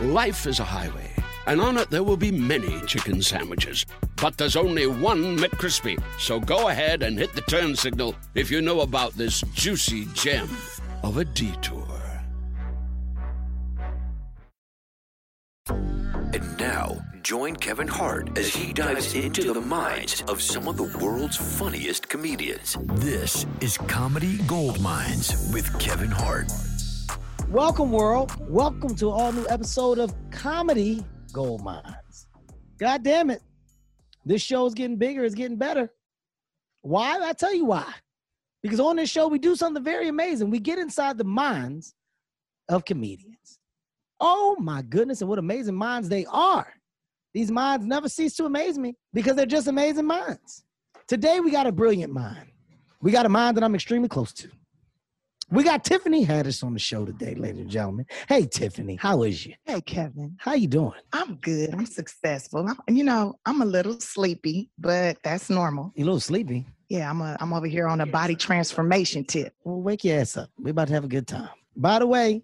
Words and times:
Life 0.00 0.46
is 0.46 0.60
a 0.60 0.64
highway, 0.64 1.10
and 1.48 1.60
on 1.60 1.76
it 1.76 1.90
there 1.90 2.04
will 2.04 2.16
be 2.16 2.30
many 2.30 2.80
chicken 2.82 3.20
sandwiches. 3.20 3.84
But 4.14 4.38
there's 4.38 4.54
only 4.54 4.86
one 4.86 5.36
McCrispy. 5.36 6.00
So 6.20 6.38
go 6.38 6.68
ahead 6.68 7.02
and 7.02 7.18
hit 7.18 7.32
the 7.32 7.40
turn 7.40 7.74
signal 7.74 8.14
if 8.36 8.48
you 8.48 8.62
know 8.62 8.82
about 8.82 9.14
this 9.14 9.40
juicy 9.54 10.04
gem 10.14 10.48
of 11.02 11.16
a 11.16 11.24
detour. 11.24 11.84
And 15.68 16.56
now, 16.60 17.04
join 17.22 17.56
Kevin 17.56 17.88
Hart 17.88 18.38
as 18.38 18.54
he 18.54 18.72
dives 18.72 19.14
into 19.14 19.52
the 19.52 19.60
minds 19.60 20.22
of 20.28 20.40
some 20.40 20.68
of 20.68 20.76
the 20.76 20.96
world's 21.04 21.36
funniest 21.58 22.08
comedians. 22.08 22.76
This 22.84 23.46
is 23.60 23.76
Comedy 23.76 24.38
Gold 24.46 24.80
Mines 24.80 25.50
with 25.52 25.76
Kevin 25.80 26.12
Hart. 26.12 26.46
Welcome, 27.50 27.92
world. 27.92 28.30
Welcome 28.50 28.94
to 28.96 29.08
all 29.08 29.32
new 29.32 29.46
episode 29.48 29.98
of 29.98 30.14
Comedy 30.30 31.02
Gold 31.32 31.64
Mines. 31.64 32.26
God 32.78 33.02
damn 33.02 33.30
it. 33.30 33.40
This 34.26 34.42
show 34.42 34.66
is 34.66 34.74
getting 34.74 34.98
bigger, 34.98 35.24
it's 35.24 35.34
getting 35.34 35.56
better. 35.56 35.90
Why? 36.82 37.18
I 37.22 37.32
tell 37.32 37.54
you 37.54 37.64
why. 37.64 37.90
Because 38.62 38.80
on 38.80 38.96
this 38.96 39.08
show, 39.08 39.28
we 39.28 39.38
do 39.38 39.56
something 39.56 39.82
very 39.82 40.08
amazing. 40.08 40.50
We 40.50 40.58
get 40.58 40.78
inside 40.78 41.16
the 41.16 41.24
minds 41.24 41.94
of 42.68 42.84
comedians. 42.84 43.58
Oh 44.20 44.54
my 44.60 44.82
goodness, 44.82 45.22
and 45.22 45.30
what 45.30 45.38
amazing 45.38 45.74
minds 45.74 46.10
they 46.10 46.26
are. 46.26 46.70
These 47.32 47.50
minds 47.50 47.86
never 47.86 48.10
cease 48.10 48.36
to 48.36 48.44
amaze 48.44 48.76
me 48.76 48.94
because 49.14 49.36
they're 49.36 49.46
just 49.46 49.68
amazing 49.68 50.06
minds. 50.06 50.64
Today, 51.06 51.40
we 51.40 51.50
got 51.50 51.66
a 51.66 51.72
brilliant 51.72 52.12
mind. 52.12 52.52
We 53.00 53.10
got 53.10 53.24
a 53.24 53.30
mind 53.30 53.56
that 53.56 53.64
I'm 53.64 53.74
extremely 53.74 54.10
close 54.10 54.34
to. 54.34 54.50
We 55.50 55.64
got 55.64 55.82
Tiffany 55.82 56.26
Haddish 56.26 56.62
on 56.62 56.74
the 56.74 56.78
show 56.78 57.06
today, 57.06 57.34
ladies 57.34 57.62
and 57.62 57.70
gentlemen. 57.70 58.04
Hey, 58.28 58.44
Tiffany, 58.46 58.96
how 58.96 59.22
is 59.22 59.46
you? 59.46 59.54
Hey, 59.64 59.80
Kevin. 59.80 60.36
How 60.38 60.52
you 60.52 60.68
doing? 60.68 60.92
I'm 61.14 61.36
good. 61.36 61.72
I'm 61.72 61.86
successful. 61.86 62.68
I'm, 62.68 62.94
you 62.94 63.02
know, 63.02 63.38
I'm 63.46 63.62
a 63.62 63.64
little 63.64 63.98
sleepy, 63.98 64.68
but 64.78 65.16
that's 65.22 65.48
normal. 65.48 65.90
You 65.96 66.04
a 66.04 66.06
little 66.06 66.20
sleepy? 66.20 66.66
Yeah, 66.90 67.08
I'm 67.08 67.22
a, 67.22 67.34
I'm 67.40 67.54
over 67.54 67.66
here 67.66 67.88
on 67.88 68.02
a 68.02 68.06
body 68.06 68.36
transformation 68.36 69.24
tip. 69.24 69.54
Well, 69.64 69.80
wake 69.80 70.04
your 70.04 70.20
ass 70.20 70.36
up. 70.36 70.50
We're 70.58 70.72
about 70.72 70.88
to 70.88 70.94
have 70.94 71.04
a 71.04 71.08
good 71.08 71.26
time. 71.26 71.48
By 71.74 71.98
the 71.98 72.06
way, 72.06 72.42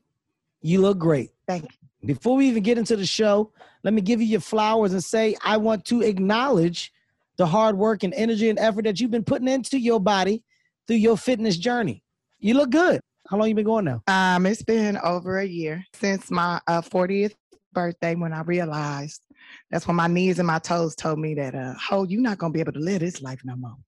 you 0.63 0.81
look 0.81 0.99
great. 0.99 1.29
Thank 1.47 1.65
you. 1.65 2.15
Before 2.15 2.37
we 2.37 2.49
even 2.49 2.63
get 2.63 2.79
into 2.79 2.97
the 2.97 3.05
show, 3.05 3.53
let 3.83 3.93
me 3.93 4.01
give 4.01 4.23
you 4.23 4.29
your 4.29 4.41
flowers 4.41 4.95
and 4.95 5.05
say 5.05 5.37
I 5.45 5.59
want 5.59 5.85
to 5.87 6.01
acknowledge 6.01 6.91
the 7.37 7.45
hard 7.47 7.77
work 7.77 8.03
and 8.03 8.15
energy 8.15 8.49
and 8.49 8.59
effort 8.59 8.87
that 8.87 8.99
you've 8.99 9.11
been 9.11 9.25
putting 9.25 9.49
into 9.49 9.79
your 9.79 10.01
body 10.01 10.43
through 10.87 10.97
your 10.97 11.19
fitness 11.19 11.59
journey. 11.59 12.03
You 12.45 12.53
look 12.53 12.69
good. 12.69 13.01
How 13.31 13.39
long 13.39 13.49
you 13.49 13.55
been 13.55 13.65
going 13.65 13.87
now? 13.87 14.03
Um, 14.07 14.45
it's 14.45 14.63
been 14.63 14.99
over 14.99 15.39
a 15.39 15.47
year 15.47 15.83
since 15.95 16.31
my 16.31 16.61
uh, 16.67 16.83
40th 16.83 17.33
birthday 17.73 18.15
when 18.15 18.35
I 18.35 18.43
realized 18.43 19.23
that's 19.71 19.87
when 19.87 19.97
my 19.97 20.09
knees 20.09 20.39
and 20.39 20.47
my 20.47 20.59
toes 20.59 20.95
told 20.95 21.19
me 21.19 21.33
that, 21.37 21.55
uh, 21.55 21.73
"Ho, 21.89 22.05
you're 22.05 22.21
not 22.21 22.37
gonna 22.37 22.53
be 22.53 22.61
able 22.61 22.73
to 22.73 22.81
live 22.81 23.01
this 23.01 23.23
life 23.23 23.41
no 23.47 23.57
more. 23.57 23.79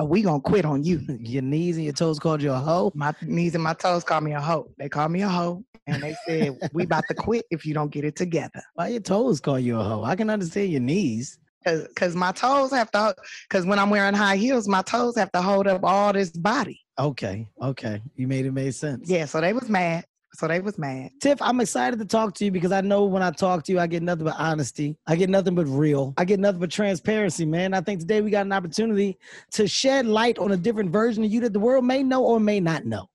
Uh, 0.00 0.04
we 0.04 0.22
gonna 0.22 0.40
quit 0.40 0.64
on 0.64 0.84
you." 0.84 1.00
Your 1.18 1.42
knees 1.42 1.74
and 1.74 1.84
your 1.84 1.94
toes 1.94 2.20
called 2.20 2.42
you 2.42 2.52
a 2.52 2.60
hoe. 2.60 2.92
My 2.94 3.12
knees 3.22 3.56
and 3.56 3.64
my 3.64 3.74
toes 3.74 4.04
called 4.04 4.22
me 4.22 4.34
a 4.34 4.40
hoe. 4.40 4.70
They 4.78 4.88
called 4.88 5.10
me 5.10 5.22
a 5.22 5.28
hoe, 5.28 5.64
and 5.88 6.00
they 6.00 6.14
said, 6.28 6.56
"We 6.72 6.84
about 6.84 7.08
to 7.08 7.14
quit 7.14 7.44
if 7.50 7.66
you 7.66 7.74
don't 7.74 7.90
get 7.90 8.04
it 8.04 8.14
together." 8.14 8.62
Why 8.74 8.86
your 8.86 9.00
toes 9.00 9.40
call 9.40 9.58
you 9.58 9.80
a 9.80 9.82
hoe? 9.82 10.04
I 10.04 10.14
can 10.14 10.30
understand 10.30 10.70
your 10.70 10.80
knees. 10.80 11.40
Cause, 11.64 11.88
Cause 11.96 12.14
my 12.14 12.30
toes 12.30 12.70
have 12.70 12.90
to, 12.92 13.16
cause 13.48 13.66
when 13.66 13.80
I'm 13.80 13.90
wearing 13.90 14.14
high 14.14 14.36
heels, 14.36 14.68
my 14.68 14.82
toes 14.82 15.16
have 15.16 15.32
to 15.32 15.42
hold 15.42 15.66
up 15.66 15.82
all 15.82 16.12
this 16.12 16.30
body. 16.30 16.83
Okay, 16.98 17.48
okay. 17.60 18.00
You 18.16 18.28
made 18.28 18.46
it 18.46 18.52
make 18.52 18.72
sense. 18.72 19.08
Yeah, 19.08 19.24
so 19.24 19.40
they 19.40 19.52
was 19.52 19.68
mad. 19.68 20.04
So 20.34 20.48
they 20.48 20.60
was 20.60 20.78
mad. 20.78 21.10
Tiff, 21.20 21.40
I'm 21.40 21.60
excited 21.60 21.98
to 22.00 22.04
talk 22.04 22.34
to 22.34 22.44
you 22.44 22.50
because 22.50 22.72
I 22.72 22.80
know 22.80 23.04
when 23.04 23.22
I 23.22 23.30
talk 23.30 23.62
to 23.64 23.72
you, 23.72 23.78
I 23.78 23.86
get 23.86 24.02
nothing 24.02 24.24
but 24.24 24.34
honesty. 24.36 24.96
I 25.06 25.14
get 25.14 25.30
nothing 25.30 25.54
but 25.54 25.66
real. 25.68 26.12
I 26.16 26.24
get 26.24 26.40
nothing 26.40 26.58
but 26.60 26.72
transparency, 26.72 27.46
man. 27.46 27.72
I 27.72 27.80
think 27.80 28.00
today 28.00 28.20
we 28.20 28.30
got 28.30 28.44
an 28.44 28.52
opportunity 28.52 29.16
to 29.52 29.68
shed 29.68 30.06
light 30.06 30.38
on 30.38 30.50
a 30.50 30.56
different 30.56 30.90
version 30.90 31.22
of 31.22 31.32
you 31.32 31.40
that 31.42 31.52
the 31.52 31.60
world 31.60 31.84
may 31.84 32.02
know 32.02 32.24
or 32.24 32.40
may 32.40 32.58
not 32.58 32.84
know. 32.84 33.06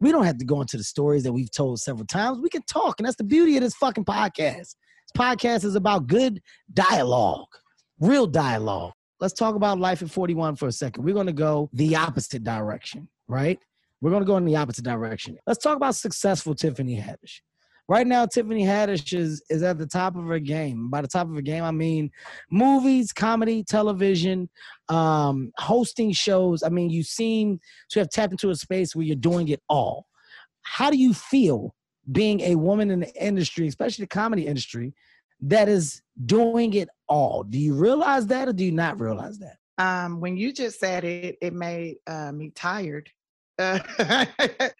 We 0.00 0.12
don't 0.12 0.24
have 0.24 0.38
to 0.38 0.46
go 0.46 0.62
into 0.62 0.78
the 0.78 0.84
stories 0.84 1.22
that 1.24 1.32
we've 1.32 1.50
told 1.50 1.80
several 1.80 2.06
times. 2.06 2.38
We 2.38 2.48
can 2.48 2.62
talk, 2.62 3.00
and 3.00 3.06
that's 3.06 3.16
the 3.16 3.24
beauty 3.24 3.56
of 3.56 3.62
this 3.62 3.74
fucking 3.74 4.04
podcast. 4.06 4.56
This 4.56 5.12
podcast 5.16 5.64
is 5.64 5.74
about 5.74 6.06
good 6.06 6.40
dialogue, 6.72 7.48
real 8.00 8.26
dialogue. 8.26 8.92
Let's 9.20 9.34
talk 9.34 9.54
about 9.54 9.78
life 9.78 10.02
at 10.02 10.10
41 10.10 10.56
for 10.56 10.68
a 10.68 10.72
second. 10.72 11.04
We're 11.04 11.14
going 11.14 11.26
to 11.26 11.32
go 11.32 11.70
the 11.72 11.96
opposite 11.96 12.44
direction, 12.44 13.08
right? 13.28 13.58
We're 14.00 14.10
going 14.10 14.22
to 14.22 14.26
go 14.26 14.36
in 14.36 14.44
the 14.44 14.56
opposite 14.56 14.84
direction. 14.84 15.38
Let's 15.46 15.62
talk 15.62 15.76
about 15.76 15.94
successful 15.94 16.54
Tiffany 16.54 16.96
Haddish. 16.96 17.40
Right 17.88 18.06
now, 18.06 18.26
Tiffany 18.26 18.64
Haddish 18.64 19.16
is, 19.16 19.42
is 19.48 19.62
at 19.62 19.78
the 19.78 19.86
top 19.86 20.16
of 20.16 20.24
her 20.24 20.40
game. 20.40 20.90
By 20.90 21.02
the 21.02 21.08
top 21.08 21.28
of 21.28 21.34
her 21.34 21.40
game, 21.40 21.62
I 21.62 21.70
mean 21.70 22.10
movies, 22.50 23.12
comedy, 23.12 23.62
television, 23.62 24.50
um, 24.88 25.52
hosting 25.56 26.12
shows. 26.12 26.62
I 26.62 26.68
mean, 26.68 26.90
you 26.90 27.04
seem 27.04 27.60
to 27.90 28.00
have 28.00 28.10
tapped 28.10 28.32
into 28.32 28.50
a 28.50 28.56
space 28.56 28.94
where 28.94 29.06
you're 29.06 29.16
doing 29.16 29.48
it 29.48 29.62
all. 29.68 30.06
How 30.62 30.90
do 30.90 30.98
you 30.98 31.14
feel 31.14 31.74
being 32.10 32.40
a 32.40 32.56
woman 32.56 32.90
in 32.90 33.00
the 33.00 33.24
industry, 33.24 33.68
especially 33.68 34.02
the 34.02 34.08
comedy 34.08 34.46
industry, 34.46 34.92
that 35.40 35.68
is 35.68 36.02
doing 36.24 36.74
it 36.74 36.88
all? 37.08 37.42
Do 37.42 37.58
you 37.58 37.74
realize 37.74 38.26
that 38.28 38.48
or 38.48 38.52
do 38.52 38.64
you 38.64 38.72
not 38.72 39.00
realize 39.00 39.38
that? 39.38 39.56
Um, 39.78 40.20
when 40.20 40.36
you 40.36 40.52
just 40.52 40.80
said 40.80 41.04
it, 41.04 41.36
it 41.40 41.52
made 41.52 41.96
uh, 42.06 42.32
me 42.32 42.50
tired. 42.54 43.10
Uh, 43.58 43.78
I, 43.98 44.72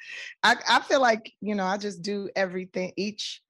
I 0.43 0.81
feel 0.89 1.01
like 1.01 1.33
you 1.41 1.55
know 1.55 1.65
I 1.65 1.77
just 1.79 2.03
do 2.03 2.29
everything, 2.37 2.93
each 2.97 3.43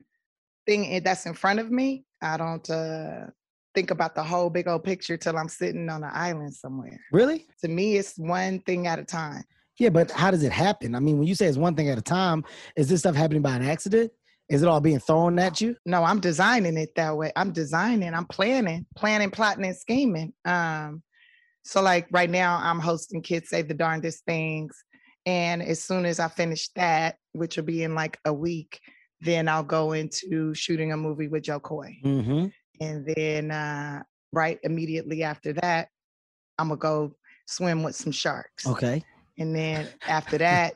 thing 0.66 1.02
that's 1.02 1.26
in 1.26 1.34
front 1.34 1.60
of 1.60 1.70
me. 1.70 2.04
I 2.20 2.36
don't 2.36 2.68
uh, 2.70 3.26
think 3.74 3.90
about 3.90 4.14
the 4.14 4.22
whole 4.22 4.50
big 4.50 4.66
old 4.66 4.84
picture 4.84 5.16
till 5.16 5.36
I'm 5.36 5.48
sitting 5.48 5.88
on 5.88 6.02
an 6.02 6.10
island 6.12 6.54
somewhere. 6.54 6.98
Really? 7.12 7.46
To 7.62 7.68
me, 7.68 7.96
it's 7.96 8.18
one 8.18 8.60
thing 8.60 8.86
at 8.86 8.98
a 8.98 9.04
time. 9.04 9.44
Yeah, 9.78 9.90
but 9.90 10.10
how 10.10 10.30
does 10.30 10.42
it 10.42 10.52
happen? 10.52 10.94
I 10.94 11.00
mean, 11.00 11.18
when 11.18 11.28
you 11.28 11.34
say 11.34 11.46
it's 11.46 11.58
one 11.58 11.74
thing 11.74 11.90
at 11.90 11.98
a 11.98 12.02
time, 12.02 12.44
is 12.76 12.88
this 12.88 13.00
stuff 13.00 13.14
happening 13.14 13.42
by 13.42 13.56
an 13.56 13.62
accident? 13.62 14.10
Is 14.48 14.62
it 14.62 14.68
all 14.68 14.80
being 14.80 15.00
thrown 15.00 15.38
at 15.38 15.60
you? 15.60 15.76
No, 15.84 16.04
I'm 16.04 16.20
designing 16.20 16.76
it 16.76 16.94
that 16.96 17.16
way. 17.16 17.32
I'm 17.34 17.52
designing, 17.52 18.14
I'm 18.14 18.26
planning, 18.26 18.86
planning, 18.94 19.30
plotting, 19.30 19.64
and 19.64 19.76
scheming. 19.76 20.32
Um, 20.44 21.02
so 21.64 21.82
like 21.82 22.06
right 22.12 22.30
now, 22.30 22.60
I'm 22.62 22.78
hosting 22.78 23.22
Kids 23.22 23.48
Say 23.48 23.62
the 23.62 23.74
Darndest 23.74 24.24
Things. 24.24 24.76
And 25.26 25.60
as 25.60 25.82
soon 25.82 26.06
as 26.06 26.20
I 26.20 26.28
finish 26.28 26.68
that, 26.76 27.16
which 27.32 27.56
will 27.56 27.64
be 27.64 27.82
in 27.82 27.96
like 27.96 28.18
a 28.24 28.32
week, 28.32 28.78
then 29.20 29.48
I'll 29.48 29.64
go 29.64 29.92
into 29.92 30.54
shooting 30.54 30.92
a 30.92 30.96
movie 30.96 31.26
with 31.26 31.42
Jo 31.42 31.58
Koy. 31.58 31.96
Mm-hmm. 32.04 32.46
And 32.80 33.06
then 33.16 33.50
uh, 33.50 34.02
right 34.32 34.60
immediately 34.62 35.24
after 35.24 35.54
that, 35.54 35.88
I'm 36.58 36.68
gonna 36.68 36.78
go 36.78 37.12
swim 37.46 37.82
with 37.82 37.96
some 37.96 38.12
sharks. 38.12 38.66
Okay. 38.66 39.02
And 39.38 39.54
then 39.54 39.88
after 40.08 40.38
that, 40.38 40.74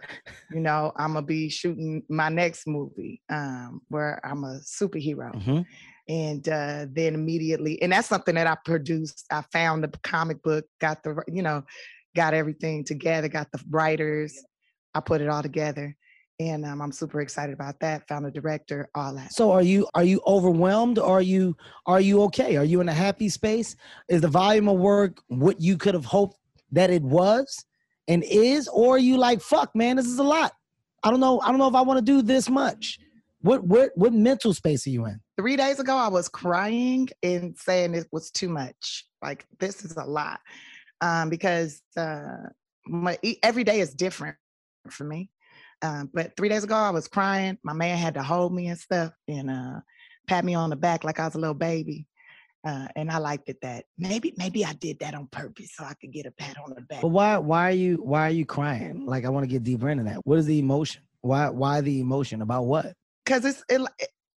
you 0.51 0.61
know, 0.61 0.93
I'm 0.97 1.15
gonna 1.15 1.27
be 1.27 1.49
shooting 1.49 2.03
my 2.09 2.29
next 2.29 2.67
movie 2.67 3.23
um, 3.29 3.83
where 3.89 4.21
I'm 4.25 4.45
a 4.45 4.61
superhero. 4.61 5.35
Mm-hmm. 5.35 5.61
And 6.09 6.49
uh, 6.49 6.87
then 6.91 7.15
immediately, 7.15 7.81
and 7.83 7.93
that's 7.93 8.09
something 8.09 8.35
that 8.35 8.49
I 8.49 8.57
produced. 8.65 9.27
I 9.31 9.43
found 9.53 9.85
the 9.85 9.97
comic 10.03 10.43
book, 10.43 10.65
got 10.81 11.05
the, 11.05 11.23
you 11.29 11.43
know, 11.43 11.63
got 12.17 12.35
everything 12.35 12.85
together, 12.85 13.29
got 13.29 13.53
the 13.53 13.61
writers. 13.71 14.37
I 14.93 14.99
put 14.99 15.21
it 15.21 15.29
all 15.29 15.43
together, 15.43 15.97
and 16.41 16.65
um, 16.65 16.83
I'm 16.83 16.91
super 16.91 17.21
excited 17.21 17.53
about 17.53 17.79
that. 17.81 18.09
Found 18.09 18.27
a 18.27 18.31
director, 18.33 18.89
all 18.93 19.15
that. 19.15 19.33
So 19.33 19.53
are 19.53 19.63
you 19.63 19.87
are 19.95 20.03
you 20.03 20.21
overwhelmed? 20.27 20.99
Or 20.99 21.19
are 21.19 21.23
you 21.23 21.57
are 21.87 22.01
you 22.01 22.23
okay? 22.23 22.57
Are 22.57 22.65
you 22.65 22.81
in 22.81 22.89
a 22.89 22.95
happy 22.95 23.29
space? 23.29 23.77
Is 24.09 24.21
the 24.21 24.29
volume 24.29 24.69
of 24.69 24.79
work 24.79 25.23
what 25.29 25.61
you 25.61 25.77
could 25.77 25.95
have 25.95 26.07
hoped 26.07 26.39
that 26.73 26.91
it 26.91 27.03
was 27.03 27.65
and 28.11 28.25
is, 28.25 28.69
or 28.69 28.99
you 28.99 29.17
like 29.17 29.41
fuck, 29.41 29.75
man, 29.75 29.97
this 29.97 30.07
is 30.07 30.19
a 30.19 30.25
lot. 30.25 30.53
I 31.03 31.11
don't 31.11 31.21
know. 31.21 31.41
I 31.41 31.49
don't 31.49 31.59
know 31.59 31.69
if 31.69 31.75
I 31.75 31.81
want 31.81 31.99
to 31.99 32.05
do 32.05 32.23
this 32.23 32.51
much. 32.51 32.99
What 33.41 33.65
what 33.65 33.93
what 33.95 34.13
mental 34.13 34.53
space 34.53 34.87
are 34.87 34.91
you 34.91 35.07
in? 35.07 35.21
Three 35.39 35.57
days 35.57 35.79
ago, 35.79 35.97
I 35.97 36.09
was 36.09 36.29
crying 36.29 37.09
and 37.23 37.57
saying 37.57 37.95
it 37.95 38.09
was 38.13 38.31
too 38.31 38.49
much. 38.49 39.07
Like 39.23 39.47
this 39.61 39.85
is 39.85 39.97
a 39.97 40.05
lot 40.05 40.41
um, 41.01 41.31
because 41.31 41.81
uh, 41.97 42.49
my, 42.85 43.19
every 43.43 43.65
day 43.65 43.81
is 43.81 43.95
different 43.95 44.37
for 44.91 45.05
me. 45.05 45.31
Um, 45.83 46.11
but 46.13 46.37
three 46.37 46.49
days 46.49 46.65
ago, 46.65 46.75
I 46.75 46.91
was 46.91 47.09
crying. 47.09 47.59
My 47.63 47.73
man 47.73 47.97
had 47.97 48.15
to 48.15 48.23
hold 48.23 48.53
me 48.53 48.67
and 48.67 48.79
stuff, 48.79 49.13
and 49.29 49.51
uh, 49.51 49.81
pat 50.27 50.45
me 50.45 50.55
on 50.55 50.71
the 50.71 50.77
back 50.77 51.05
like 51.05 51.21
I 51.21 51.27
was 51.27 51.37
a 51.37 51.39
little 51.39 51.55
baby. 51.55 52.07
Uh, 52.63 52.87
and 52.95 53.11
I 53.11 53.19
liked 53.19 53.49
it 53.49 53.59
that 53.63 53.87
maybe 53.97 54.35
maybe 54.37 54.65
I 54.65 54.75
did 54.75 54.99
that 54.99 55.15
on 55.15 55.29
purpose 55.29 55.71
so 55.75 55.85
I 55.85 55.95
could 55.95 56.13
get 56.13 56.27
a 56.27 56.31
pat 56.31 56.57
on 56.63 56.75
the 56.75 56.83
back. 56.83 57.01
But 57.01 57.09
why 57.09 57.39
why 57.39 57.69
are 57.69 57.75
you 57.75 57.97
why 58.03 58.27
are 58.27 58.33
you 58.33 58.45
crying? 58.45 59.07
Like 59.07 59.25
I 59.25 59.31
want 59.31 59.45
to 59.45 59.49
get 59.49 59.63
deeper 59.63 59.89
into 59.89 60.05
that. 60.05 60.27
What 60.27 60.39
is 60.39 60.47
the 60.47 60.59
emotion? 60.59 61.03
Why 61.23 61.49
why 61.49 61.81
the 61.81 62.01
emotion 62.01 62.43
about 62.43 62.65
what? 62.65 62.93
Because 63.25 63.45
it's 63.47 63.65
it, 63.71 63.81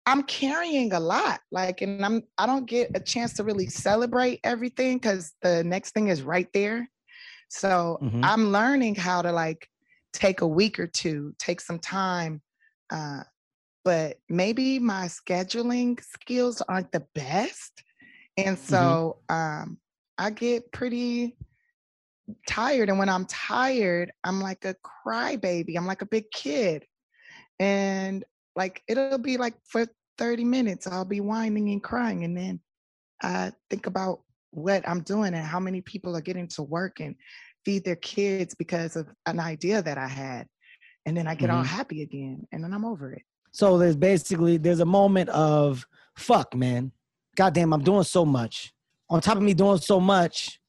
I'm 0.05 0.23
carrying 0.23 0.91
a 0.93 0.99
lot, 0.99 1.39
like, 1.51 1.81
and 1.81 2.05
I'm 2.05 2.23
I 2.37 2.45
don't 2.45 2.65
get 2.65 2.91
a 2.95 2.99
chance 2.99 3.33
to 3.33 3.43
really 3.43 3.67
celebrate 3.67 4.39
everything 4.43 4.97
because 4.97 5.33
the 5.41 5.63
next 5.63 5.91
thing 5.91 6.07
is 6.09 6.21
right 6.21 6.47
there. 6.53 6.89
So 7.49 7.99
mm-hmm. 8.01 8.23
I'm 8.23 8.51
learning 8.51 8.95
how 8.95 9.21
to 9.21 9.31
like 9.31 9.67
take 10.11 10.41
a 10.41 10.47
week 10.47 10.79
or 10.79 10.87
two, 10.87 11.33
take 11.39 11.61
some 11.61 11.79
time. 11.79 12.41
Uh, 12.89 13.21
but 13.85 14.17
maybe 14.29 14.79
my 14.79 15.07
scheduling 15.07 16.01
skills 16.03 16.61
aren't 16.67 16.91
the 16.91 17.05
best. 17.15 17.83
And 18.37 18.57
mm-hmm. 18.57 18.65
so 18.65 19.17
mm-hmm. 19.29 19.63
um, 19.63 19.77
I 20.17 20.29
get 20.29 20.71
pretty 20.71 21.35
tired. 22.47 22.89
And 22.89 22.99
when 22.99 23.09
I'm 23.09 23.25
tired, 23.25 24.11
I'm 24.23 24.41
like 24.41 24.65
a 24.65 24.75
crybaby. 25.05 25.75
I'm 25.77 25.85
like 25.85 26.01
a 26.01 26.07
big 26.07 26.31
kid. 26.31 26.85
And 27.59 28.23
like 28.55 28.81
it'll 28.87 29.17
be 29.17 29.37
like 29.37 29.55
for 29.65 29.85
30 30.17 30.43
minutes, 30.45 30.87
I'll 30.87 31.05
be 31.05 31.21
whining 31.21 31.69
and 31.69 31.83
crying. 31.83 32.23
And 32.23 32.37
then 32.37 32.59
I 33.21 33.51
think 33.69 33.87
about 33.87 34.21
what 34.51 34.87
I'm 34.87 35.01
doing 35.01 35.33
and 35.33 35.45
how 35.45 35.59
many 35.59 35.81
people 35.81 36.15
are 36.15 36.21
getting 36.21 36.47
to 36.49 36.63
work 36.63 36.99
and 36.99 37.15
feed 37.65 37.83
their 37.83 37.95
kids 37.95 38.53
because 38.53 38.95
of 38.95 39.07
an 39.25 39.39
idea 39.39 39.81
that 39.81 39.97
I 39.97 40.07
had. 40.07 40.47
And 41.05 41.17
then 41.17 41.27
I 41.27 41.35
get 41.35 41.49
mm-hmm. 41.49 41.57
all 41.57 41.63
happy 41.63 42.01
again 42.01 42.47
and 42.51 42.63
then 42.63 42.73
I'm 42.73 42.85
over 42.85 43.13
it. 43.13 43.23
So 43.51 43.77
there's 43.77 43.95
basically 43.95 44.57
there's 44.57 44.79
a 44.79 44.85
moment 44.85 45.29
of 45.29 45.85
fuck, 46.15 46.55
man. 46.55 46.91
Goddamn, 47.35 47.73
I'm 47.73 47.83
doing 47.83 48.03
so 48.03 48.25
much. 48.25 48.73
On 49.09 49.21
top 49.21 49.37
of 49.37 49.43
me 49.43 49.53
doing 49.53 49.77
so 49.77 49.99
much, 49.99 50.59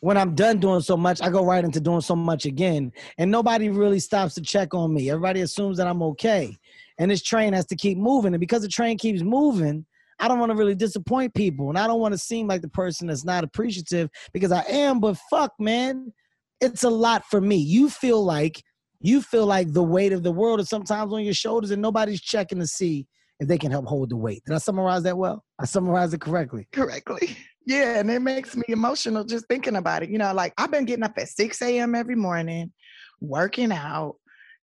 when 0.00 0.16
I'm 0.16 0.34
done 0.34 0.58
doing 0.58 0.80
so 0.80 0.96
much, 0.96 1.22
I 1.22 1.30
go 1.30 1.44
right 1.44 1.64
into 1.64 1.80
doing 1.80 2.00
so 2.00 2.14
much 2.14 2.44
again. 2.44 2.92
And 3.18 3.30
nobody 3.30 3.70
really 3.70 4.00
stops 4.00 4.34
to 4.34 4.42
check 4.42 4.74
on 4.74 4.92
me. 4.92 5.10
Everybody 5.10 5.40
assumes 5.40 5.78
that 5.78 5.86
I'm 5.86 6.02
okay. 6.02 6.56
And 6.98 7.10
this 7.10 7.22
train 7.22 7.52
has 7.54 7.66
to 7.66 7.76
keep 7.76 7.96
moving. 7.98 8.34
And 8.34 8.40
because 8.40 8.62
the 8.62 8.68
train 8.68 8.98
keeps 8.98 9.22
moving, 9.22 9.86
I 10.18 10.28
don't 10.28 10.38
want 10.38 10.50
to 10.52 10.56
really 10.56 10.74
disappoint 10.74 11.34
people. 11.34 11.70
And 11.70 11.78
I 11.78 11.86
don't 11.86 12.00
want 12.00 12.12
to 12.12 12.18
seem 12.18 12.46
like 12.46 12.60
the 12.60 12.68
person 12.68 13.08
that's 13.08 13.24
not 13.24 13.44
appreciative 13.44 14.10
because 14.32 14.52
I 14.52 14.62
am, 14.68 15.00
but 15.00 15.18
fuck, 15.30 15.52
man 15.58 16.12
it's 16.60 16.84
a 16.84 16.90
lot 16.90 17.24
for 17.26 17.40
me. 17.40 17.56
You 17.56 17.90
feel 17.90 18.24
like 18.24 18.62
you 19.00 19.20
feel 19.20 19.46
like 19.46 19.72
the 19.72 19.82
weight 19.82 20.12
of 20.12 20.22
the 20.22 20.32
world 20.32 20.60
is 20.60 20.68
sometimes 20.68 21.12
on 21.12 21.22
your 21.22 21.34
shoulders 21.34 21.70
and 21.70 21.82
nobody's 21.82 22.22
checking 22.22 22.58
to 22.58 22.66
see 22.66 23.06
if 23.40 23.48
they 23.48 23.58
can 23.58 23.70
help 23.70 23.86
hold 23.86 24.10
the 24.10 24.16
weight. 24.16 24.42
Did 24.46 24.54
I 24.54 24.58
summarize 24.58 25.02
that 25.04 25.18
well? 25.18 25.44
I 25.58 25.64
summarized 25.64 26.14
it 26.14 26.20
correctly. 26.20 26.68
Correctly. 26.72 27.36
Yeah, 27.66 27.98
and 27.98 28.10
it 28.10 28.20
makes 28.20 28.54
me 28.54 28.64
emotional 28.68 29.24
just 29.24 29.48
thinking 29.48 29.76
about 29.76 30.02
it. 30.02 30.10
You 30.10 30.18
know, 30.18 30.34
like 30.34 30.52
I've 30.58 30.70
been 30.70 30.84
getting 30.84 31.02
up 31.02 31.16
at 31.16 31.30
6 31.30 31.62
a.m. 31.62 31.94
every 31.94 32.14
morning, 32.14 32.70
working 33.22 33.72
out, 33.72 34.16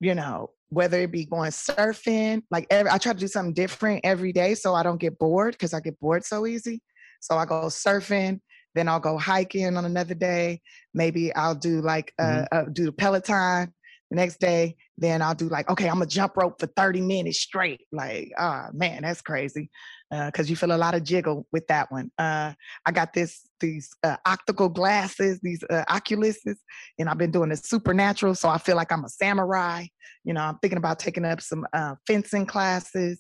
you 0.01 0.15
know, 0.15 0.49
whether 0.67 0.99
it 0.99 1.11
be 1.11 1.25
going 1.25 1.51
surfing, 1.51 2.43
like 2.51 2.67
every, 2.69 2.91
I 2.91 2.97
try 2.97 3.13
to 3.13 3.19
do 3.19 3.29
something 3.29 3.53
different 3.53 4.01
every 4.03 4.33
day 4.33 4.53
so 4.53 4.75
I 4.75 4.83
don't 4.83 4.99
get 4.99 5.17
bored 5.17 5.53
because 5.53 5.73
I 5.73 5.79
get 5.79 5.99
bored 5.99 6.25
so 6.25 6.45
easy. 6.45 6.81
So 7.21 7.37
I 7.37 7.45
go 7.45 7.67
surfing, 7.67 8.41
then 8.75 8.87
I'll 8.87 8.99
go 8.99 9.17
hiking 9.17 9.77
on 9.77 9.85
another 9.85 10.13
day. 10.13 10.61
Maybe 10.93 11.33
I'll 11.35 11.55
do 11.55 11.81
like 11.81 12.13
uh, 12.19 12.23
mm-hmm. 12.23 12.57
uh, 12.57 12.63
do 12.71 12.85
the 12.85 12.91
Peloton 12.91 13.73
the 14.09 14.15
next 14.15 14.39
day. 14.39 14.75
Then 14.99 15.21
I'll 15.21 15.35
do 15.35 15.47
like, 15.49 15.69
okay, 15.69 15.87
I'm 15.87 15.95
gonna 15.95 16.05
jump 16.05 16.35
rope 16.35 16.59
for 16.59 16.67
30 16.67 17.01
minutes 17.01 17.39
straight. 17.39 17.81
Like, 17.91 18.31
ah, 18.37 18.67
man, 18.73 19.01
that's 19.03 19.21
crazy. 19.21 19.69
Uh, 20.11 20.31
you 20.45 20.55
feel 20.55 20.71
a 20.71 20.77
lot 20.77 20.95
of 20.95 21.03
jiggle 21.03 21.47
with 21.51 21.65
that 21.67 21.91
one. 21.91 22.11
Uh, 22.17 22.53
I 22.85 22.91
got 22.91 23.13
this 23.13 23.47
these 23.59 23.89
uh, 24.03 24.17
optical 24.25 24.69
glasses, 24.69 25.39
these 25.41 25.63
uh, 25.69 25.83
Oculuses, 25.89 26.57
and 26.97 27.09
I've 27.09 27.17
been 27.17 27.31
doing 27.31 27.49
this 27.49 27.61
supernatural, 27.61 28.35
so 28.35 28.49
I 28.49 28.57
feel 28.57 28.75
like 28.75 28.91
I'm 28.91 29.05
a 29.05 29.09
samurai. 29.09 29.85
You 30.23 30.33
know, 30.33 30.41
I'm 30.41 30.57
thinking 30.59 30.77
about 30.77 30.99
taking 30.99 31.25
up 31.25 31.41
some 31.41 31.65
uh, 31.73 31.95
fencing 32.05 32.45
classes. 32.45 33.19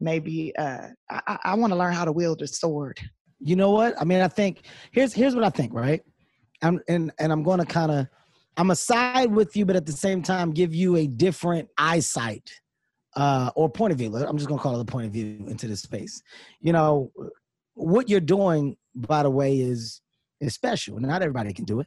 Maybe 0.00 0.56
uh, 0.56 0.88
I, 1.10 1.38
I 1.44 1.54
want 1.54 1.72
to 1.72 1.78
learn 1.78 1.92
how 1.92 2.04
to 2.04 2.12
wield 2.12 2.40
a 2.42 2.46
sword 2.46 3.00
you 3.40 3.56
know 3.56 3.70
what? 3.70 3.94
I 4.00 4.04
mean, 4.04 4.20
I 4.20 4.28
think 4.28 4.62
here's 4.92 5.12
here's 5.12 5.34
what 5.34 5.44
I 5.44 5.50
think, 5.50 5.72
right? 5.72 6.02
I'm 6.62 6.80
and 6.88 7.12
and 7.18 7.32
I'm 7.32 7.42
to 7.60 7.66
kind 7.66 7.92
of 7.92 8.06
I'm 8.58 8.72
a 8.72 8.76
side 8.76 9.32
with 9.32 9.56
you, 9.56 9.64
but 9.64 9.76
at 9.76 9.86
the 9.86 9.92
same 9.92 10.20
time 10.20 10.50
give 10.50 10.74
you 10.74 10.96
a 10.96 11.06
different 11.06 11.68
eyesight 11.78 12.50
uh, 13.14 13.50
or 13.54 13.70
point 13.70 13.92
of 13.92 13.98
view. 13.98 14.14
I'm 14.16 14.36
just 14.36 14.50
to 14.50 14.56
call 14.56 14.76
it 14.76 14.80
a 14.80 14.84
point 14.84 15.06
of 15.06 15.12
view 15.12 15.44
into 15.46 15.68
this 15.68 15.82
space. 15.82 16.20
You 16.60 16.72
know, 16.72 17.12
what 17.74 18.08
you're 18.08 18.18
doing, 18.18 18.76
by 18.96 19.22
the 19.22 19.30
way, 19.30 19.60
is 19.60 20.02
is 20.40 20.54
special. 20.54 20.96
and 20.96 21.06
Not 21.06 21.22
everybody 21.22 21.52
can 21.52 21.66
do 21.66 21.78
it, 21.78 21.86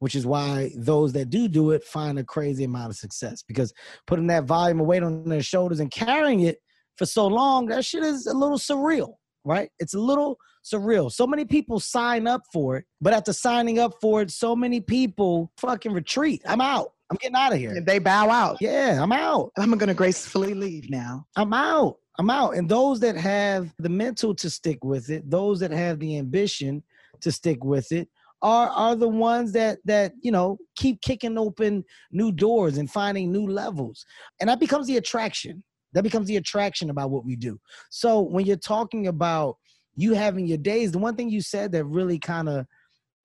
which 0.00 0.14
is 0.14 0.26
why 0.26 0.70
those 0.76 1.14
that 1.14 1.30
do 1.30 1.48
do 1.48 1.70
it 1.70 1.82
find 1.82 2.18
a 2.18 2.24
crazy 2.24 2.64
amount 2.64 2.90
of 2.90 2.96
success 2.96 3.42
because 3.42 3.72
putting 4.06 4.26
that 4.26 4.44
volume 4.44 4.80
of 4.80 4.86
weight 4.86 5.02
on 5.02 5.24
their 5.24 5.42
shoulders 5.42 5.80
and 5.80 5.90
carrying 5.90 6.40
it 6.40 6.58
for 6.96 7.06
so 7.06 7.26
long, 7.26 7.66
that 7.66 7.86
shit 7.86 8.02
is 8.02 8.26
a 8.26 8.34
little 8.34 8.58
surreal, 8.58 9.14
right? 9.46 9.70
It's 9.78 9.94
a 9.94 10.00
little 10.00 10.36
surreal. 10.64 11.10
So 11.10 11.26
many 11.26 11.44
people 11.44 11.80
sign 11.80 12.26
up 12.26 12.42
for 12.52 12.76
it, 12.76 12.84
but 13.00 13.12
after 13.12 13.32
signing 13.32 13.78
up 13.78 13.94
for 14.00 14.22
it, 14.22 14.30
so 14.30 14.54
many 14.54 14.80
people 14.80 15.50
fucking 15.58 15.92
retreat. 15.92 16.42
I'm 16.46 16.60
out. 16.60 16.92
I'm 17.10 17.18
getting 17.20 17.36
out 17.36 17.52
of 17.52 17.58
here. 17.58 17.80
They 17.80 17.98
bow 17.98 18.30
out. 18.30 18.56
Yeah, 18.60 18.98
I'm 19.02 19.12
out. 19.12 19.52
I'm 19.58 19.76
gonna 19.76 19.94
gracefully 19.94 20.54
leave 20.54 20.88
now. 20.88 21.26
I'm 21.36 21.52
out. 21.52 21.98
I'm 22.18 22.30
out. 22.30 22.56
And 22.56 22.68
those 22.68 23.00
that 23.00 23.16
have 23.16 23.72
the 23.78 23.88
mental 23.88 24.34
to 24.36 24.48
stick 24.48 24.82
with 24.84 25.10
it, 25.10 25.28
those 25.28 25.60
that 25.60 25.72
have 25.72 25.98
the 25.98 26.18
ambition 26.18 26.82
to 27.20 27.30
stick 27.30 27.64
with 27.64 27.92
it, 27.92 28.08
are 28.42 28.68
are 28.70 28.96
the 28.96 29.08
ones 29.08 29.52
that 29.52 29.78
that 29.84 30.12
you 30.20 30.32
know 30.32 30.58
keep 30.76 31.00
kicking 31.00 31.38
open 31.38 31.84
new 32.10 32.32
doors 32.32 32.76
and 32.76 32.90
finding 32.90 33.30
new 33.30 33.46
levels 33.46 34.04
and 34.40 34.50
that 34.50 34.60
becomes 34.60 34.86
the 34.86 34.96
attraction 34.96 35.62
that 35.92 36.02
becomes 36.02 36.26
the 36.26 36.36
attraction 36.36 36.90
about 36.90 37.10
what 37.10 37.24
we 37.24 37.36
do 37.36 37.58
so 37.90 38.20
when 38.20 38.44
you're 38.44 38.56
talking 38.56 39.06
about 39.06 39.56
you 39.94 40.14
having 40.14 40.46
your 40.46 40.58
days. 40.58 40.92
The 40.92 40.98
one 40.98 41.16
thing 41.16 41.30
you 41.30 41.40
said 41.40 41.72
that 41.72 41.84
really 41.84 42.18
kind 42.18 42.48
of 42.48 42.66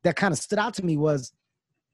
that 0.04 0.16
kind 0.16 0.32
of 0.32 0.38
stood 0.38 0.60
out 0.60 0.74
to 0.76 0.86
me 0.86 0.98
was 0.98 1.32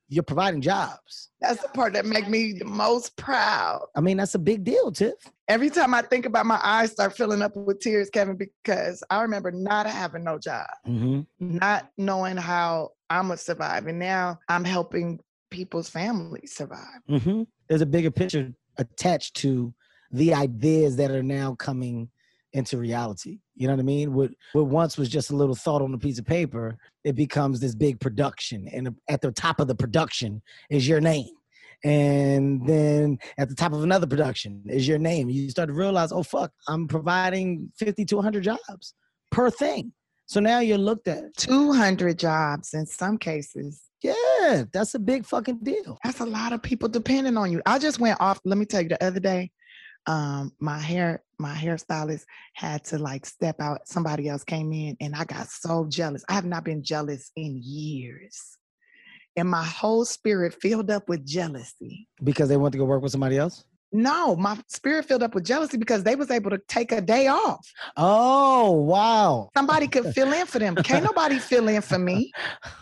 you're 0.10 0.24
providing 0.24 0.62
jobs. 0.62 1.30
That's 1.42 1.62
the 1.62 1.70
part 1.70 1.94
that 1.94 2.06
make 2.06 2.28
me 2.28 2.54
the 2.54 2.66
most 2.66 3.16
proud. 3.18 3.88
I 3.96 4.02
mean, 4.02 4.18
that's 4.18 4.36
a 4.36 4.40
big 4.40 4.64
deal, 4.64 4.92
Tiff. 4.92 5.16
Every 5.48 5.70
time 5.70 5.94
I 5.94 6.02
think 6.02 6.26
about 6.26 6.46
my 6.46 6.60
eyes 6.64 6.92
start 6.92 7.16
filling 7.16 7.42
up 7.42 7.56
with 7.56 7.80
tears, 7.80 8.10
Kevin, 8.10 8.36
because 8.36 9.04
I 9.10 9.22
remember 9.22 9.52
not 9.52 9.88
having 9.88 10.24
no 10.24 10.38
job, 10.38 10.68
mm-hmm. 10.88 11.22
not 11.40 11.90
knowing 11.98 12.38
how 12.38 12.92
I'm 13.10 13.28
gonna 13.28 13.38
survive, 13.38 13.88
and 13.88 14.00
now 14.00 14.40
I'm 14.48 14.64
helping 14.64 15.20
people's 15.50 15.90
families 15.90 16.54
survive. 16.56 17.02
Mm-hmm. 17.10 17.44
There's 17.68 17.82
a 17.82 17.86
bigger 17.86 18.12
picture 18.12 18.54
attached 18.78 19.36
to 19.38 19.74
the 20.12 20.34
ideas 20.34 20.96
that 20.98 21.12
are 21.12 21.24
now 21.24 21.56
coming 21.56 22.10
into 22.54 22.78
reality. 22.78 23.40
You 23.56 23.68
know 23.68 23.74
what 23.74 23.82
I 23.82 23.84
mean? 23.84 24.14
What 24.14 24.32
what 24.54 24.66
once 24.66 24.98
was 24.98 25.10
just 25.10 25.32
a 25.32 25.36
little 25.36 25.56
thought 25.56 25.82
on 25.82 25.94
a 25.94 25.98
piece 25.98 26.20
of 26.20 26.26
paper, 26.26 26.78
it 27.04 27.16
becomes 27.16 27.60
this 27.60 27.76
big 27.76 28.00
production, 28.00 28.68
and 28.68 28.96
at 29.10 29.22
the 29.22 29.32
top 29.32 29.60
of 29.60 29.68
the 29.68 29.76
production 29.76 30.42
is 30.70 30.88
your 30.88 31.02
name. 31.02 31.30
And 31.84 32.66
then 32.66 33.20
at 33.38 33.50
the 33.50 33.56
top 33.56 33.74
of 33.74 33.84
another 33.84 34.08
production 34.08 34.64
is 34.70 34.88
your 34.88 35.00
name. 35.00 35.30
You 35.30 35.50
start 35.50 35.68
to 35.68 35.74
realize, 35.74 36.14
oh 36.14 36.24
fuck, 36.24 36.52
I'm 36.68 36.88
providing 36.88 37.72
50 37.78 38.06
to 38.06 38.16
100 38.16 38.44
jobs 38.44 38.94
per 39.32 39.50
thing. 39.50 39.92
So 40.26 40.40
now 40.40 40.60
you're 40.60 40.78
looked 40.78 41.10
at 41.10 41.36
200 41.36 42.18
jobs 42.18 42.74
in 42.74 42.86
some 42.86 43.18
cases. 43.18 43.82
Yeah, 44.02 44.64
that's 44.72 44.96
a 44.96 45.00
big 45.00 45.26
fucking 45.26 45.60
deal. 45.64 45.98
That's 46.04 46.20
a 46.20 46.26
lot 46.26 46.54
of 46.54 46.62
people 46.62 46.90
depending 46.90 47.38
on 47.38 47.52
you. 47.52 47.62
I 47.66 47.80
just 47.80 48.00
went 48.00 48.20
off. 48.20 48.40
Let 48.46 48.58
me 48.58 48.66
tell 48.66 48.82
you, 48.82 48.90
the 48.90 49.04
other 49.04 49.20
day, 49.20 49.52
um, 50.08 50.52
my 50.60 50.80
hair 50.80 51.24
my 51.40 51.54
hairstylist 51.54 52.24
had 52.54 52.84
to 52.86 52.98
like 52.98 53.26
step 53.26 53.60
out 53.60 53.88
somebody 53.88 54.30
else 54.30 54.44
came 54.44 54.72
in 54.72 54.96
and 55.02 55.16
i 55.16 55.24
got 55.26 55.48
so 55.48 55.86
jealous. 55.90 56.24
I 56.30 56.34
have 56.34 56.46
not 56.46 56.64
been 56.64 56.84
jealous 56.84 57.32
in 57.36 57.60
years. 57.62 58.58
And 59.36 59.50
my 59.50 59.64
whole 59.64 60.06
spirit 60.06 60.54
filled 60.62 60.92
up 60.92 61.10
with 61.10 61.26
jealousy. 61.26 62.08
Because 62.24 62.50
they 62.50 62.58
went 62.58 62.74
to 62.74 62.78
go 62.78 62.86
work 62.86 63.02
with 63.02 63.12
somebody 63.12 63.38
else 63.38 63.66
no, 63.94 64.36
my 64.36 64.58
spirit 64.68 65.06
filled 65.06 65.24
up 65.24 65.36
with 65.36 65.46
jealousy 65.46 65.78
because 65.78 66.04
they 66.04 66.16
was 66.16 66.32
able 66.32 66.50
to 66.50 66.58
take 66.68 66.92
a 66.92 67.00
day 67.00 67.28
off. 67.28 67.72
Oh, 67.96 68.72
wow. 68.72 69.50
Somebody 69.56 69.88
could 69.88 70.14
fill 70.14 70.34
in 70.34 70.48
for 70.48 70.60
them. 70.60 70.76
Can't 70.76 71.06
nobody 71.06 71.38
fill 71.38 71.68
in 71.68 71.82
for 71.82 72.00
me. 72.00 72.32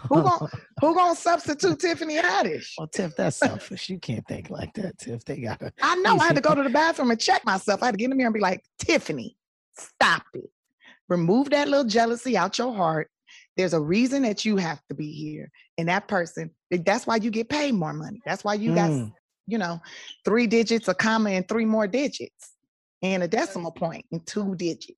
Who 0.09 0.23
gonna 0.23 0.47
who 0.79 0.95
gonna 0.95 1.15
substitute 1.15 1.79
Tiffany 1.79 2.15
Haddish? 2.15 2.73
Well, 2.77 2.87
Tiff, 2.87 3.15
that's 3.15 3.37
selfish. 3.37 3.89
you 3.89 3.99
can't 3.99 4.25
think 4.27 4.49
like 4.49 4.73
that, 4.75 4.97
Tiff. 4.97 5.25
They 5.25 5.41
gotta 5.41 5.73
I 5.81 5.95
know 5.97 6.17
I 6.17 6.27
had 6.27 6.35
to 6.35 6.41
go 6.41 6.55
to 6.55 6.63
the 6.63 6.69
bathroom 6.69 7.11
and 7.11 7.19
check 7.19 7.45
myself. 7.45 7.83
I 7.83 7.87
had 7.87 7.91
to 7.91 7.97
get 7.97 8.05
in 8.05 8.11
the 8.11 8.15
mirror 8.15 8.27
and 8.27 8.33
be 8.33 8.39
like, 8.39 8.63
Tiffany, 8.79 9.35
stop 9.77 10.23
it. 10.33 10.49
Remove 11.09 11.49
that 11.49 11.67
little 11.67 11.85
jealousy 11.85 12.37
out 12.37 12.57
your 12.57 12.73
heart. 12.73 13.09
There's 13.57 13.73
a 13.73 13.81
reason 13.81 14.23
that 14.23 14.45
you 14.45 14.55
have 14.57 14.81
to 14.87 14.95
be 14.95 15.11
here. 15.11 15.51
And 15.77 15.89
that 15.89 16.07
person, 16.07 16.51
that's 16.69 17.05
why 17.05 17.17
you 17.17 17.29
get 17.29 17.49
paid 17.49 17.73
more 17.73 17.93
money. 17.93 18.21
That's 18.25 18.43
why 18.43 18.53
you 18.53 18.71
mm. 18.71 18.75
got 18.75 19.11
you 19.47 19.57
know, 19.57 19.81
three 20.25 20.47
digits, 20.47 20.87
a 20.87 20.93
comma, 20.93 21.31
and 21.31 21.47
three 21.47 21.65
more 21.65 21.87
digits, 21.87 22.53
and 23.01 23.23
a 23.23 23.27
decimal 23.27 23.71
point 23.71 24.05
and 24.11 24.25
two 24.25 24.55
digits. 24.55 24.97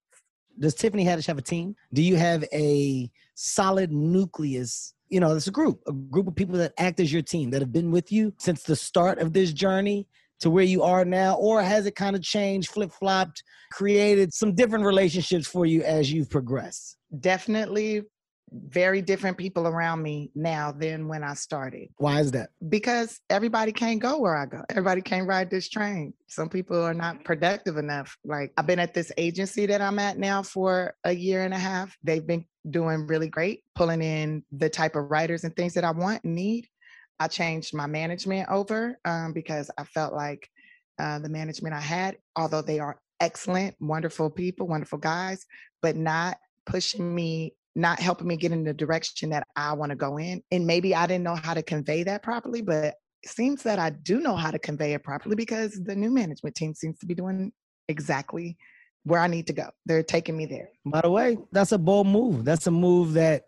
Does 0.60 0.76
Tiffany 0.76 1.04
Haddish 1.04 1.26
have 1.28 1.38
a 1.38 1.42
team? 1.42 1.76
Do 1.94 2.04
you 2.04 2.16
have 2.16 2.44
a 2.54 3.10
solid 3.34 3.92
nucleus? 3.92 4.94
You 5.10 5.20
know, 5.20 5.36
it's 5.36 5.48
a 5.48 5.52
group, 5.52 5.82
a 5.88 5.92
group 5.92 6.28
of 6.28 6.36
people 6.36 6.58
that 6.58 6.74
act 6.78 7.00
as 7.00 7.12
your 7.12 7.22
team 7.22 7.50
that 7.52 7.62
have 7.62 7.72
been 7.72 7.92
with 7.92 8.12
you 8.12 8.34
since 8.38 8.64
the 8.64 8.76
start 8.76 9.20
of 9.20 9.34
this 9.34 9.54
journey 9.54 10.08
to 10.40 10.50
where 10.50 10.64
you 10.64 10.84
are 10.84 11.06
now, 11.06 11.36
or 11.36 11.62
has 11.62 11.86
it 11.86 11.96
kind 11.96 12.16
of 12.16 12.22
changed, 12.22 12.70
flip 12.70 12.92
flopped, 12.92 13.44
created 13.72 14.34
some 14.34 14.54
different 14.54 14.86
relationships 14.86 15.48
for 15.48 15.66
you 15.66 15.82
as 15.84 16.12
you've 16.12 16.30
progressed? 16.30 16.98
Definitely 17.20 18.04
very 18.54 19.02
different 19.02 19.38
people 19.38 19.68
around 19.68 20.02
me 20.02 20.32
now 20.36 20.72
than 20.72 21.08
when 21.08 21.24
I 21.24 21.34
started. 21.34 21.90
Why 21.98 22.20
is 22.20 22.32
that? 22.32 22.50
Because 22.70 23.20
everybody 23.30 23.72
can't 23.72 24.00
go 24.00 24.20
where 24.20 24.36
I 24.36 24.46
go. 24.46 24.64
Everybody 24.70 25.02
can't 25.02 25.28
ride 25.28 25.50
this 25.50 25.70
train. 25.70 26.14
Some 26.28 26.50
people 26.50 26.82
are 26.82 26.94
not 26.94 27.24
productive 27.24 27.78
enough. 27.78 28.18
Like 28.24 28.54
I've 28.58 28.68
been 28.68 28.80
at 28.80 28.94
this 28.94 29.12
agency 29.18 29.66
that 29.66 29.82
I'm 29.82 30.00
at 30.00 30.18
now 30.18 30.44
for 30.44 30.94
a 31.04 31.12
year 31.12 31.44
and 31.44 31.54
a 31.54 31.60
half. 31.60 31.96
They've 32.04 32.26
been 32.26 32.46
doing 32.70 33.08
really 33.08 33.28
great, 33.28 33.64
pulling 33.76 34.02
in 34.02 34.44
the 34.52 34.70
type 34.70 34.96
of 34.96 35.10
writers 35.10 35.44
and 35.44 35.56
things 35.56 35.74
that 35.74 35.84
I 35.84 35.92
want 35.92 36.24
and 36.24 36.36
need. 36.36 36.68
I 37.20 37.28
changed 37.28 37.74
my 37.74 37.88
management 37.88 38.50
over 38.50 38.98
um, 39.06 39.34
because 39.34 39.70
I 39.78 39.84
felt 39.84 40.14
like 40.14 40.50
uh, 41.00 41.20
the 41.20 41.30
management 41.30 41.74
I 41.74 41.80
had, 41.80 42.18
although 42.36 42.62
they 42.62 42.80
are 42.80 43.00
excellent, 43.20 43.76
wonderful 43.80 44.30
people, 44.30 44.68
wonderful 44.68 45.00
guys, 45.00 45.46
but 45.82 45.96
not 45.96 46.38
pushing 46.66 47.14
me 47.14 47.56
not 47.76 48.00
helping 48.00 48.28
me 48.28 48.38
get 48.38 48.52
in 48.52 48.64
the 48.64 48.74
direction 48.74 49.30
that 49.32 49.48
I 49.56 49.74
want 49.74 49.90
to 49.92 49.96
go 49.96 50.18
in. 50.18 50.42
And 50.52 50.68
maybe 50.68 50.94
I 50.94 51.08
didn't 51.08 51.24
know 51.24 51.36
how 51.36 51.54
to 51.54 51.64
convey 51.64 52.04
that 52.04 52.24
properly, 52.24 52.62
but 52.62 52.96
it 53.24 53.30
seems 53.30 53.64
that 53.64 53.80
I 53.80 53.90
do 53.90 54.20
know 54.20 54.36
how 54.36 54.52
to 54.52 54.60
convey 54.60 54.94
it 54.94 55.04
properly 55.04 55.36
because 55.36 55.80
the 55.84 55.96
new 55.96 56.12
management 56.12 56.56
team 56.56 56.74
seems 56.74 57.00
to 57.00 57.06
be 57.06 57.16
doing 57.16 57.52
exactly 57.88 58.58
where 59.06 59.20
I 59.20 59.28
need 59.28 59.48
to 59.48 59.54
go. 59.54 59.70
They're 59.86 60.04
taking 60.04 60.38
me 60.38 60.46
there. 60.46 60.70
By 60.86 61.02
the 61.02 61.10
way, 61.10 61.38
that's 61.52 61.72
a 61.72 61.78
bold 61.78 62.08
move. 62.08 62.46
That's 62.46 62.68
a 62.68 62.72
move 62.72 63.14
that 63.14 63.44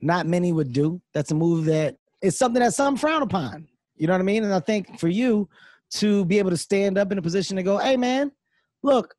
not 0.00 0.26
many 0.26 0.52
would 0.52 0.72
do. 0.72 1.00
That's 1.14 1.30
a 1.30 1.34
move 1.34 1.64
that 1.66 1.96
is 2.20 2.36
something 2.36 2.62
that 2.62 2.74
some 2.74 2.96
frown 2.96 3.22
upon. 3.22 3.68
You 3.96 4.06
know 4.06 4.14
what 4.14 4.20
I 4.20 4.24
mean? 4.24 4.44
And 4.44 4.54
I 4.54 4.60
think 4.60 4.98
for 4.98 5.08
you 5.08 5.48
to 5.92 6.24
be 6.24 6.38
able 6.38 6.50
to 6.50 6.56
stand 6.56 6.98
up 6.98 7.12
in 7.12 7.18
a 7.18 7.22
position 7.22 7.56
to 7.56 7.62
go, 7.62 7.78
hey 7.78 7.96
man, 7.96 8.32
look, 8.82 9.14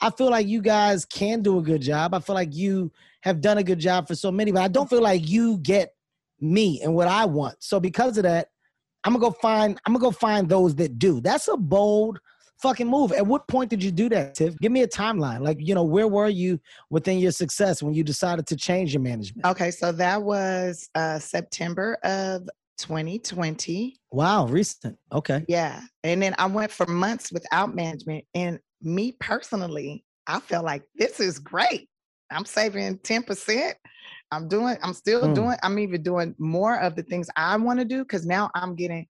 I 0.00 0.10
feel 0.10 0.30
like 0.30 0.46
you 0.46 0.60
guys 0.60 1.04
can 1.04 1.42
do 1.42 1.58
a 1.58 1.62
good 1.62 1.80
job. 1.80 2.12
I 2.14 2.20
feel 2.20 2.34
like 2.34 2.54
you 2.54 2.92
have 3.26 3.40
done 3.40 3.58
a 3.58 3.62
good 3.62 3.80
job 3.80 4.06
for 4.06 4.14
so 4.14 4.30
many, 4.30 4.52
but 4.52 4.62
I 4.62 4.68
don't 4.68 4.88
feel 4.88 5.02
like 5.02 5.28
you 5.28 5.58
get 5.58 5.90
me 6.40 6.80
and 6.82 6.94
what 6.94 7.08
I 7.08 7.24
want. 7.24 7.56
So 7.60 7.80
because 7.80 8.16
of 8.16 8.22
that, 8.22 8.48
I'm 9.04 9.12
gonna 9.12 9.30
go 9.30 9.30
find 9.32 9.78
I'm 9.84 9.92
gonna 9.92 10.02
go 10.02 10.10
find 10.10 10.48
those 10.48 10.74
that 10.76 10.98
do. 10.98 11.20
That's 11.20 11.48
a 11.48 11.56
bold 11.56 12.18
fucking 12.62 12.86
move. 12.86 13.12
At 13.12 13.26
what 13.26 13.46
point 13.48 13.68
did 13.68 13.82
you 13.82 13.90
do 13.90 14.08
that, 14.08 14.34
Tiff? 14.34 14.56
Give 14.58 14.72
me 14.72 14.82
a 14.82 14.88
timeline. 14.88 15.40
Like, 15.40 15.58
you 15.60 15.74
know, 15.74 15.84
where 15.84 16.08
were 16.08 16.28
you 16.28 16.58
within 16.88 17.18
your 17.18 17.32
success 17.32 17.82
when 17.82 17.94
you 17.94 18.02
decided 18.02 18.46
to 18.46 18.56
change 18.56 18.94
your 18.94 19.02
management? 19.02 19.46
Okay, 19.46 19.70
so 19.70 19.92
that 19.92 20.22
was 20.22 20.88
uh 20.94 21.18
September 21.18 21.98
of 22.04 22.48
2020. 22.78 23.96
Wow, 24.12 24.46
recent. 24.46 24.98
Okay. 25.12 25.44
Yeah. 25.48 25.80
And 26.04 26.22
then 26.22 26.34
I 26.38 26.46
went 26.46 26.70
for 26.70 26.86
months 26.86 27.32
without 27.32 27.74
management. 27.74 28.24
And 28.34 28.58
me 28.82 29.12
personally, 29.18 30.04
I 30.26 30.40
felt 30.40 30.64
like 30.64 30.82
this 30.96 31.20
is 31.20 31.38
great. 31.38 31.88
I'm 32.30 32.44
saving 32.44 32.98
10%. 32.98 33.72
I'm 34.32 34.48
doing, 34.48 34.76
I'm 34.82 34.92
still 34.92 35.22
mm. 35.22 35.34
doing, 35.34 35.56
I'm 35.62 35.78
even 35.78 36.02
doing 36.02 36.34
more 36.38 36.80
of 36.80 36.96
the 36.96 37.02
things 37.02 37.28
I 37.36 37.56
want 37.56 37.78
to 37.78 37.84
do 37.84 38.02
because 38.02 38.26
now 38.26 38.50
I'm 38.54 38.74
getting, 38.74 39.06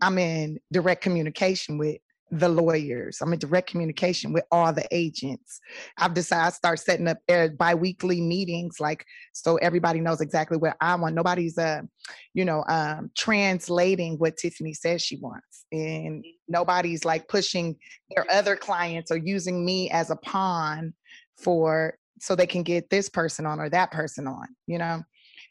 I'm 0.00 0.18
in 0.18 0.58
direct 0.72 1.02
communication 1.02 1.76
with 1.76 1.98
the 2.30 2.48
lawyers. 2.48 3.18
I'm 3.20 3.32
in 3.32 3.38
direct 3.38 3.70
communication 3.70 4.32
with 4.32 4.44
all 4.50 4.72
the 4.72 4.86
agents. 4.90 5.60
I've 5.98 6.14
decided 6.14 6.50
to 6.50 6.56
start 6.56 6.78
setting 6.80 7.06
up 7.06 7.18
bi-weekly 7.28 8.20
meetings, 8.20 8.80
like 8.80 9.04
so 9.32 9.56
everybody 9.56 10.00
knows 10.00 10.20
exactly 10.20 10.56
what 10.56 10.76
I 10.80 10.94
want. 10.96 11.14
Nobody's 11.14 11.56
uh, 11.56 11.82
you 12.34 12.44
know, 12.44 12.64
um, 12.68 13.10
translating 13.16 14.18
what 14.18 14.36
Tiffany 14.36 14.74
says 14.74 15.02
she 15.02 15.16
wants. 15.16 15.64
And 15.72 16.24
nobody's 16.48 17.04
like 17.04 17.28
pushing 17.28 17.76
their 18.14 18.26
other 18.30 18.56
clients 18.56 19.10
or 19.10 19.16
using 19.16 19.64
me 19.64 19.90
as 19.90 20.10
a 20.10 20.16
pawn 20.16 20.94
for 21.36 21.98
so 22.20 22.34
they 22.34 22.46
can 22.46 22.62
get 22.62 22.90
this 22.90 23.08
person 23.08 23.46
on 23.46 23.60
or 23.60 23.68
that 23.70 23.90
person 23.90 24.26
on, 24.26 24.46
you 24.66 24.78
know. 24.78 25.02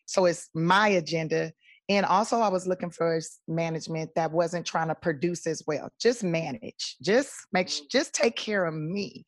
So 0.05 0.25
it's 0.25 0.49
my 0.53 0.89
agenda 0.89 1.51
and 1.87 2.05
also, 2.05 2.39
I 2.39 2.49
was 2.49 2.65
looking 2.65 2.89
for 2.89 3.19
management 3.47 4.09
that 4.15 4.31
wasn't 4.31 4.65
trying 4.65 4.87
to 4.87 4.95
produce 4.95 5.45
as 5.45 5.61
well. 5.67 5.89
Just 5.99 6.23
manage. 6.23 6.97
Just 7.01 7.31
make. 7.53 7.71
Just 7.91 8.13
take 8.13 8.35
care 8.35 8.65
of 8.65 8.73
me. 8.73 9.25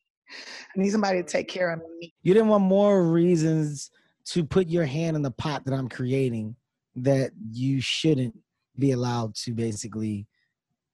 I 0.76 0.80
need 0.80 0.90
somebody 0.90 1.22
to 1.22 1.28
take 1.28 1.48
care 1.48 1.70
of 1.70 1.80
me. 2.00 2.12
You 2.22 2.34
didn't 2.34 2.48
want 2.48 2.64
more 2.64 3.04
reasons 3.04 3.90
to 4.26 4.44
put 4.44 4.68
your 4.68 4.84
hand 4.84 5.16
in 5.16 5.22
the 5.22 5.30
pot 5.30 5.64
that 5.64 5.72
I'm 5.74 5.88
creating 5.88 6.56
that 6.96 7.30
you 7.50 7.80
shouldn't 7.80 8.36
be 8.76 8.90
allowed 8.90 9.36
to 9.36 9.52
basically 9.52 10.26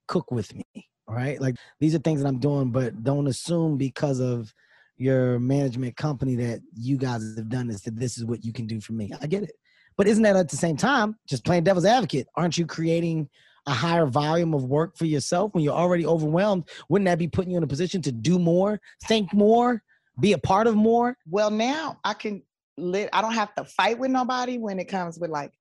cook 0.07 0.31
with 0.31 0.55
me. 0.55 0.65
Right. 1.09 1.41
Like 1.41 1.57
these 1.81 1.95
are 1.95 1.99
things 1.99 2.23
that 2.23 2.29
I'm 2.29 2.39
doing, 2.39 2.71
but 2.71 3.03
don't 3.03 3.27
assume 3.27 3.77
because 3.77 4.21
of 4.21 4.53
your 4.97 5.39
management 5.39 5.97
company 5.97 6.37
that 6.37 6.61
you 6.75 6.97
guys 6.97 7.35
have 7.37 7.49
done 7.49 7.69
this 7.69 7.83
that 7.83 7.97
this 7.97 8.17
is 8.17 8.25
what 8.25 8.45
you 8.45 8.53
can 8.53 8.67
do 8.67 8.81
for 8.81 8.93
me. 8.93 9.13
I 9.21 9.27
get 9.27 9.43
it. 9.43 9.53
But 9.97 10.09
isn't 10.09 10.23
that 10.23 10.37
at 10.37 10.49
the 10.49 10.57
same 10.57 10.77
time, 10.77 11.17
just 11.29 11.45
playing 11.45 11.65
devil's 11.65 11.85
advocate, 11.85 12.27
aren't 12.37 12.59
you 12.59 12.67
creating 12.67 13.29
a 13.67 13.73
higher 13.73 14.07
volume 14.07 14.55
of 14.55 14.65
work 14.65 14.97
for 14.97 15.07
yourself 15.07 15.55
when 15.55 15.65
you're 15.65 15.75
already 15.75 16.05
overwhelmed? 16.05 16.69
Wouldn't 16.89 17.07
that 17.07 17.19
be 17.19 17.29
putting 17.29 17.53
you 17.53 17.57
in 17.57 17.63
a 17.63 17.69
position 17.69 18.03
to 18.03 18.13
do 18.13 18.39
more, 18.39 18.81
think 19.05 19.33
more, 19.33 19.83
be 20.21 20.33
a 20.33 20.39
part 20.39 20.67
of 20.67 20.75
more? 20.75 21.17
Well, 21.29 21.51
now 21.51 21.99
I 22.05 22.15
can 22.15 22.43
lit 22.77 23.09
I 23.13 23.23
don't 23.23 23.35
have 23.35 23.55
to 23.55 23.65
fight 23.65 23.99
with 23.99 24.11
nobody 24.11 24.59
when 24.59 24.79
it 24.79 24.87
comes 24.87 25.19
with 25.19 25.31
like, 25.31 25.53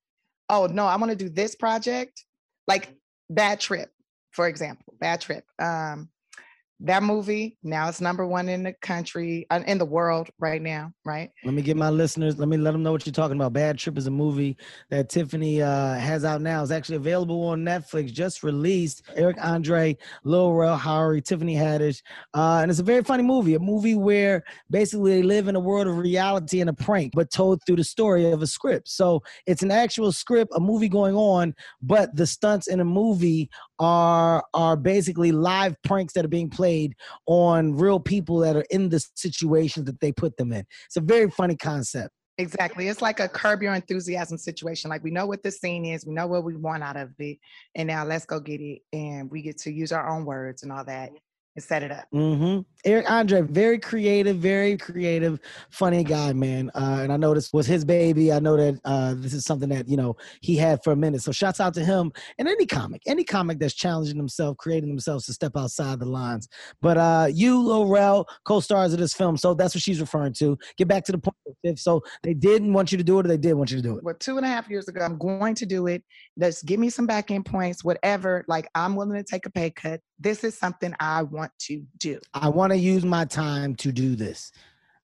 oh 0.49 0.67
no, 0.67 0.85
I 0.85 0.95
want 0.95 1.11
to 1.11 1.15
do 1.15 1.29
this 1.29 1.55
project. 1.55 2.25
Like 2.67 2.95
bad 3.29 3.59
trip, 3.59 3.91
for 4.31 4.47
example. 4.47 4.93
Bad 4.99 5.21
trip. 5.21 5.45
Um, 5.59 6.09
that 6.83 7.01
movie 7.01 7.57
now 7.63 7.87
it's 7.87 8.01
number 8.01 8.27
one 8.27 8.49
in 8.49 8.61
the 8.61 8.73
country 8.81 9.47
uh, 9.49 9.61
in 9.65 9.77
the 9.77 9.85
world 9.85 10.29
right 10.37 10.61
now 10.61 10.93
right? 11.05 11.31
Let 11.43 11.53
me 11.53 11.61
get 11.61 11.77
my 11.77 11.89
listeners 11.89 12.37
let 12.37 12.47
me 12.47 12.57
let 12.57 12.71
them 12.71 12.83
know 12.83 12.91
what 12.91 13.05
you're 13.05 13.13
talking 13.13 13.37
about. 13.37 13.53
Bad 13.53 13.77
trip 13.77 13.97
is 13.97 14.07
a 14.07 14.11
movie 14.11 14.57
that 14.89 15.09
tiffany 15.09 15.61
uh, 15.61 15.95
has 15.95 16.25
out 16.25 16.41
now. 16.41 16.61
It's 16.61 16.71
actually 16.71 16.97
available 16.97 17.41
on 17.47 17.63
netflix 17.63 18.11
just 18.11 18.43
released. 18.43 19.03
Eric 19.15 19.37
andre 19.41 19.97
lil 20.23 20.53
rel 20.53 20.77
howery 20.77 21.23
tiffany 21.23 21.55
haddish 21.55 22.01
uh, 22.33 22.59
and 22.61 22.69
it's 22.69 22.79
a 22.79 22.83
very 22.83 23.03
funny 23.03 23.23
movie 23.23 23.55
a 23.55 23.59
movie 23.59 23.95
where 23.95 24.43
basically 24.69 25.11
they 25.15 25.23
live 25.23 25.47
in 25.47 25.55
a 25.55 25.59
world 25.59 25.87
of 25.87 25.97
reality 25.97 26.59
and 26.61 26.69
a 26.69 26.73
prank 26.73 27.13
but 27.15 27.31
told 27.31 27.61
through 27.65 27.77
the 27.77 27.83
story 27.83 28.31
of 28.31 28.41
a 28.41 28.47
script. 28.47 28.89
So 28.89 29.21
it's 29.45 29.63
an 29.63 29.71
actual 29.71 30.11
script 30.11 30.51
a 30.55 30.59
movie 30.59 30.89
going 30.89 31.15
on 31.15 31.53
but 31.81 32.15
the 32.15 32.27
stunts 32.27 32.67
in 32.67 32.79
a 32.79 32.85
movie 32.85 33.49
are 33.79 34.43
are 34.53 34.75
basically 34.75 35.31
live 35.31 35.75
pranks 35.83 36.13
that 36.13 36.25
are 36.25 36.29
being 36.29 36.49
played 36.49 36.95
on 37.25 37.75
real 37.75 37.99
people 37.99 38.37
that 38.39 38.55
are 38.55 38.65
in 38.69 38.89
the 38.89 39.05
situations 39.15 39.85
that 39.85 39.99
they 39.99 40.11
put 40.11 40.37
them 40.37 40.51
in. 40.53 40.65
It's 40.85 40.97
a 40.97 41.01
very 41.01 41.29
funny 41.29 41.55
concept. 41.55 42.11
Exactly. 42.39 42.87
It's 42.87 43.01
like 43.01 43.19
a 43.19 43.27
curb 43.27 43.61
your 43.61 43.75
enthusiasm 43.75 44.39
situation. 44.39 44.89
Like 44.89 45.03
we 45.03 45.11
know 45.11 45.27
what 45.27 45.43
the 45.43 45.51
scene 45.51 45.85
is, 45.85 46.05
we 46.05 46.13
know 46.13 46.25
what 46.25 46.43
we 46.43 46.55
want 46.55 46.81
out 46.81 46.97
of 46.97 47.11
it, 47.19 47.37
and 47.75 47.87
now 47.87 48.05
let's 48.05 48.25
go 48.25 48.39
get 48.39 48.59
it. 48.59 48.81
And 48.91 49.29
we 49.29 49.41
get 49.41 49.57
to 49.59 49.71
use 49.71 49.91
our 49.91 50.09
own 50.09 50.25
words 50.25 50.63
and 50.63 50.71
all 50.71 50.83
that 50.85 51.11
and 51.55 51.63
set 51.63 51.83
it 51.83 51.91
up. 51.91 52.05
Mm-hmm. 52.13 52.61
Eric 52.85 53.09
Andre, 53.09 53.41
very 53.41 53.79
creative, 53.79 54.37
very 54.37 54.75
creative, 54.75 55.39
funny 55.69 56.03
guy, 56.03 56.33
man. 56.33 56.69
Uh, 56.75 56.99
and 57.01 57.13
I 57.13 57.17
know 57.17 57.33
this 57.33 57.53
was 57.53 57.65
his 57.65 57.85
baby. 57.85 58.33
I 58.33 58.39
know 58.39 58.57
that 58.57 58.79
uh, 58.83 59.13
this 59.15 59.33
is 59.33 59.45
something 59.45 59.69
that 59.69 59.87
you 59.87 59.95
know 59.95 60.17
he 60.41 60.57
had 60.57 60.83
for 60.83 60.91
a 60.91 60.95
minute. 60.95 61.21
So 61.21 61.31
shouts 61.31 61.59
out 61.59 61.73
to 61.75 61.85
him 61.85 62.11
and 62.37 62.47
any 62.47 62.65
comic, 62.65 63.01
any 63.05 63.23
comic 63.23 63.59
that's 63.59 63.73
challenging 63.73 64.17
themselves, 64.17 64.57
creating 64.59 64.89
themselves 64.89 65.25
to 65.27 65.33
step 65.33 65.53
outside 65.55 65.99
the 65.99 66.05
lines. 66.05 66.49
But 66.81 66.97
uh, 66.97 67.27
you, 67.31 67.61
Lil 67.61 67.87
Rel, 67.87 68.27
co-stars 68.43 68.93
of 68.93 68.99
this 68.99 69.13
film, 69.13 69.37
so 69.37 69.53
that's 69.53 69.75
what 69.75 69.81
she's 69.81 70.01
referring 70.01 70.33
to. 70.33 70.57
Get 70.77 70.87
back 70.87 71.05
to 71.05 71.11
the 71.11 71.19
point. 71.19 71.35
If 71.63 71.79
so, 71.79 72.03
they 72.23 72.33
didn't 72.33 72.73
want 72.73 72.91
you 72.91 72.97
to 72.97 73.03
do 73.03 73.19
it, 73.19 73.25
or 73.25 73.29
they 73.29 73.37
did 73.37 73.53
want 73.53 73.71
you 73.71 73.77
to 73.77 73.83
do 73.83 73.97
it. 73.97 74.03
Well, 74.03 74.15
two 74.15 74.37
and 74.37 74.45
a 74.45 74.49
half 74.49 74.69
years 74.69 74.87
ago, 74.87 75.01
I'm 75.01 75.17
going 75.17 75.55
to 75.55 75.65
do 75.65 75.87
it. 75.87 76.03
Just 76.37 76.65
give 76.65 76.79
me 76.79 76.89
some 76.89 77.05
back 77.05 77.31
end 77.31 77.45
points, 77.45 77.83
whatever. 77.83 78.43
Like 78.47 78.67
I'm 78.75 78.95
willing 78.95 79.15
to 79.15 79.23
take 79.23 79.45
a 79.45 79.49
pay 79.49 79.69
cut. 79.69 80.01
This 80.19 80.43
is 80.43 80.57
something 80.57 80.93
I 80.99 81.23
want 81.23 81.42
to 81.59 81.83
do. 81.97 82.19
I 82.33 82.49
want 82.49 82.71
to 82.71 82.77
use 82.77 83.03
my 83.05 83.25
time 83.25 83.75
to 83.75 83.91
do 83.91 84.15
this. 84.15 84.51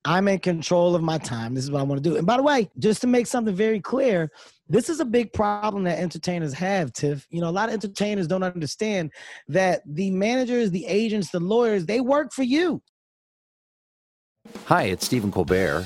I'm 0.06 0.28
in 0.30 0.40
control 0.40 0.96
of 0.96 1.04
my 1.04 1.18
time. 1.18 1.54
This 1.54 1.66
is 1.66 1.72
what 1.72 1.80
I 1.80 1.84
want 1.84 2.02
to 2.02 2.10
do. 2.10 2.16
And 2.16 2.26
by 2.26 2.38
the 2.38 2.44
way, 2.44 2.70
just 2.80 3.02
to 3.02 3.08
make 3.08 3.28
something 3.28 3.54
very 3.54 3.82
clear, 3.82 4.32
this 4.70 4.90
is 4.90 5.00
a 5.02 5.06
big 5.06 5.34
problem 5.34 5.84
that 5.84 6.00
entertainers 6.00 6.54
have, 6.54 6.94
Tiff. 6.94 7.28
You 7.30 7.42
know, 7.42 7.50
a 7.50 7.52
lot 7.52 7.70
of 7.70 7.74
entertainers 7.74 8.28
don't 8.28 8.44
understand 8.44 9.12
that 9.50 9.82
the 9.86 10.12
managers, 10.12 10.72
the 10.72 10.86
agents, 10.86 11.32
the 11.32 11.40
lawyers, 11.40 11.86
they 11.86 12.00
work 12.00 12.32
for 12.32 12.44
you. 12.44 12.82
Hi, 14.66 14.84
it's 14.84 15.06
Stephen 15.06 15.32
Colbert, 15.32 15.86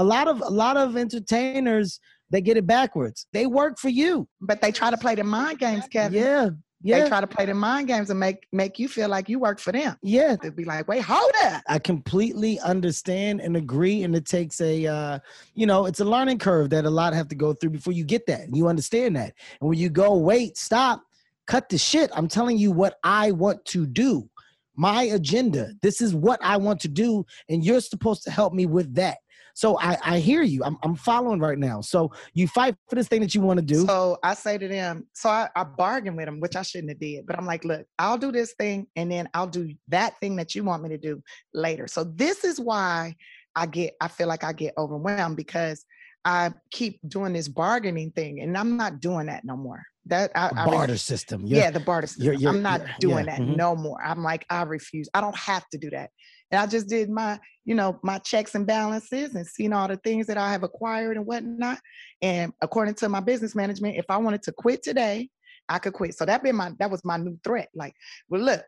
A 0.00 0.04
lot 0.04 0.26
of 0.28 0.40
a 0.40 0.48
lot 0.48 0.76
of 0.76 0.96
entertainers 0.96 2.00
they 2.30 2.40
get 2.40 2.56
it 2.56 2.66
backwards. 2.66 3.26
They 3.32 3.46
work 3.46 3.78
for 3.78 3.88
you. 3.88 4.28
But 4.40 4.60
they 4.62 4.72
try 4.72 4.90
to 4.90 4.96
play 4.96 5.14
the 5.14 5.24
mind 5.24 5.58
games, 5.58 5.84
Kevin. 5.88 6.22
Yeah. 6.22 6.50
Yeah. 6.82 7.02
They 7.02 7.08
try 7.08 7.20
to 7.20 7.26
play 7.26 7.44
the 7.44 7.52
mind 7.52 7.88
games 7.88 8.08
and 8.08 8.18
make 8.18 8.46
make 8.52 8.78
you 8.78 8.88
feel 8.88 9.10
like 9.10 9.28
you 9.28 9.38
work 9.38 9.58
for 9.58 9.70
them. 9.70 9.96
yeah. 10.02 10.36
They'd 10.40 10.56
be 10.56 10.64
like, 10.64 10.88
wait, 10.88 11.02
hold 11.02 11.30
up. 11.44 11.62
I 11.68 11.78
completely 11.78 12.58
understand 12.60 13.42
and 13.42 13.54
agree, 13.56 14.02
and 14.02 14.16
it 14.16 14.24
takes 14.24 14.62
a, 14.62 14.86
uh, 14.86 15.18
you 15.54 15.66
know, 15.66 15.84
it's 15.84 16.00
a 16.00 16.06
learning 16.06 16.38
curve 16.38 16.70
that 16.70 16.86
a 16.86 16.90
lot 16.90 17.12
have 17.12 17.28
to 17.28 17.34
go 17.34 17.52
through 17.52 17.70
before 17.70 17.92
you 17.92 18.04
get 18.04 18.26
that. 18.28 18.40
And 18.40 18.56
you 18.56 18.66
understand 18.68 19.16
that, 19.16 19.34
and 19.60 19.68
when 19.68 19.78
you 19.78 19.90
go, 19.90 20.16
wait, 20.16 20.56
stop, 20.56 21.02
cut 21.46 21.68
the 21.68 21.76
shit. 21.76 22.10
I'm 22.14 22.28
telling 22.28 22.56
you 22.56 22.70
what 22.70 22.94
I 23.04 23.32
want 23.32 23.62
to 23.66 23.86
do, 23.86 24.30
my 24.74 25.02
agenda. 25.02 25.74
This 25.82 26.00
is 26.00 26.14
what 26.14 26.40
I 26.42 26.56
want 26.56 26.80
to 26.80 26.88
do, 26.88 27.26
and 27.50 27.62
you're 27.62 27.82
supposed 27.82 28.22
to 28.22 28.30
help 28.30 28.54
me 28.54 28.64
with 28.64 28.94
that. 28.94 29.18
So 29.60 29.78
I, 29.78 29.98
I 30.02 30.18
hear 30.20 30.40
you. 30.40 30.64
I'm, 30.64 30.78
I'm 30.82 30.94
following 30.94 31.38
right 31.38 31.58
now. 31.58 31.82
So 31.82 32.10
you 32.32 32.48
fight 32.48 32.74
for 32.88 32.96
this 32.96 33.08
thing 33.08 33.20
that 33.20 33.34
you 33.34 33.42
want 33.42 33.58
to 33.58 33.62
do. 33.62 33.84
So 33.86 34.16
I 34.22 34.32
say 34.32 34.56
to 34.56 34.66
them, 34.66 35.06
so 35.12 35.28
I, 35.28 35.50
I 35.54 35.64
bargain 35.64 36.16
with 36.16 36.24
them, 36.24 36.40
which 36.40 36.56
I 36.56 36.62
shouldn't 36.62 36.88
have 36.88 36.98
did, 36.98 37.26
but 37.26 37.36
I'm 37.38 37.44
like, 37.44 37.62
look, 37.66 37.84
I'll 37.98 38.16
do 38.16 38.32
this 38.32 38.54
thing 38.54 38.86
and 38.96 39.12
then 39.12 39.28
I'll 39.34 39.46
do 39.46 39.74
that 39.88 40.18
thing 40.18 40.36
that 40.36 40.54
you 40.54 40.64
want 40.64 40.82
me 40.82 40.88
to 40.88 40.96
do 40.96 41.22
later. 41.52 41.86
So 41.88 42.04
this 42.04 42.42
is 42.42 42.58
why 42.58 43.14
I 43.54 43.66
get, 43.66 43.96
I 44.00 44.08
feel 44.08 44.28
like 44.28 44.44
I 44.44 44.54
get 44.54 44.72
overwhelmed 44.78 45.36
because 45.36 45.84
I 46.24 46.54
keep 46.70 46.98
doing 47.06 47.34
this 47.34 47.48
bargaining 47.48 48.12
thing 48.12 48.40
and 48.40 48.56
I'm 48.56 48.78
not 48.78 49.00
doing 49.00 49.26
that 49.26 49.44
no 49.44 49.58
more. 49.58 49.82
That 50.06 50.32
I, 50.34 50.50
I 50.56 50.64
barter 50.64 50.96
system. 50.96 51.42
yeah, 51.44 51.70
the 51.70 51.78
barter 51.80 52.06
system. 52.06 52.24
you're- 52.24 52.36
you're- 52.38 52.56
I'm 52.56 52.62
not 52.62 52.82
doing 53.00 53.26
yeah, 53.26 53.36
that 53.36 53.40
mhm. 53.40 53.56
no 53.56 53.76
more. 53.76 54.02
I'm 54.02 54.22
like, 54.22 54.46
I 54.50 54.62
refuse. 54.62 55.08
I 55.14 55.20
don't 55.20 55.36
have 55.36 55.68
to 55.70 55.78
do 55.78 55.90
that. 55.90 56.10
And 56.50 56.60
I 56.60 56.66
just 56.66 56.88
did 56.88 57.10
my, 57.10 57.38
you 57.64 57.74
know, 57.74 58.00
my 58.02 58.18
checks 58.18 58.54
and 58.54 58.66
balances 58.66 59.34
and 59.34 59.46
seen 59.46 59.72
all 59.72 59.86
the 59.86 59.98
things 59.98 60.26
that 60.26 60.38
I 60.38 60.50
have 60.50 60.62
acquired 60.64 61.16
and 61.16 61.26
whatnot. 61.26 61.78
And 62.22 62.52
according 62.60 62.94
to 62.94 63.08
my 63.08 63.20
business 63.20 63.54
management, 63.54 63.96
if 63.98 64.06
I 64.08 64.16
wanted 64.16 64.42
to 64.44 64.52
quit 64.52 64.82
today, 64.82 65.28
I 65.68 65.78
could 65.78 65.92
quit. 65.92 66.16
So 66.16 66.24
that 66.24 66.42
been 66.42 66.56
my 66.56 66.72
that 66.80 66.90
was 66.90 67.04
my 67.04 67.16
new 67.18 67.38
threat. 67.44 67.68
Like, 67.74 67.94
well, 68.28 68.40
look, 68.40 68.62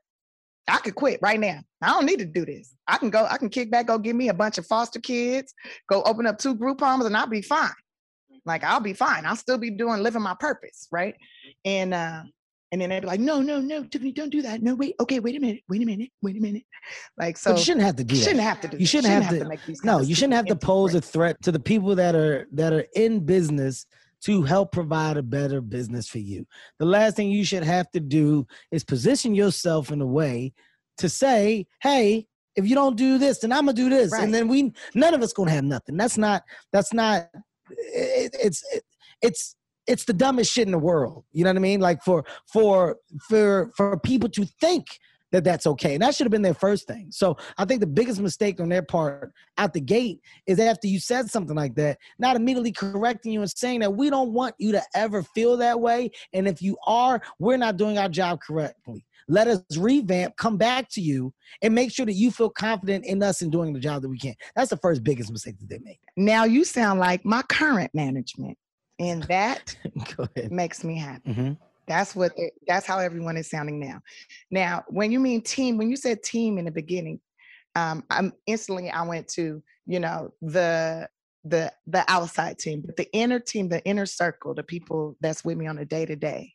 I 0.68 0.76
could 0.78 0.94
quit 0.94 1.18
right 1.22 1.40
now. 1.40 1.60
I 1.82 1.88
don't 1.88 2.06
need 2.06 2.20
to 2.20 2.24
do 2.24 2.44
this. 2.46 2.76
I 2.86 2.98
can 2.98 3.10
go, 3.10 3.26
I 3.28 3.36
can 3.36 3.48
kick 3.48 3.70
back, 3.70 3.86
go 3.88 3.98
give 3.98 4.14
me 4.14 4.28
a 4.28 4.34
bunch 4.34 4.58
of 4.58 4.66
foster 4.66 5.00
kids, 5.00 5.52
go 5.88 6.02
open 6.04 6.26
up 6.26 6.38
two 6.38 6.54
group 6.54 6.80
homes, 6.80 7.04
and 7.04 7.16
I'll 7.16 7.26
be 7.26 7.42
fine. 7.42 7.70
Like 8.44 8.64
I'll 8.64 8.80
be 8.80 8.92
fine. 8.94 9.24
I'll 9.26 9.36
still 9.36 9.58
be 9.58 9.70
doing 9.70 10.02
living 10.02 10.22
my 10.22 10.34
purpose, 10.38 10.88
right? 10.90 11.14
And 11.64 11.94
uh, 11.94 12.22
and 12.72 12.80
then 12.80 12.88
they'd 12.88 13.00
be 13.00 13.06
like, 13.06 13.20
no, 13.20 13.42
no, 13.42 13.60
no, 13.60 13.84
Tiffany, 13.84 14.12
don't 14.12 14.30
do 14.30 14.40
that. 14.42 14.62
No, 14.62 14.74
wait, 14.74 14.94
okay, 14.98 15.20
wait 15.20 15.36
a 15.36 15.40
minute, 15.40 15.62
wait 15.68 15.82
a 15.82 15.86
minute, 15.86 16.08
wait 16.22 16.36
a 16.38 16.40
minute. 16.40 16.62
Like 17.18 17.36
so 17.36 17.50
but 17.52 17.58
you 17.58 17.64
shouldn't 17.64 17.84
have 17.84 17.96
to 17.96 18.04
do 18.04 18.14
you 18.16 18.20
shouldn't 18.22 18.40
have 18.40 18.60
to 18.62 18.68
do 18.68 18.76
You 18.78 18.80
that. 18.80 18.86
shouldn't 18.88 19.12
have 19.12 19.38
to- 19.38 19.44
make 19.44 19.64
these 19.66 19.84
no 19.84 20.00
you 20.00 20.14
shouldn't 20.14 20.34
have 20.34 20.46
to 20.46 20.56
pose 20.56 20.94
a 20.94 21.00
threat 21.00 21.36
to 21.42 21.52
the 21.52 21.60
people 21.60 21.94
that 21.96 22.14
are 22.14 22.46
that 22.52 22.72
are 22.72 22.86
in 22.96 23.20
business 23.20 23.86
to 24.24 24.42
help 24.42 24.72
provide 24.72 25.16
a 25.16 25.22
better 25.22 25.60
business 25.60 26.08
for 26.08 26.18
you 26.18 26.46
the 26.78 26.84
last 26.86 27.14
thing 27.16 27.30
you 27.30 27.44
should 27.44 27.62
have 27.64 27.90
to 27.92 28.00
do 28.00 28.46
is 28.72 28.82
position 28.84 29.34
yourself 29.34 29.90
in 29.92 30.00
a 30.00 30.06
way 30.06 30.52
to 30.98 31.08
say 31.08 31.66
hey 31.82 32.26
if 32.56 32.66
you 32.68 32.74
don't 32.74 32.96
do 32.96 33.18
this 33.18 33.38
then 33.40 33.52
i'm 33.52 33.66
gonna 33.66 33.72
do 33.74 33.88
this 33.90 34.10
Right. 34.12 34.24
and 34.24 34.32
then 34.34 34.48
we 34.48 34.72
none 34.94 35.14
of 35.14 35.22
us 35.22 35.32
gonna 35.32 35.50
have 35.52 35.64
nothing 35.64 35.96
that's 35.96 36.18
not 36.18 36.42
that's 36.72 36.92
not 36.92 37.28
it, 37.78 38.34
it's 38.40 38.62
it, 38.72 38.84
it's 39.20 39.56
it's 39.86 40.04
the 40.04 40.12
dumbest 40.12 40.52
shit 40.52 40.66
in 40.66 40.72
the 40.72 40.78
world 40.78 41.24
you 41.32 41.44
know 41.44 41.50
what 41.50 41.56
i 41.56 41.60
mean 41.60 41.80
like 41.80 42.02
for 42.02 42.24
for 42.52 42.96
for 43.28 43.70
for 43.76 43.98
people 43.98 44.28
to 44.28 44.44
think 44.60 44.86
that 45.32 45.44
that's 45.44 45.66
okay. 45.66 45.94
And 45.94 46.02
that 46.02 46.14
should 46.14 46.26
have 46.26 46.30
been 46.30 46.42
their 46.42 46.54
first 46.54 46.86
thing. 46.86 47.08
So 47.10 47.36
I 47.58 47.64
think 47.64 47.80
the 47.80 47.86
biggest 47.86 48.20
mistake 48.20 48.60
on 48.60 48.68
their 48.68 48.82
part 48.82 49.32
out 49.58 49.72
the 49.72 49.80
gate 49.80 50.20
is 50.46 50.60
after 50.60 50.86
you 50.86 51.00
said 51.00 51.30
something 51.30 51.56
like 51.56 51.74
that, 51.74 51.98
not 52.18 52.36
immediately 52.36 52.70
correcting 52.70 53.32
you 53.32 53.40
and 53.40 53.50
saying 53.50 53.80
that 53.80 53.94
we 53.94 54.10
don't 54.10 54.32
want 54.32 54.54
you 54.58 54.72
to 54.72 54.82
ever 54.94 55.22
feel 55.22 55.56
that 55.56 55.80
way. 55.80 56.10
And 56.32 56.46
if 56.46 56.62
you 56.62 56.76
are, 56.86 57.20
we're 57.38 57.56
not 57.56 57.78
doing 57.78 57.98
our 57.98 58.08
job 58.08 58.40
correctly. 58.40 59.04
Let 59.28 59.46
us 59.48 59.62
revamp, 59.78 60.36
come 60.36 60.56
back 60.56 60.88
to 60.90 61.00
you, 61.00 61.32
and 61.62 61.74
make 61.74 61.92
sure 61.92 62.06
that 62.06 62.14
you 62.14 62.30
feel 62.30 62.50
confident 62.50 63.04
in 63.06 63.22
us 63.22 63.42
in 63.42 63.50
doing 63.50 63.72
the 63.72 63.80
job 63.80 64.02
that 64.02 64.08
we 64.08 64.18
can. 64.18 64.34
That's 64.56 64.70
the 64.70 64.76
first 64.78 65.02
biggest 65.04 65.30
mistake 65.30 65.58
that 65.60 65.68
they 65.68 65.78
make. 65.78 66.00
Now 66.16 66.44
you 66.44 66.64
sound 66.64 67.00
like 67.00 67.24
my 67.24 67.42
current 67.42 67.90
management, 67.94 68.58
and 68.98 69.22
that 69.28 69.76
makes 70.50 70.84
me 70.84 70.98
happy. 70.98 71.30
Mhm. 71.32 71.56
That's 71.86 72.14
what. 72.14 72.36
they- 72.36 72.52
That's 72.68 72.86
how 72.86 72.98
everyone 72.98 73.36
is 73.36 73.50
sounding 73.50 73.80
now. 73.80 74.00
Now, 74.50 74.84
when 74.88 75.10
you 75.12 75.18
mean 75.20 75.40
team, 75.42 75.76
when 75.78 75.90
you 75.90 75.96
said 75.96 76.22
team 76.22 76.58
in 76.58 76.64
the 76.64 76.70
beginning, 76.70 77.20
um, 77.74 78.04
I'm 78.10 78.32
instantly 78.46 78.90
I 78.90 79.02
went 79.02 79.26
to 79.28 79.62
you 79.86 79.98
know 79.98 80.32
the 80.40 81.08
the 81.44 81.72
the 81.88 82.04
outside 82.08 82.58
team, 82.58 82.82
but 82.86 82.96
the 82.96 83.10
inner 83.12 83.40
team, 83.40 83.68
the 83.68 83.84
inner 83.84 84.06
circle, 84.06 84.54
the 84.54 84.62
people 84.62 85.16
that's 85.20 85.44
with 85.44 85.56
me 85.58 85.66
on 85.66 85.78
a 85.78 85.84
day 85.84 86.06
to 86.06 86.14
day. 86.14 86.52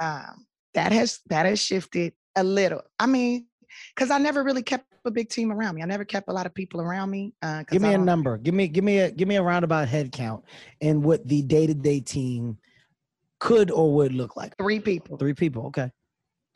Um, 0.00 0.46
that 0.74 0.92
has 0.92 1.20
that 1.28 1.46
has 1.46 1.60
shifted 1.60 2.12
a 2.36 2.44
little. 2.44 2.82
I 2.98 3.06
mean, 3.06 3.46
because 3.94 4.10
I 4.10 4.18
never 4.18 4.42
really 4.44 4.62
kept 4.62 4.86
a 5.04 5.10
big 5.10 5.28
team 5.28 5.50
around 5.52 5.74
me. 5.76 5.82
I 5.82 5.86
never 5.86 6.04
kept 6.04 6.28
a 6.28 6.32
lot 6.32 6.46
of 6.46 6.54
people 6.54 6.80
around 6.80 7.10
me. 7.10 7.32
Uh, 7.42 7.62
Give 7.70 7.82
me 7.82 7.92
a 7.94 7.98
number. 7.98 8.36
Give 8.38 8.54
me 8.54 8.68
give 8.68 8.84
me 8.84 8.98
a 8.98 9.10
give 9.10 9.28
me 9.28 9.36
a 9.36 9.42
roundabout 9.42 9.88
head 9.88 10.12
count 10.12 10.44
and 10.80 11.02
what 11.02 11.26
the 11.26 11.42
day 11.42 11.66
to 11.66 11.74
day 11.74 12.00
team 12.00 12.58
could 13.40 13.70
or 13.70 13.94
would 13.94 14.12
look 14.12 14.36
like. 14.36 14.56
Three 14.56 14.80
people: 14.80 15.16
Three 15.16 15.34
people. 15.34 15.66
Okay. 15.66 15.90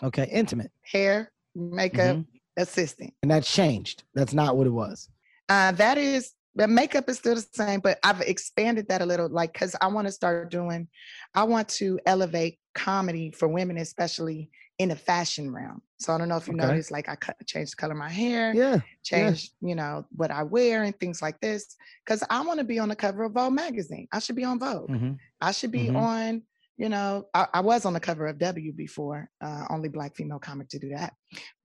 Okay. 0.02 0.28
Intimate. 0.30 0.70
hair, 0.84 1.30
makeup, 1.54 2.16
Mhm. 2.16 2.26
assistant. 2.56 3.14
And 3.22 3.30
that's 3.30 3.50
changed. 3.52 4.02
That's 4.14 4.34
not 4.34 4.56
what 4.56 4.66
it 4.66 4.70
was. 4.70 5.08
Uh, 5.48 5.72
that 5.72 5.96
is 5.98 6.32
the 6.54 6.68
makeup 6.68 7.08
is 7.08 7.18
still 7.18 7.34
the 7.34 7.46
same, 7.52 7.80
but 7.80 7.98
I've 8.02 8.20
expanded 8.20 8.88
that 8.88 9.00
a 9.02 9.06
little, 9.06 9.28
like 9.28 9.52
because 9.52 9.74
I 9.80 9.86
want 9.86 10.06
to 10.06 10.12
start 10.12 10.50
doing, 10.50 10.88
I 11.34 11.44
want 11.44 11.68
to 11.70 11.98
elevate 12.06 12.58
comedy 12.74 13.30
for 13.30 13.48
women, 13.48 13.78
especially 13.78 14.50
in 14.78 14.90
the 14.90 14.96
fashion 14.96 15.50
realm. 15.52 15.82
So 16.00 16.12
I 16.12 16.18
don't 16.18 16.28
know 16.28 16.36
if 16.36 16.48
you 16.48 16.54
Okay. 16.54 16.66
noticed, 16.66 16.90
like 16.90 17.08
I 17.08 17.16
cut, 17.16 17.36
changed 17.46 17.72
the 17.72 17.76
color 17.76 17.92
of 17.92 17.98
my 17.98 18.08
hair, 18.10 18.54
Yeah. 18.54 18.80
changed, 19.02 19.52
you 19.60 19.74
know, 19.74 20.04
what 20.14 20.30
I 20.30 20.42
wear 20.42 20.82
and 20.82 20.98
things 20.98 21.22
like 21.22 21.40
this, 21.40 21.76
because 22.04 22.22
I 22.28 22.40
want 22.42 22.58
to 22.58 22.64
be 22.64 22.78
on 22.78 22.88
the 22.88 22.96
cover 22.96 23.24
of 23.24 23.32
Vogue 23.32 23.52
magazine. 23.52 24.08
I 24.12 24.18
should 24.18 24.36
be 24.36 24.44
on 24.44 24.58
Vogue. 24.58 24.90
Mhm. 24.90 25.18
I 25.40 25.52
should 25.52 25.72
be 25.72 25.88
Mhm. 25.88 25.96
on, 25.96 26.42
you 26.76 26.88
know, 26.88 27.28
I, 27.34 27.46
I 27.54 27.60
was 27.60 27.84
on 27.84 27.92
the 27.92 28.00
cover 28.00 28.26
of 28.26 28.38
W 28.38 28.72
before, 28.72 29.30
uh, 29.40 29.64
only 29.70 29.88
black 29.88 30.16
female 30.16 30.38
comic 30.38 30.68
to 30.70 30.78
do 30.78 30.90
that. 30.90 31.14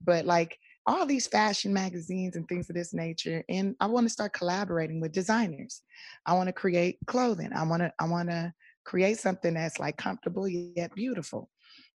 But 0.02 0.26
like 0.26 0.58
all 0.88 1.06
these 1.06 1.28
fashion 1.28 1.73
magazines 1.73 2.36
and 2.38 2.47
things 2.47 2.69
of 2.69 2.76
this 2.76 2.93
nature, 2.93 3.43
and 3.50 3.76
I 3.82 3.88
want 3.88 4.06
to 4.06 4.10
start 4.10 4.34
collaborating 4.34 5.02
with 5.02 5.12
designers. 5.12 5.82
I 6.26 6.34
want 6.34 6.47
to 6.47 6.54
create 6.54 6.97
clothing. 7.06 7.52
I 7.54 7.63
want 7.63 7.82
to, 7.82 7.91
I 8.00 8.08
want 8.08 8.30
to 8.30 8.54
create 8.86 9.19
something 9.19 9.54
that's 9.54 9.80
like 9.80 9.97
comfortable 9.97 10.47
yet 10.47 10.95
beautiful. 10.95 11.50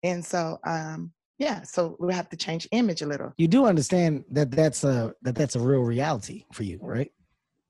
And 0.04 0.26
so, 0.26 0.60
um, 0.66 1.14
yeah, 1.38 1.62
so 1.62 1.96
we 2.00 2.14
have 2.14 2.30
to 2.30 2.38
change 2.38 2.68
image 2.72 3.04
a 3.04 3.06
little. 3.08 3.32
You 3.38 3.48
do 3.48 3.66
understand 3.66 4.26
that 4.32 4.52
that's 4.52 4.84
a 4.84 5.14
that 5.22 5.36
that's 5.36 5.56
a 5.56 5.60
real 5.60 5.82
reality 5.82 6.46
for 6.52 6.64
you, 6.64 6.80
right? 6.82 7.12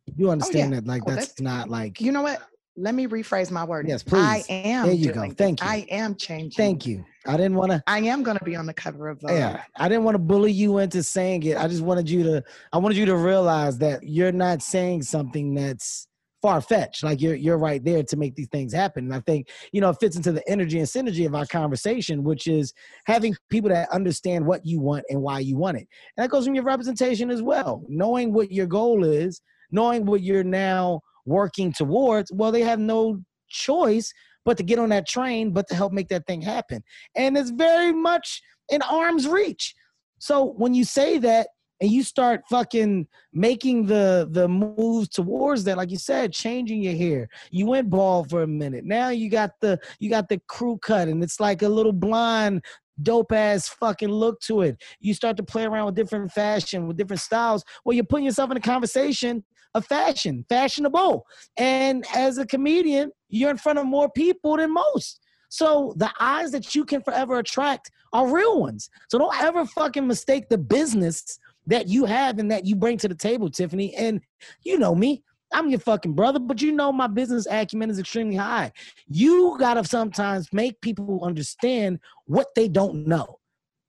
You 0.06 0.14
do 0.26 0.30
understand 0.32 0.74
that 0.74 0.88
like 0.88 1.04
Oh, 1.06 1.12
that's, 1.12 1.28
that's- 1.28 1.42
not 1.42 1.70
like 1.70 2.00
You 2.00 2.12
know 2.12 2.22
what? 2.22 2.42
Let 2.80 2.96
me 2.96 3.08
rephrase 3.08 3.52
my 3.52 3.64
word. 3.64 3.88
Yes, 3.88 4.04
please. 4.04 4.24
I 4.24 4.44
am. 4.48 4.86
There 4.86 4.96
you 4.96 5.12
go. 5.12 5.22
Thank 5.32 5.60
this. 5.60 5.68
you. 5.68 5.74
I 5.74 5.86
am 5.90 6.16
changing. 6.16 6.52
Thank 6.52 6.86
you. 6.86 7.06
I 7.28 7.36
didn't 7.36 7.56
want 7.56 7.72
to. 7.72 7.84
I 7.86 8.00
am 8.00 8.24
going 8.24 8.38
to 8.38 8.44
be 8.44 8.56
on 8.56 8.66
the 8.66 8.74
cover 8.74 9.10
of 9.10 9.22
Vogue. 9.22 9.32
Yeah, 9.32 9.64
I 9.76 9.90
didn't 9.90 10.06
want 10.06 10.16
to 10.16 10.20
bully 10.20 10.52
you 10.52 10.78
into 10.78 11.04
saying 11.04 11.44
it. 11.44 11.58
I 11.58 11.68
just 11.68 11.82
wanted 11.82 12.10
you 12.10 12.24
to. 12.24 12.44
I 12.72 12.78
wanted 12.78 12.98
you 12.98 13.06
to 13.06 13.18
realize 13.18 13.78
that 13.80 14.04
you're 14.04 14.32
not 14.32 14.62
saying 14.62 15.04
something 15.04 15.54
that's 15.54 16.08
far 16.42 16.62
fetched. 16.62 17.04
Like 17.04 17.22
you're 17.22 17.36
you're 17.36 17.58
right 17.58 17.84
there 17.84 18.04
to 18.04 18.18
make 18.18 18.36
these 18.36 18.48
things 18.48 18.74
happen. 18.74 19.06
And 19.06 19.14
I 19.14 19.20
think 19.22 19.50
you 19.74 19.82
know 19.82 19.90
it 19.90 19.98
fits 20.00 20.16
into 20.16 20.32
the 20.32 20.48
energy 20.50 20.80
and 20.80 20.88
synergy 20.88 21.26
of 21.26 21.36
our 21.36 21.46
conversation, 21.46 22.24
which 22.24 22.48
is 22.48 22.74
having 23.06 23.36
people 23.50 23.70
that 23.70 23.90
understand 23.90 24.46
what 24.46 24.66
you 24.66 24.80
want 24.80 25.04
and 25.10 25.22
why 25.22 25.40
you 25.40 25.58
want 25.58 25.78
it. 25.78 25.88
And 26.16 26.24
that 26.24 26.30
goes 26.30 26.46
from 26.46 26.56
your 26.56 26.64
representation 26.64 27.30
as 27.30 27.42
well. 27.42 27.84
Knowing 27.90 28.32
what 28.34 28.52
your 28.52 28.68
goal 28.68 29.04
is, 29.04 29.42
knowing 29.72 30.06
what 30.06 30.22
you're 30.22 30.44
now 30.44 31.02
working 31.30 31.72
towards. 31.72 32.32
Well, 32.32 32.52
they 32.52 32.64
have 32.64 32.80
no 32.80 33.22
choice 33.50 34.12
but 34.46 34.58
to 34.58 34.64
get 34.64 34.80
on 34.80 34.90
that 34.90 35.08
train, 35.08 35.52
but 35.52 35.68
to 35.68 35.76
help 35.76 35.94
make 35.94 36.10
that 36.10 36.26
thing 36.26 36.42
happen. 36.42 36.84
And 37.16 37.38
it's 37.38 37.52
very 37.52 37.94
much 37.94 38.42
in 38.70 38.82
arm's 38.82 39.28
reach. 39.28 39.76
So 40.20 40.54
when 40.58 40.74
you 40.74 40.84
say 40.84 41.20
that 41.20 41.48
and 41.82 41.90
you 41.90 42.04
start 42.04 42.42
fucking 42.50 43.08
making 43.32 43.86
the 43.86 44.28
the 44.32 44.48
moves 44.48 45.08
towards 45.08 45.64
that, 45.64 45.78
like 45.78 45.92
you 45.92 45.98
said, 45.98 46.34
changing 46.34 46.82
your 46.82 46.96
hair. 46.96 47.30
You 47.52 47.68
went 47.68 47.90
bald 47.90 48.30
for 48.30 48.44
a 48.44 48.48
minute. 48.48 48.84
Now 48.84 49.10
you 49.10 49.30
got 49.30 49.52
the 49.62 49.80
you 50.00 50.10
got 50.10 50.28
the 50.28 50.42
crew 50.48 50.78
cut, 50.82 51.08
and 51.08 51.24
it's 51.24 51.40
like 51.40 51.62
a 51.62 51.70
little 51.70 51.94
blonde 51.94 52.64
dope 53.04 53.32
ass 53.32 53.68
fucking 53.68 54.10
look 54.10 54.40
to 54.42 54.62
it. 54.62 54.82
You 55.00 55.14
start 55.14 55.38
to 55.38 55.44
play 55.44 55.66
around 55.66 55.86
with 55.88 55.96
different 55.96 56.32
fashion, 56.32 56.88
with 56.88 56.98
different 56.98 57.22
styles. 57.22 57.64
Well, 57.84 57.94
you're 57.94 58.06
putting 58.06 58.26
yourself 58.26 58.52
in 58.52 58.58
a 58.58 58.62
conversation 58.62 59.44
of 59.74 59.86
fashion, 59.86 60.46
fashionable. 60.50 61.26
And 61.58 62.06
as 62.16 62.38
a 62.38 62.46
comedian, 62.46 63.12
you're 63.30 63.52
in 63.52 63.58
front 63.58 63.80
of 63.80 63.86
more 63.86 64.10
people 64.10 64.58
than 64.58 64.74
most. 64.74 65.20
So 65.50 65.94
the 65.98 66.12
eyes 66.20 66.52
that 66.52 66.76
you 66.76 66.86
can 66.86 67.02
forever 67.02 67.40
attract 67.40 67.92
are 68.14 68.32
real 68.32 68.60
ones. 68.60 68.90
So 69.10 69.18
don't 69.18 69.42
ever 69.42 69.66
fucking 69.66 70.08
mistake 70.08 70.50
the 70.50 70.58
business 70.58 71.40
that 71.66 71.88
you 71.88 72.06
have 72.06 72.40
and 72.40 72.52
that 72.52 72.66
you 72.66 72.76
bring 72.76 72.98
to 72.98 73.08
the 73.08 73.16
table, 73.16 73.50
Tiffany. 73.50 73.96
And 73.96 74.22
you 74.64 74.78
know 74.78 74.96
me, 74.96 75.24
I'm 75.52 75.70
your 75.70 75.80
fucking 75.80 76.14
brother, 76.14 76.40
but 76.40 76.62
you 76.62 76.72
know 76.72 76.92
my 76.92 77.08
business 77.08 77.48
acumen 77.50 77.90
is 77.90 78.00
extremely 78.00 78.36
high. 78.36 78.72
You 79.08 79.56
gotta 79.60 79.84
sometimes 79.84 80.52
make 80.54 80.80
people 80.82 81.24
understand 81.24 82.00
what 82.26 82.48
they 82.56 82.68
don't 82.68 83.08
know. 83.08 83.40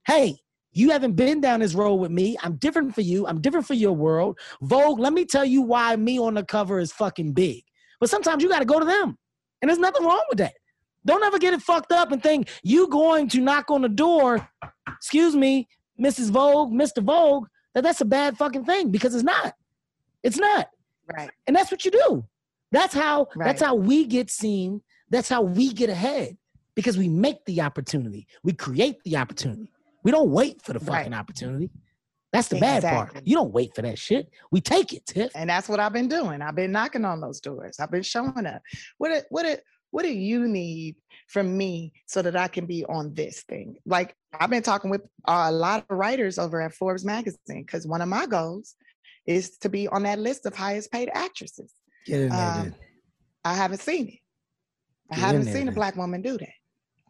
Hey, 0.07 0.37
you 0.73 0.91
haven't 0.91 1.15
been 1.15 1.41
down 1.41 1.61
this 1.61 1.75
road 1.75 1.97
with 1.97 2.11
me. 2.11 2.37
I'm 2.43 2.57
different 2.57 2.95
for 2.95 3.01
you. 3.01 3.27
I'm 3.27 3.41
different 3.41 3.67
for 3.67 3.75
your 3.75 3.93
world. 3.93 4.39
Vogue, 4.63 4.99
let 4.99 5.13
me 5.13 5.25
tell 5.25 5.45
you 5.45 5.63
why 5.63 5.97
me 5.97 6.19
on 6.19 6.35
the 6.35 6.45
cover 6.45 6.79
is 6.79 6.93
fucking 6.93 7.33
big. 7.33 7.63
But 7.99 8.09
sometimes 8.09 8.43
you 8.43 8.49
gotta 8.49 8.65
go 8.65 8.79
to 8.79 8.87
them. 8.87 9.19
And 9.61 9.69
there's 9.69 9.79
nothing 9.79 10.07
wrong 10.07 10.23
with 10.31 10.39
that. 10.39 10.55
Don't 11.05 11.25
ever 11.25 11.39
get 11.39 11.55
it 11.55 11.63
fucked 11.63 11.93
up 11.93 12.13
and 12.13 12.23
think 12.23 12.49
you 12.63 12.89
going 12.89 13.29
to 13.29 13.41
knock 13.41 13.71
on 13.71 13.83
the 13.83 13.89
door, 13.89 14.49
excuse 14.89 15.35
me, 15.35 15.69
Mrs. 16.01 16.31
Vogue, 16.31 16.73
Mr. 16.73 17.03
Vogue, 17.03 17.47
that 17.75 17.83
that's 17.83 18.01
a 18.01 18.07
bad 18.07 18.37
fucking 18.37 18.65
thing 18.65 18.91
because 18.91 19.15
it's 19.15 19.25
not. 19.25 19.55
It's 20.23 20.39
not. 20.39 20.69
Right. 21.17 21.31
And 21.47 21.55
that's 21.57 21.71
what 21.71 21.85
you 21.85 21.91
do. 21.91 22.25
That's 22.73 22.95
how 22.95 23.29
Right. 23.35 23.47
that's 23.47 23.63
how 23.63 23.75
we 23.75 24.07
get 24.07 24.31
seen. 24.31 24.83
That's 25.11 25.29
how 25.29 25.43
we 25.43 25.73
get 25.73 25.91
ahead 25.91 26.37
because 26.75 26.97
we 26.97 27.09
make 27.09 27.45
the 27.47 27.61
opportunity. 27.63 28.27
We 28.45 28.53
create 28.53 29.03
the 29.05 29.17
opportunity. 29.17 29.71
We 30.05 30.11
don't 30.13 30.31
wait 30.31 30.63
for 30.63 30.73
the 30.73 30.79
Right. 30.81 30.99
fucking 30.99 31.15
opportunity. 31.15 31.71
That's 32.33 32.47
the 32.49 32.61
bad 32.61 32.85
part. 32.85 33.27
You 33.27 33.35
don't 33.35 33.53
wait 33.53 33.75
for 33.75 33.83
that 33.83 33.99
shit. 33.99 34.31
We 34.53 34.61
take 34.61 34.93
it, 34.93 35.05
Tiff. 35.05 35.33
And 35.35 35.51
that's 35.51 35.69
what 35.69 35.81
I've 35.81 35.93
been 35.93 36.07
doing. 36.07 36.43
I've 36.43 36.55
been 36.55 36.71
knocking 36.71 37.05
on 37.05 37.21
those 37.21 37.41
doors. 37.41 37.81
I've 37.81 37.91
been 37.91 38.05
showing 38.05 38.47
up. 38.47 38.63
What 38.99 39.09
do- 39.09 39.27
what 39.31 39.43
do- 39.43 39.61
what 39.91 40.05
do 40.05 40.13
you 40.13 40.47
need 40.47 40.95
from 41.27 41.57
me 41.57 41.93
so 42.07 42.23
that 42.23 42.37
I 42.37 42.47
can 42.47 42.67
be 42.67 42.85
on 42.85 43.13
this 43.15 43.43
thing? 43.43 43.77
Like 43.85 44.15
I've 44.33 44.49
been 44.49 44.63
talking 44.63 44.89
with 44.91 45.03
uh, 45.27 45.47
a 45.49 45.53
lot 45.53 45.85
of 45.91 45.97
writers 45.99 46.39
over 46.39 46.61
at 46.61 46.73
Forbes 46.73 47.05
magazine 47.05 47.65
because 47.65 47.89
one 47.89 48.01
of 48.01 48.09
my 48.09 48.27
goals 48.27 48.77
is 49.31 49.59
to 49.59 49.69
be 49.69 49.87
on 49.89 50.03
that 50.03 50.19
list 50.19 50.45
of 50.47 50.55
highest 50.55 50.91
paid 50.91 51.09
actresses. 51.15 51.73
Get 52.07 52.21
in 52.23 52.29
there, 52.31 52.51
Um, 52.51 52.63
then. 52.63 52.75
I 53.45 53.55
haven't 53.55 53.81
seen 53.81 54.09
it. 54.09 54.19
I 55.11 55.15
Get 55.17 55.21
haven't 55.25 55.45
there, 55.45 55.55
seen 55.55 55.69
a 55.69 55.73
black 55.73 55.97
woman 55.97 56.21
do 56.23 56.37
that. 56.39 56.49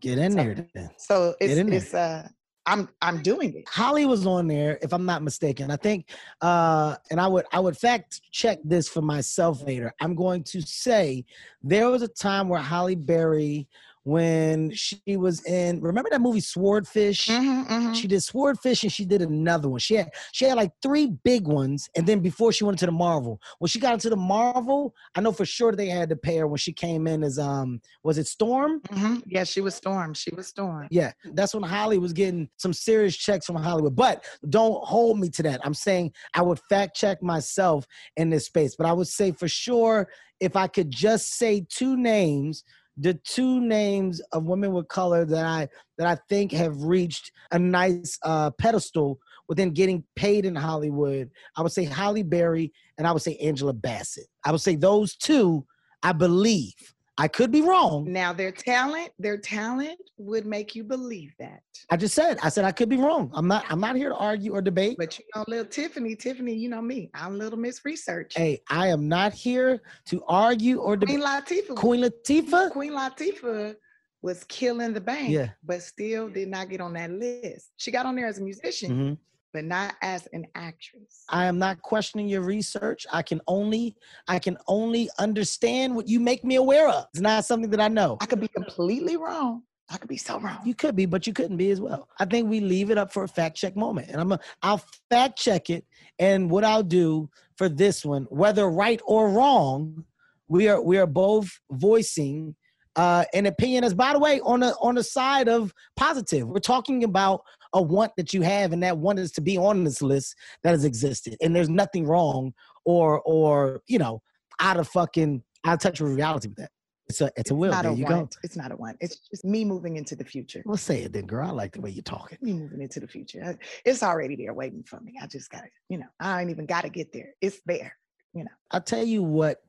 Get 0.01 0.19
in 0.19 0.33
so- 0.33 0.37
there, 0.37 0.67
then. 0.75 0.91
So 0.99 1.35
it's 1.41 1.59
it's 1.79 1.95
uh 1.95 2.29
I'm 2.67 2.89
I'm 3.01 3.23
doing 3.23 3.55
it. 3.57 3.65
Halle 3.69 4.05
was 4.07 4.27
on 4.27 4.47
there, 4.47 4.79
if 4.83 4.93
I'm 4.93 5.07
not 5.07 5.23
mistaken. 5.23 5.71
I 5.71 5.77
think, 5.77 6.11
uh, 6.43 6.95
and 7.11 7.19
I 7.21 7.27
would 7.27 7.47
I 7.53 7.59
would 7.59 7.77
fact 7.77 8.21
check 8.33 8.59
this 8.65 8.87
for 8.89 9.01
myself 9.03 9.63
later. 9.63 9.93
I'm 10.01 10.15
going 10.15 10.45
to 10.45 10.61
say 10.61 11.25
there 11.63 11.89
was 11.89 12.03
a 12.03 12.09
time 12.09 12.49
where 12.51 12.61
Halle 12.61 12.95
Berry, 12.97 13.67
when 14.05 14.71
she 14.73 15.17
was 15.17 15.45
in, 15.45 15.81
remember 15.81 16.09
that 16.11 16.21
movie 16.21 16.41
Swordfish? 16.41 17.27
Mhm, 17.27 17.67
mhm. 17.69 17.95
She 17.95 18.09
did 18.09 18.23
Swordfish 18.23 18.83
and 18.83 18.93
she 18.93 19.05
did 19.05 19.21
another 19.23 19.69
one. 19.69 19.81
She 19.81 19.95
had 19.95 20.11
she 20.33 20.47
had 20.47 20.57
like 20.57 20.73
three 20.83 21.09
big 21.25 21.47
ones, 21.47 21.89
and 21.97 22.07
then 22.07 22.21
before 22.21 22.53
she 22.53 22.65
went 22.65 22.75
into 22.75 22.87
the 22.87 22.93
Marvel, 22.93 23.41
when 23.59 23.69
she 23.69 23.79
got 23.79 23.93
into 23.95 24.09
the 24.11 24.17
Marvel, 24.17 24.95
I 25.15 25.21
know 25.21 25.33
for 25.33 25.45
sure 25.45 25.73
they 25.73 25.89
had 25.89 26.09
to 26.11 26.17
pay 26.17 26.39
her 26.39 26.47
when 26.47 26.59
she 26.59 26.73
came 26.73 27.07
in 27.07 27.23
as 27.23 27.39
um 27.39 27.81
was 28.03 28.17
it 28.19 28.27
Storm? 28.27 28.81
Mhm. 28.89 29.23
Yeah, 29.27 29.45
she 29.45 29.61
was 29.61 29.75
Storm. 29.75 30.15
She 30.15 30.35
was 30.35 30.47
Storm. 30.49 30.89
Yeah, 30.91 31.13
that's 31.35 31.55
when 31.55 31.63
Holly 31.63 31.99
was 31.99 32.13
getting 32.13 32.49
some 32.57 32.73
serious 32.73 33.17
checks 33.17 33.47
from 33.47 33.57
Hollywood. 33.57 33.97
But 33.97 34.25
don't 34.49 34.83
hold 34.85 35.19
me 35.19 35.29
to 35.31 35.43
that. 35.45 35.61
I'm 35.65 35.75
saying 35.75 36.13
I 36.35 36.43
would 36.43 36.61
fact 36.71 36.97
check 36.97 37.23
myself 37.23 37.87
in 38.17 38.31
this 38.31 38.47
space. 38.47 38.77
But 38.77 38.87
I 38.87 38.93
would 38.93 39.09
say 39.09 39.33
for 39.33 39.49
sure, 39.49 40.09
if 40.41 40.57
I 40.57 40.69
could 40.69 40.91
just 40.91 41.35
say 41.35 41.67
two 41.69 41.97
names, 41.97 42.65
the 42.97 43.15
two 43.25 43.61
names 43.61 44.21
of 44.33 44.45
women 44.45 44.73
with 44.73 44.89
color 44.89 45.25
that 45.25 45.45
I 45.45 45.69
that 45.99 46.07
I 46.07 46.19
think 46.29 46.53
have 46.53 46.83
reached 46.83 47.33
a 47.53 47.59
nice 47.59 48.19
uh, 48.23 48.51
pedestal 48.53 49.19
within 49.49 49.73
getting 49.73 50.05
paid 50.15 50.45
in 50.45 50.55
Hollywood, 50.55 51.31
I 51.57 51.63
would 51.63 51.73
say 51.73 51.85
Halle 51.85 52.23
Berry 52.23 52.73
and 52.99 53.07
I 53.07 53.13
would 53.13 53.23
say 53.23 53.37
Angela 53.37 53.73
Bassett. 53.73 54.27
I 54.45 54.53
would 54.53 54.61
say 54.61 54.77
those 54.77 55.17
two. 55.17 55.67
I 56.03 56.13
believe. 56.13 56.95
I 57.19 57.29
could 57.29 57.51
be 57.53 57.61
wrong. 57.61 58.11
Now 58.11 58.33
their 58.33 58.51
talent, 58.53 59.11
their 59.19 59.37
talent 59.37 59.99
would 60.17 60.47
make 60.47 60.75
you 60.75 60.83
believe 60.85 61.35
that. 61.39 61.61
I 61.91 61.97
just 61.97 62.15
said, 62.15 62.39
I 62.43 62.49
said 62.49 62.65
I 62.65 62.73
could 62.73 62.89
be 62.89 62.97
wrong. 62.97 63.31
I'm 63.35 63.47
not. 63.47 63.65
I'm 63.69 63.81
not 63.81 63.97
here 63.97 64.09
to 64.09 64.15
argue 64.17 64.53
or 64.55 64.63
debate. 64.63 64.97
But 64.99 65.19
you 65.19 65.25
know, 65.37 65.45
little 65.49 65.67
Tiffany, 65.67 66.15
Tiffany, 66.17 66.55
you 66.55 66.69
know 66.71 66.81
me. 66.81 67.11
I'm 67.15 67.37
little 67.39 67.59
Miss 67.59 67.85
Research. 67.85 68.33
Hey, 68.37 68.63
I 68.71 68.87
am 68.89 69.09
not 69.09 69.33
here 69.35 69.83
to 70.07 70.23
argue 70.29 70.79
or 70.79 70.97
debate. 70.97 71.21
Queen. 71.21 71.27
Latifah. 71.27 71.75
Queen 71.77 72.01
Latifah. 72.05 72.71
Queen 72.71 72.93
Latifah 72.93 73.75
was 74.23 74.45
killing 74.45 74.93
the 74.93 75.01
band, 75.01 75.33
Yeah. 75.33 75.49
but 75.65 75.83
still 75.83 76.29
did 76.29 76.49
not 76.49 76.69
get 76.69 76.81
on 76.81 76.93
that 76.95 77.11
list. 77.11 77.71
She 77.77 77.91
got 77.91 78.07
on 78.07 78.15
there 78.17 78.27
as 78.27 78.39
a 78.39 78.43
musician, 78.43 78.91
Mhm. 78.93 79.19
But 79.53 79.65
not 79.65 79.95
as 80.03 80.29
an 80.33 80.47
actress. 80.55 81.25
I 81.29 81.47
am 81.47 81.59
not 81.59 81.83
questioning 81.83 82.29
your 82.29 82.43
research. 82.43 83.07
I 83.13 83.23
can 83.23 83.41
only, 83.47 83.97
I 84.29 84.39
can 84.39 84.57
only 84.69 85.11
understand 85.19 85.95
what 85.95 86.09
you 86.09 86.21
make 86.21 86.45
me 86.45 86.57
aware 86.57 86.89
of. 86.89 87.07
It's 87.13 87.21
not 87.21 87.45
something 87.45 87.71
that 87.71 87.81
I 87.81 87.89
know. 87.89 88.17
I 88.21 88.27
could 88.27 88.41
be 88.41 88.49
completely 88.49 89.17
wrong. 89.17 89.63
I 89.91 89.97
could 89.97 90.09
be 90.09 90.17
so 90.17 90.39
wrong. 90.39 90.59
You 90.65 90.75
could 90.75 90.95
be, 90.95 91.07
but 91.07 91.27
you 91.27 91.33
couldn't 91.33 91.57
be 91.57 91.71
as 91.73 91.81
well. 91.81 92.09
I 92.21 92.25
think 92.25 92.49
we 92.49 92.61
leave 92.61 92.91
it 92.91 92.99
up 92.99 93.13
for 93.13 93.25
a 93.25 93.29
fact 93.29 93.57
check 93.57 93.77
moment, 93.77 94.09
and 94.11 94.21
I'm, 94.21 94.33
a, 94.33 94.41
I'll 94.63 94.83
fact 95.11 95.37
check 95.37 95.69
it. 95.69 95.85
And 96.21 96.49
what 96.49 96.63
I'll 96.63 96.85
do 96.85 97.29
for 97.57 97.69
this 97.69 98.05
one, 98.05 98.25
whether 98.31 98.71
right 98.71 99.01
or 99.05 99.31
wrong, 99.31 100.05
we 100.47 100.69
are 100.69 100.81
we 100.81 100.99
are 100.99 101.07
both 101.07 101.51
voicing 101.73 102.55
uh, 102.97 103.25
an 103.35 103.47
opinion. 103.47 103.83
As 103.83 103.95
by 103.95 104.13
the 104.13 104.19
way, 104.19 104.41
on 104.41 104.61
the 104.61 104.77
on 104.81 104.95
the 104.95 105.03
side 105.03 105.49
of 105.49 105.75
positive, 105.97 106.47
we're 106.47 106.61
talking 106.61 107.03
about 107.03 107.43
a 107.73 107.83
want 107.83 108.13
that 108.17 108.33
you 108.33 108.43
have, 108.43 108.73
and 108.73 108.83
that 108.83 108.99
want 108.99 109.19
is 109.19 109.33
to 109.33 109.41
be 109.41 109.57
on 109.57 109.85
this 109.85 110.03
list 110.03 110.37
that 110.63 110.71
has 110.71 110.85
existed, 110.85 111.37
and 111.41 111.55
there's 111.55 111.69
nothing 111.69 112.07
wrong 112.07 112.53
or 112.85 113.21
or 113.23 113.83
you 113.87 113.99
know 113.99 114.23
out 114.61 114.79
of 114.79 114.89
fucking 114.89 115.43
out 115.65 115.75
of 115.75 115.81
touch 115.81 116.01
with 116.01 116.13
reality 116.13 116.49
with 116.49 116.59
that. 116.59 116.71
It's 117.09 117.21
a 117.21 117.33
it's 117.37 117.51
a 117.51 117.55
will. 117.55 117.73
not 117.73 117.83
There 117.83 117.93
a 117.93 117.97
you 117.97 118.07
go. 118.07 118.29
It's 118.45 118.57
not 118.57 118.71
a 118.71 118.77
want. 118.77 118.97
It's 119.01 119.19
just 119.29 119.45
me 119.45 119.65
moving 119.65 119.97
into 119.97 120.15
the 120.15 120.25
future. 120.25 120.63
Let's 120.65 120.83
say 120.83 121.03
it 121.03 121.13
then, 121.13 121.27
girl. 121.27 121.49
I 121.49 121.51
like 121.51 121.73
the 121.73 121.81
way 121.81 121.91
you're 121.91 122.05
talking. 122.05 122.39
Me 122.41 122.53
moving 122.53 122.81
into 122.81 123.01
the 123.01 123.09
future. 123.09 123.59
It's 123.85 124.03
already 124.03 124.37
there 124.37 124.55
waiting 124.55 124.85
for 124.85 125.01
me. 125.01 125.15
I 125.21 125.27
just 125.27 125.51
gotta, 125.51 125.67
you 125.89 125.99
know, 125.99 126.07
I 126.21 126.41
ain't 126.41 126.51
even 126.51 126.67
gotta 126.67 126.89
get 126.89 127.13
there. 127.13 127.35
It's 127.41 127.61
there. 127.67 127.97
You 128.33 128.45
know. 128.45 128.51
I'll 128.71 128.81
tell 128.81 129.03
you 129.03 129.25
what 129.25 129.61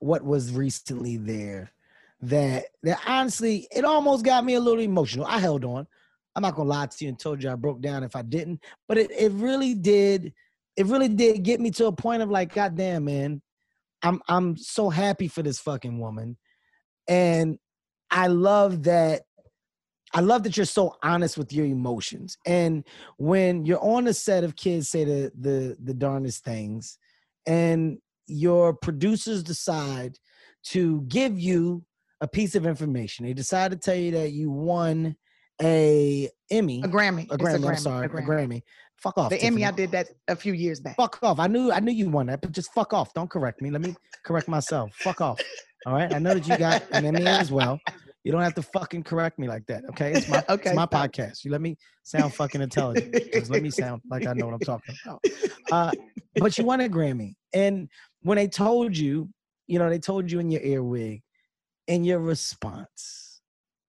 what 0.00 0.22
was 0.22 0.52
recently 0.52 1.16
there 1.16 1.72
that 2.22 2.66
that 2.82 3.00
honestly 3.06 3.66
it 3.74 3.84
almost 3.84 4.24
got 4.24 4.44
me 4.44 4.54
a 4.54 4.60
little 4.60 4.82
emotional. 4.82 5.24
I 5.24 5.38
held 5.38 5.64
on. 5.64 5.86
I'm 6.36 6.42
not 6.42 6.54
gonna 6.54 6.68
lie 6.68 6.86
to 6.86 7.04
you 7.04 7.08
and 7.08 7.18
told 7.18 7.42
you 7.42 7.50
I 7.50 7.56
broke 7.56 7.80
down 7.80 8.02
if 8.02 8.14
I 8.16 8.22
didn't, 8.22 8.60
but 8.88 8.98
it, 8.98 9.10
it 9.10 9.32
really 9.32 9.74
did 9.74 10.32
it 10.76 10.86
really 10.86 11.08
did 11.08 11.42
get 11.42 11.60
me 11.60 11.70
to 11.72 11.86
a 11.86 11.92
point 11.92 12.22
of 12.22 12.30
like, 12.30 12.54
God 12.54 12.76
damn, 12.76 13.04
man, 13.04 13.42
I'm 14.02 14.20
I'm 14.28 14.56
so 14.56 14.88
happy 14.88 15.28
for 15.28 15.42
this 15.42 15.58
fucking 15.58 15.98
woman. 15.98 16.36
And 17.08 17.58
I 18.10 18.28
love 18.28 18.84
that 18.84 19.22
I 20.12 20.20
love 20.20 20.42
that 20.42 20.56
you're 20.56 20.66
so 20.66 20.96
honest 21.02 21.38
with 21.38 21.52
your 21.52 21.66
emotions. 21.66 22.36
And 22.44 22.84
when 23.18 23.64
you're 23.64 23.82
on 23.82 24.08
a 24.08 24.14
set 24.14 24.44
of 24.44 24.56
kids 24.56 24.88
say 24.88 25.04
the 25.04 25.32
the 25.38 25.76
the 25.82 25.94
darndest 25.94 26.44
things, 26.44 26.98
and 27.46 27.98
your 28.26 28.72
producers 28.72 29.42
decide 29.42 30.18
to 30.62 31.02
give 31.02 31.38
you 31.38 31.84
a 32.20 32.28
piece 32.28 32.54
of 32.54 32.66
information. 32.66 33.26
They 33.26 33.32
decide 33.32 33.70
to 33.70 33.76
tell 33.76 33.94
you 33.94 34.12
that 34.12 34.32
you 34.32 34.50
won 34.50 35.16
a 35.62 36.28
Emmy, 36.50 36.82
A 36.82 36.88
Grammy. 36.88 37.30
a 37.30 37.34
It's 37.34 37.42
Grammy. 37.42 37.68
I'm 37.68 37.76
sorry, 37.76 38.06
a 38.06 38.10
a 38.10 38.22
Grammy. 38.22 38.62
Fuck 38.96 39.16
off. 39.18 39.30
The 39.30 39.40
Emmy, 39.42 39.64
I 39.64 39.70
did 39.70 39.90
that 39.92 40.08
a 40.28 40.36
few 40.36 40.52
years 40.52 40.78
back. 40.80 40.96
Fuck 40.96 41.18
off. 41.22 41.38
I 41.38 41.46
knew 41.46 41.72
I 41.72 41.80
knew 41.80 41.92
you 41.92 42.10
won 42.10 42.26
that, 42.26 42.42
but 42.42 42.52
just 42.52 42.72
fuck 42.74 42.92
off. 42.92 43.14
Don't 43.14 43.30
correct 43.30 43.62
me. 43.62 43.70
Let 43.70 43.80
me 43.80 43.94
correct 44.24 44.46
myself. 44.48 44.94
Fuck 44.96 45.20
off. 45.20 45.40
All 45.86 45.94
right. 45.94 46.12
I 46.12 46.18
know 46.18 46.34
that 46.34 46.46
you 46.46 46.56
got 46.58 46.82
an 46.92 47.06
Emmy 47.06 47.26
as 47.26 47.50
well. 47.50 47.80
You 48.24 48.32
don't 48.32 48.42
have 48.42 48.54
to 48.56 48.62
fucking 48.62 49.04
correct 49.04 49.38
me 49.38 49.48
like 49.48 49.64
that. 49.66 49.84
Okay. 49.90 50.12
It's 50.12 50.28
my 50.28 50.44
Okay, 50.50 50.70
it's 50.70 50.76
my 50.76 50.84
stop. 50.84 50.92
podcast. 50.92 51.42
You 51.44 51.50
let 51.50 51.62
me 51.62 51.78
sound 52.02 52.34
fucking 52.34 52.60
intelligent. 52.60 53.14
Just 53.32 53.50
let 53.50 53.62
me 53.62 53.70
sound 53.70 54.02
like 54.10 54.26
I 54.26 54.34
know 54.34 54.46
what 54.46 54.54
I'm 54.54 54.60
talking 54.60 54.94
about. 55.04 55.24
Uh, 55.72 55.92
but 56.40 56.58
you 56.58 56.64
won 56.64 56.80
a 56.80 56.88
Grammy. 56.88 57.34
And 57.52 57.88
when 58.22 58.34
they 58.34 58.48
told 58.48 58.96
you, 58.96 59.28
you 59.68 59.78
know, 59.78 59.88
they 59.88 60.00
told 60.00 60.28
you 60.30 60.40
in 60.40 60.50
your 60.50 60.60
earwig, 60.62 61.22
and 61.86 62.04
your 62.04 62.18
response, 62.18 63.40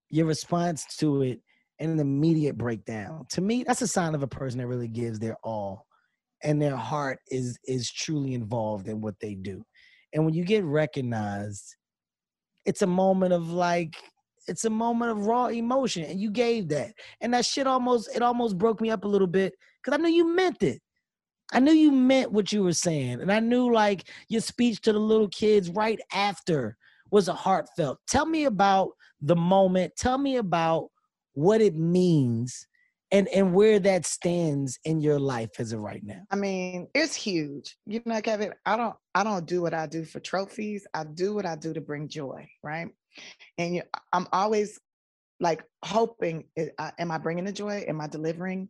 your 0.08 0.26
response 0.26 0.84
to 0.98 1.22
it, 1.22 1.40
and 1.82 1.92
an 1.92 2.00
immediate 2.00 2.56
breakdown. 2.56 3.26
To 3.30 3.40
me, 3.40 3.64
that's 3.64 3.82
a 3.82 3.88
sign 3.88 4.14
of 4.14 4.22
a 4.22 4.28
person 4.28 4.58
that 4.58 4.68
really 4.68 4.88
gives 4.88 5.18
their 5.18 5.36
all 5.42 5.86
and 6.42 6.60
their 6.60 6.76
heart 6.76 7.18
is 7.28 7.58
is 7.64 7.90
truly 7.90 8.34
involved 8.34 8.88
in 8.88 9.00
what 9.00 9.18
they 9.20 9.34
do. 9.34 9.64
And 10.12 10.24
when 10.24 10.34
you 10.34 10.44
get 10.44 10.64
recognized, 10.64 11.76
it's 12.64 12.82
a 12.82 12.86
moment 12.86 13.32
of 13.32 13.50
like 13.50 13.96
it's 14.48 14.64
a 14.64 14.70
moment 14.70 15.12
of 15.12 15.26
raw 15.26 15.46
emotion 15.46 16.04
and 16.04 16.20
you 16.20 16.30
gave 16.30 16.68
that. 16.68 16.92
And 17.20 17.32
that 17.34 17.46
shit 17.46 17.66
almost 17.66 18.14
it 18.14 18.22
almost 18.22 18.58
broke 18.58 18.80
me 18.80 18.90
up 18.90 19.04
a 19.04 19.08
little 19.08 19.26
bit 19.26 19.54
cuz 19.84 19.94
I 19.94 19.96
knew 19.96 20.08
you 20.08 20.34
meant 20.34 20.62
it. 20.62 20.80
I 21.52 21.60
knew 21.60 21.72
you 21.72 21.92
meant 21.92 22.32
what 22.32 22.52
you 22.52 22.62
were 22.62 22.72
saying. 22.72 23.20
And 23.20 23.30
I 23.30 23.40
knew 23.40 23.72
like 23.72 24.08
your 24.28 24.40
speech 24.40 24.80
to 24.82 24.92
the 24.92 24.98
little 24.98 25.28
kids 25.28 25.70
right 25.70 26.00
after 26.12 26.76
was 27.10 27.28
a 27.28 27.34
heartfelt. 27.34 27.98
Tell 28.06 28.24
me 28.24 28.44
about 28.44 28.90
the 29.20 29.36
moment. 29.36 29.92
Tell 29.96 30.16
me 30.18 30.36
about 30.36 30.88
what 31.34 31.60
it 31.60 31.74
means 31.74 32.66
and 33.12 33.28
and 33.28 33.54
where 33.54 33.78
that 33.78 34.06
stands 34.06 34.78
in 34.84 35.00
your 35.00 35.20
life 35.20 35.50
as 35.58 35.72
of 35.72 35.80
right 35.80 36.02
now. 36.02 36.22
I 36.30 36.36
mean, 36.36 36.88
it's 36.94 37.14
huge. 37.14 37.76
You 37.86 38.00
know, 38.06 38.20
Kevin, 38.20 38.54
I 38.64 38.76
don't 38.76 38.96
I 39.14 39.22
don't 39.22 39.46
do 39.46 39.62
what 39.62 39.74
I 39.74 39.86
do 39.86 40.04
for 40.04 40.18
trophies. 40.18 40.86
I 40.94 41.04
do 41.04 41.34
what 41.34 41.46
I 41.46 41.54
do 41.54 41.74
to 41.74 41.80
bring 41.80 42.08
joy, 42.08 42.48
right? 42.64 42.88
And 43.58 43.76
you, 43.76 43.82
I'm 44.12 44.26
always 44.32 44.80
like 45.38 45.62
hoping 45.84 46.44
eh, 46.56 46.68
am 46.98 47.10
I 47.10 47.18
bringing 47.18 47.44
the 47.44 47.52
joy? 47.52 47.84
Am 47.86 48.00
I 48.00 48.06
delivering? 48.06 48.68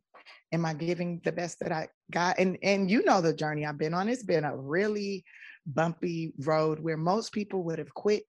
Am 0.52 0.64
I 0.64 0.74
giving 0.74 1.20
the 1.24 1.32
best 1.32 1.60
that 1.60 1.70
I 1.70 1.88
got? 2.10 2.38
And 2.38 2.58
and 2.62 2.90
you 2.90 3.04
know 3.04 3.20
the 3.20 3.32
journey 3.32 3.64
I've 3.64 3.78
been 3.78 3.94
on. 3.94 4.08
It's 4.08 4.24
been 4.24 4.44
a 4.44 4.56
really 4.56 5.24
bumpy 5.66 6.32
road 6.40 6.80
where 6.80 6.96
most 6.96 7.32
people 7.32 7.62
would 7.64 7.78
have 7.78 7.94
quit 7.94 8.26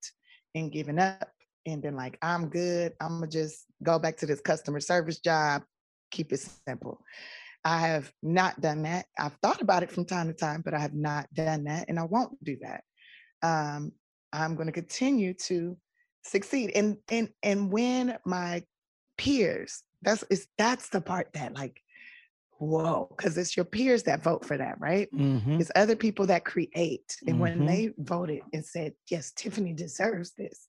and 0.53 0.71
given 0.71 0.99
up 0.99 1.29
and 1.65 1.81
been 1.81 1.95
like, 1.95 2.17
I'm 2.21 2.49
good. 2.49 2.93
I'm 3.01 3.19
gonna 3.19 3.27
just 3.27 3.65
go 3.83 3.99
back 3.99 4.17
to 4.17 4.25
this 4.25 4.41
customer 4.41 4.79
service 4.79 5.19
job, 5.19 5.63
keep 6.11 6.31
it 6.33 6.39
simple. 6.67 7.01
I 7.65 7.79
have 7.79 8.11
not 8.21 8.59
done 8.59 8.83
that. 8.83 9.05
I've 9.17 9.37
thought 9.41 9.61
about 9.61 9.83
it 9.83 9.91
from 9.91 10.05
time 10.05 10.27
to 10.27 10.33
time, 10.33 10.61
but 10.65 10.73
I 10.73 10.79
have 10.79 10.93
not 10.93 11.33
done 11.33 11.63
that, 11.65 11.85
and 11.87 11.97
I 11.99 12.03
won't 12.03 12.43
do 12.43 12.57
that. 12.61 12.83
Um, 13.41 13.93
I'm 14.33 14.55
going 14.55 14.67
to 14.67 14.73
continue 14.73 15.33
to 15.45 15.77
succeed, 16.23 16.71
and 16.75 16.97
and 17.09 17.29
and 17.41 17.71
when 17.71 18.17
my 18.25 18.63
peers, 19.17 19.83
that's 20.01 20.23
is 20.29 20.47
that's 20.57 20.89
the 20.89 21.01
part 21.01 21.29
that 21.33 21.53
like, 21.55 21.79
whoa, 22.57 23.07
because 23.15 23.37
it's 23.37 23.55
your 23.55 23.65
peers 23.65 24.03
that 24.03 24.23
vote 24.23 24.43
for 24.43 24.57
that, 24.57 24.79
right? 24.79 25.09
Mm-hmm. 25.13 25.59
It's 25.61 25.71
other 25.75 25.95
people 25.95 26.25
that 26.27 26.43
create, 26.45 27.15
and 27.27 27.39
when 27.39 27.59
Mhm. 27.61 27.67
they 27.67 27.93
voted 27.97 28.41
and 28.53 28.65
said, 28.65 28.93
yes, 29.09 29.31
Tiffany 29.31 29.73
deserves 29.73 30.33
this. 30.37 30.67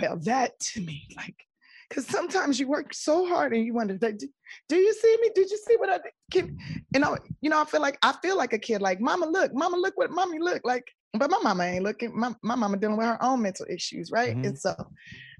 Well, 0.00 0.16
that 0.18 0.58
to 0.60 0.80
me, 0.80 1.08
like, 1.16 1.44
because 1.92 2.06
sometimes 2.06 2.58
you 2.58 2.66
work 2.66 2.94
so 2.94 3.26
hard 3.26 3.52
and 3.52 3.66
you 3.66 3.74
wonder, 3.74 3.98
like, 4.00 4.16
do, 4.16 4.26
do 4.70 4.76
you 4.76 4.94
see 4.94 5.16
me? 5.20 5.30
Did 5.34 5.50
you 5.50 5.58
see 5.58 5.76
what 5.76 5.90
I 5.90 5.98
did? 5.98 6.12
Can, 6.30 6.58
you 6.94 7.00
know, 7.00 7.18
you 7.42 7.50
know, 7.50 7.60
I 7.60 7.66
feel 7.66 7.82
like 7.82 7.98
I 8.02 8.14
feel 8.22 8.36
like 8.36 8.54
a 8.54 8.58
kid, 8.58 8.80
like, 8.80 8.98
mama, 8.98 9.26
look, 9.26 9.52
mama, 9.54 9.76
look 9.76 9.92
what 9.96 10.10
mommy 10.10 10.38
look 10.38 10.62
like. 10.64 10.84
But 11.12 11.30
my 11.30 11.38
mama 11.42 11.64
ain't 11.64 11.84
looking. 11.84 12.18
My, 12.18 12.34
my 12.42 12.54
mama 12.54 12.78
dealing 12.78 12.96
with 12.96 13.06
her 13.06 13.22
own 13.22 13.42
mental 13.42 13.66
issues, 13.68 14.10
right? 14.10 14.34
Mhm. 14.34 14.46
And 14.46 14.58
so 14.58 14.74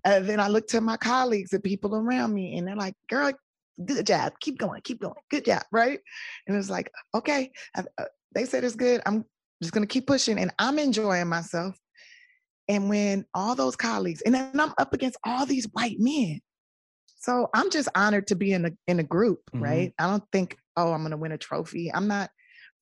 uh, 0.04 0.20
then 0.20 0.40
I 0.40 0.48
look 0.48 0.66
to 0.68 0.82
my 0.82 0.98
colleagues 0.98 1.54
and 1.54 1.62
people 1.62 1.94
around 1.96 2.34
me, 2.34 2.58
and 2.58 2.68
they're 2.68 2.76
like, 2.76 2.94
girl, 3.08 3.32
good 3.86 4.06
job. 4.06 4.34
Keep 4.40 4.58
going, 4.58 4.82
keep 4.82 5.00
going. 5.00 5.14
Good 5.30 5.46
job, 5.46 5.62
right? 5.72 5.98
And 6.46 6.56
it's 6.56 6.68
like, 6.68 6.90
okay, 7.14 7.50
I, 7.74 7.84
uh, 7.96 8.04
they 8.34 8.44
said 8.44 8.64
it's 8.64 8.76
good. 8.76 9.00
I'm 9.06 9.24
just 9.62 9.72
gonna 9.72 9.86
keep 9.86 10.06
pushing, 10.06 10.38
and 10.38 10.52
I'm 10.58 10.78
enjoying 10.78 11.28
myself. 11.28 11.74
And 12.68 12.88
when 12.88 13.24
all 13.34 13.54
those 13.54 13.76
colleagues, 13.76 14.22
and 14.22 14.34
then 14.34 14.58
I'm 14.60 14.72
up 14.78 14.92
against 14.94 15.18
all 15.24 15.46
these 15.46 15.66
white 15.72 15.96
men, 15.98 16.40
so 17.06 17.48
I'm 17.54 17.70
just 17.70 17.88
honored 17.94 18.26
to 18.28 18.34
be 18.36 18.52
in 18.52 18.64
a 18.66 18.70
in 18.86 18.98
a 19.00 19.04
group, 19.04 19.40
Mhm. 19.54 19.60
right? 19.60 19.94
I 19.98 20.06
don't 20.08 20.24
think, 20.32 20.56
oh, 20.76 20.92
I'm 20.92 21.02
gonna 21.02 21.16
win 21.16 21.32
a 21.32 21.38
trophy. 21.38 21.92
I'm 21.92 22.08
not 22.08 22.30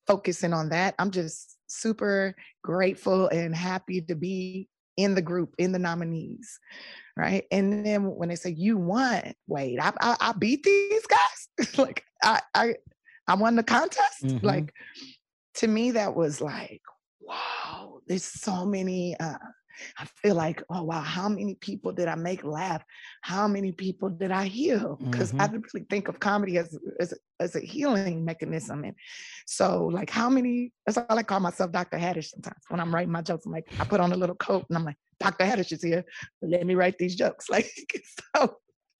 focusing 0.06 0.52
on 0.52 0.70
that. 0.70 0.94
I'm 0.98 1.10
just 1.10 1.58
super 1.68 2.34
grateful 2.64 3.28
and 3.28 3.54
happy 3.54 4.00
to 4.02 4.14
be 4.14 4.68
in 4.96 5.14
the 5.14 5.22
group, 5.22 5.54
in 5.58 5.72
the 5.72 5.78
nominees, 5.78 6.58
right? 7.16 7.44
And 7.50 7.84
then 7.86 8.04
when 8.04 8.28
they 8.28 8.36
say 8.36 8.50
you 8.50 8.76
won, 8.76 9.34
wait, 9.46 9.78
I 9.80 9.92
I, 10.00 10.16
I 10.20 10.32
beat 10.32 10.62
these 10.62 11.06
guys, 11.06 11.48
like 11.78 12.04
I 12.22 12.40
I 12.54 12.74
I 13.28 13.34
won 13.34 13.56
the 13.56 13.62
contest, 13.62 14.24
Mhm. 14.24 14.42
like 14.42 14.74
to 15.54 15.68
me 15.68 15.90
that 15.92 16.14
was 16.14 16.40
like 16.40 16.80
wow 17.20 18.00
there's 18.06 18.24
so 18.24 18.64
many 18.64 19.16
uh 19.20 19.38
i 19.98 20.04
feel 20.04 20.34
like 20.34 20.62
oh 20.70 20.82
wow 20.82 21.00
how 21.00 21.28
many 21.28 21.54
people 21.56 21.92
did 21.92 22.08
i 22.08 22.14
make 22.14 22.44
laugh? 22.44 22.82
How 23.22 23.46
many 23.48 23.72
people 23.72 24.08
did 24.08 24.30
i 24.30 24.44
heal? 24.44 24.98
Because 25.02 25.32
i 25.32 25.36
mm-hmm. 25.36 25.52
didn't 25.52 25.74
really 25.74 25.86
think 25.88 26.08
of 26.08 26.20
comedy 26.20 26.58
as 26.58 26.78
as, 26.98 27.12
a- 27.12 27.16
as 27.42 27.56
a 27.56 27.60
healing 27.60 28.24
mechanism 28.24 28.84
and 28.84 28.94
so 29.46 29.86
like 29.86 30.10
how 30.10 30.28
many 30.28 30.72
that's 30.84 30.98
all 30.98 31.18
i 31.18 31.22
call 31.22 31.40
myself 31.40 31.72
dr 31.72 31.96
haddish 31.96 32.28
sometimes 32.28 32.62
when 32.68 32.80
i'm 32.80 32.94
writing 32.94 33.10
my 33.10 33.22
jokes 33.22 33.46
i'm 33.46 33.52
like 33.52 33.66
i 33.78 33.84
put 33.84 34.00
on 34.00 34.12
a 34.12 34.16
little 34.16 34.36
coat 34.36 34.66
and 34.68 34.76
i'm 34.76 34.84
like 34.84 34.96
dr 35.20 35.42
haddish 35.42 35.72
is 35.72 35.82
here 35.82 36.04
let 36.42 36.66
me 36.66 36.74
write 36.74 36.98
these 36.98 37.16
jokes 37.16 37.48
like 37.54 37.70
so 38.34 38.42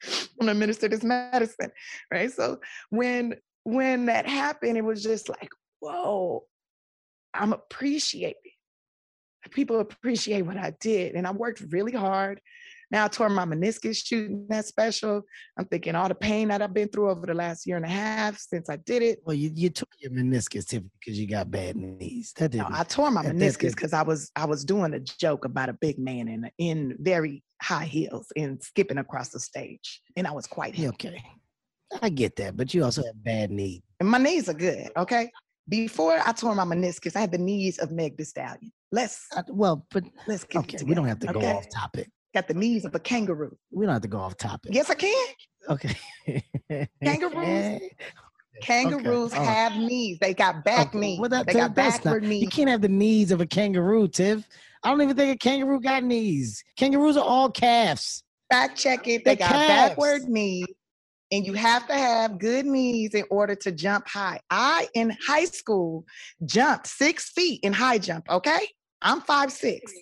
i'm 0.02 0.18
gonna 0.40 0.52
administer 0.52 0.88
this 0.88 1.04
medicine 1.04 1.70
right? 2.10 2.32
So 2.32 2.60
when 2.88 3.34
when 3.64 4.06
that 4.06 4.26
happened 4.26 4.78
it 4.78 4.84
was 4.84 5.02
just 5.02 5.28
like 5.28 5.50
whoa 5.80 6.44
I'm 7.34 7.52
appreciated. 7.52 8.36
People 9.50 9.81
appreciate 9.81 10.42
what 10.42 10.57
I 10.57 10.74
did. 10.81 11.14
And 11.14 11.26
I 11.26 11.33
worked 11.33 11.62
really 11.70 11.92
hard. 11.92 12.40
Now 12.90 13.05
I 13.05 13.09
tore 13.09 13.29
my 13.29 13.44
meniscus 13.44 14.05
shooting 14.05 14.46
that 14.48 14.66
special. 14.66 15.22
I'm 15.57 15.64
thinking 15.66 15.94
all 15.94 16.09
the 16.09 16.14
pain 16.14 16.48
that 16.48 16.61
I've 16.61 16.74
been 16.74 16.88
through 16.88 17.11
over 17.11 17.24
the 17.24 17.35
last 17.35 17.64
year 17.64 17.76
and 17.76 17.85
a 17.85 17.88
half 17.88 18.37
since 18.38 18.68
I 18.68 18.76
did 18.76 19.03
it. 19.03 19.20
Well, 19.24 19.37
you, 19.37 19.50
you 19.55 19.70
took 19.70 19.88
your 20.00 20.11
meniscus 20.11 20.66
Tiffany, 20.66 20.90
because 20.98 21.18
you 21.18 21.29
got 21.29 21.50
bad 21.50 21.76
knees. 21.76 22.33
That 22.37 22.50
didn't. 22.50 22.72
I 22.72 22.83
tore 22.83 23.11
my 23.12 23.22
that- 23.22 23.37
meniscus 23.37 23.70
because 23.76 23.92
I 23.92 24.03
was 24.03 24.33
I 24.35 24.44
was 24.44 24.64
doing 24.64 24.92
a 24.94 25.00
joke 25.00 25.44
about 25.44 25.68
a 25.68 25.72
big 25.74 25.98
man 25.98 26.26
in 26.26 26.50
in 26.59 26.96
very 26.98 27.44
high 27.62 27.85
heels 27.85 28.26
and 28.37 28.61
skipping 28.62 28.98
across 28.98 29.29
the 29.29 29.38
stage. 29.38 30.03
And 30.16 30.26
I 30.26 30.33
was 30.33 30.46
quite 30.48 30.74
heavy. 30.74 30.88
okay. 30.88 31.22
I 32.03 32.09
get 32.09 32.37
that, 32.37 32.57
but 32.57 32.72
you 32.72 32.85
also 32.85 33.03
have 33.05 33.22
bad 33.22 33.50
knees. 33.50 33.83
And 34.00 34.09
my 34.09 34.18
knees 34.18 34.48
are 34.48 34.55
good, 34.55 34.90
okay? 34.96 35.31
Before 35.68 36.20
I 36.24 36.33
tore 36.33 36.55
my 36.55 36.64
meniscus, 36.64 37.16
I 37.16 37.20
had 37.20 37.33
the 37.33 37.38
knees 37.38 37.79
of 37.79 37.90
Meg 37.90 38.16
Thee 38.16 38.24
Stallion. 38.24 38.72
Let's 38.92 39.26
I- 39.37 39.42
well, 39.48 39.87
but 39.92 40.05
let's 40.26 40.44
get 40.44 40.59
it 40.64 40.74
okay, 40.76 40.85
we 40.85 40.94
don't 40.94 41.07
have 41.07 41.18
to 41.20 41.26
together, 41.29 41.40
go 41.46 41.57
off 41.59 41.66
topic. 41.70 42.11
Got 42.35 42.48
the 42.48 42.55
knees 42.55 42.85
of 42.85 42.94
a 42.94 42.98
kangaroo. 43.00 43.57
We 43.72 43.87
don't 43.87 43.92
have 43.92 44.03
to 44.03 44.09
go 44.09 44.18
off 44.18 44.37
topic. 44.37 44.72
Yes, 44.74 44.90
I 44.90 44.94
can. 44.94 45.26
Okay. 45.68 45.96
Kangaroos? 47.03 47.81
Kangaroos 48.62 49.33
right. 49.33 49.42
have 49.42 49.76
knees. 49.76 50.18
They 50.20 50.35
got 50.35 50.64
back 50.64 50.88
Okay, 50.88 50.98
knees. 50.98 51.20
well, 51.20 51.31
that- 51.31 51.46
they 51.46 51.55
got 51.55 51.74
that's 51.74 52.05
not- 52.05 52.14
backward 52.20 52.24
You 52.24 52.48
can't 52.48 52.68
have 52.68 52.83
the 52.83 52.88
knees 52.88 53.31
of 53.31 53.40
a 53.40 53.46
kangaroo, 53.46 54.07
Tiff. 54.09 54.46
I 54.83 54.90
don't 54.90 55.00
even 55.03 55.16
think 55.16 55.35
a 55.35 55.38
kangaroo 55.38 55.81
got 55.81 56.05
knees. 56.05 56.62
Kangaroos 56.76 57.16
are 57.16 57.24
all 57.24 57.50
calves. 57.50 58.22
Fact 58.50 58.76
check 58.79 59.07
it. 59.07 59.24
They 59.24 59.35
They're 59.37 59.48
got 59.48 59.53
backward 59.68 60.22
knees. 60.24 60.66
And 61.33 61.46
you 61.46 61.53
have 61.55 61.87
to 61.87 61.94
have 61.94 62.38
good 62.38 62.66
knees 62.66 63.14
in 63.14 63.24
order 63.31 63.55
to 63.55 63.70
jump 63.70 64.09
high. 64.09 64.40
I, 64.50 64.88
in 64.94 65.16
high 65.24 65.44
school, 65.44 66.05
jumped 66.44 66.88
six 66.88 67.31
feet 67.31 67.61
in 67.62 67.72
high 67.72 67.98
jump, 67.98 68.29
okay? 68.29 68.59
I'm 69.02 69.20
five 69.22 69.52
six. 69.52 69.92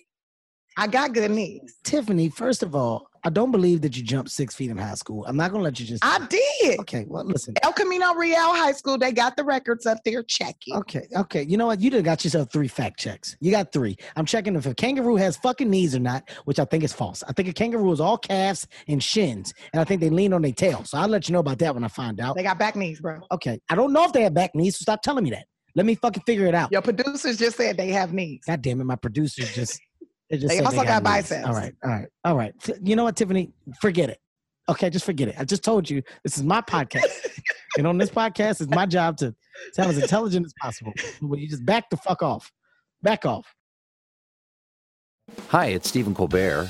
I 0.77 0.87
got 0.87 1.13
good 1.13 1.31
knees. 1.31 1.75
Tiffany, 1.83 2.29
first 2.29 2.63
of 2.63 2.73
all, 2.73 3.09
I 3.23 3.29
don't 3.29 3.51
believe 3.51 3.81
that 3.81 3.97
you 3.97 4.03
jumped 4.03 4.31
six 4.31 4.55
feet 4.55 4.71
in 4.71 4.77
high 4.77 4.93
school. 4.93 5.25
I'm 5.25 5.35
not 5.35 5.51
gonna 5.51 5.63
let 5.63 5.77
you 5.77 5.85
just. 5.85 6.05
I 6.05 6.25
did. 6.27 6.79
Okay, 6.79 7.05
well, 7.07 7.25
listen. 7.25 7.53
El 7.63 7.73
Camino 7.73 8.13
Real 8.13 8.37
High 8.37 8.71
School, 8.71 8.97
they 8.97 9.11
got 9.11 9.35
the 9.35 9.43
records 9.43 9.85
up 9.85 9.97
there. 10.05 10.23
Check 10.23 10.55
it. 10.67 10.75
Okay, 10.75 11.05
okay. 11.17 11.43
You 11.43 11.57
know 11.57 11.65
what? 11.65 11.81
You 11.81 11.89
done 11.89 12.03
got 12.03 12.23
yourself 12.23 12.51
three 12.53 12.69
fact 12.69 12.97
checks. 12.97 13.35
You 13.41 13.51
got 13.51 13.73
three. 13.73 13.97
I'm 14.15 14.25
checking 14.25 14.55
if 14.55 14.65
a 14.65 14.73
kangaroo 14.73 15.17
has 15.17 15.35
fucking 15.37 15.69
knees 15.69 15.93
or 15.95 15.99
not, 15.99 16.29
which 16.45 16.59
I 16.59 16.65
think 16.65 16.85
is 16.85 16.93
false. 16.93 17.21
I 17.27 17.33
think 17.33 17.49
a 17.49 17.53
kangaroo 17.53 17.91
is 17.91 17.99
all 17.99 18.17
calves 18.17 18.65
and 18.87 19.03
shins, 19.03 19.53
and 19.73 19.81
I 19.81 19.83
think 19.83 19.99
they 19.99 20.09
lean 20.09 20.31
on 20.31 20.41
their 20.41 20.53
tail. 20.53 20.85
So 20.85 20.97
I'll 20.97 21.09
let 21.09 21.27
you 21.27 21.33
know 21.33 21.39
about 21.39 21.59
that 21.59 21.73
when 21.73 21.83
I 21.83 21.89
find 21.89 22.21
out. 22.21 22.37
They 22.37 22.43
got 22.43 22.57
back 22.57 22.77
knees, 22.77 23.01
bro. 23.01 23.19
Okay, 23.33 23.59
I 23.69 23.75
don't 23.75 23.91
know 23.91 24.05
if 24.05 24.13
they 24.13 24.23
have 24.23 24.33
back 24.33 24.55
knees, 24.55 24.77
so 24.77 24.83
stop 24.83 25.01
telling 25.01 25.25
me 25.25 25.31
that. 25.31 25.45
Let 25.75 25.85
me 25.85 25.95
fucking 25.95 26.23
figure 26.25 26.45
it 26.47 26.55
out. 26.55 26.71
Your 26.71 26.81
producers 26.81 27.37
just 27.37 27.57
said 27.57 27.77
they 27.77 27.89
have 27.89 28.13
knees. 28.13 28.41
God 28.45 28.61
damn 28.61 28.81
it, 28.81 28.83
my 28.85 28.95
producers 28.95 29.53
just 29.53 29.79
They 30.29 30.37
just 30.37 30.49
They 30.49 30.57
say 30.59 30.63
also 30.63 30.77
got 30.83 31.03
got 31.03 31.03
knees. 31.03 31.29
biceps. 31.29 31.47
All 31.47 31.53
right, 31.53 31.73
all 31.83 31.89
right, 31.89 32.07
all 32.25 32.35
right. 32.35 32.53
You 32.81 32.95
know 32.95 33.03
what, 33.03 33.15
Tiffany? 33.15 33.51
Forget 33.81 34.09
it. 34.09 34.19
Okay, 34.67 34.89
just 34.89 35.05
forget 35.05 35.27
it. 35.27 35.35
I 35.39 35.45
just 35.45 35.63
told 35.63 35.89
you 35.89 36.03
this 36.23 36.37
is 36.37 36.43
my 36.43 36.61
podcast, 36.61 37.05
and 37.77 37.87
on 37.87 37.97
this 37.97 38.09
podcast, 38.11 38.61
it's 38.61 38.69
my 38.69 38.85
job 38.85 39.17
to 39.17 39.33
sound 39.73 39.89
as 39.89 39.97
intelligent 39.97 40.45
as 40.45 40.53
possible. 40.61 40.93
Will 41.21 41.39
you 41.39 41.47
just 41.49 41.65
back 41.65 41.89
the 41.89 41.97
fuck 41.97 42.21
off? 42.21 42.51
Back 43.01 43.25
off. 43.25 43.47
Hi, 45.49 45.67
it's 45.67 45.87
Stephen 45.89 46.13
Colbert, 46.13 46.69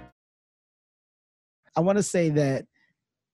I 1.75 1.81
want 1.81 1.97
to 1.97 2.03
say 2.03 2.29
that 2.29 2.65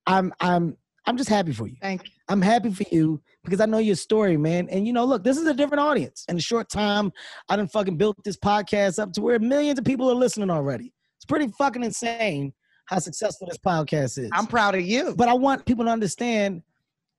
I'm 0.05 0.33
I'm 0.39 0.77
I'm 1.05 1.17
just 1.17 1.29
happy 1.29 1.53
for 1.53 1.67
you. 1.67 1.75
Thank 1.81 2.05
you. 2.05 2.11
I'm 2.27 2.41
happy 2.41 2.71
for 2.71 2.83
you 2.91 3.21
because 3.45 3.61
I 3.61 3.65
know 3.65 3.77
your 3.77 3.95
story, 3.95 4.35
man. 4.35 4.67
And 4.69 4.85
you 4.85 4.91
know, 4.91 5.05
look, 5.05 5.23
this 5.23 5.37
is 5.37 5.47
a 5.47 5.53
different 5.53 5.81
audience. 5.81 6.25
In 6.27 6.35
a 6.37 6.41
short 6.41 6.69
time, 6.69 7.11
I 7.47 7.55
done 7.55 7.69
fucking 7.69 7.97
built 7.97 8.17
this 8.23 8.37
podcast 8.37 8.99
up 8.99 9.13
to 9.13 9.21
where 9.21 9.39
millions 9.39 9.79
of 9.79 9.85
people 9.85 10.09
are 10.11 10.15
listening 10.15 10.49
already. 10.49 10.93
It's 11.17 11.25
pretty 11.25 11.47
fucking 11.57 11.83
insane 11.83 12.53
how 12.87 12.99
successful 12.99 13.47
this 13.47 13.57
podcast 13.57 14.17
is. 14.17 14.29
I'm 14.33 14.47
proud 14.47 14.75
of 14.75 14.81
you. 14.81 15.13
but 15.15 15.29
I 15.29 15.33
want 15.33 15.65
people 15.65 15.85
to 15.85 15.91
understand 15.91 16.61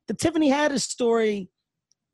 the 0.07 0.15
Tiffany 0.15 0.51
Haddish 0.51 0.83
story 0.83 1.49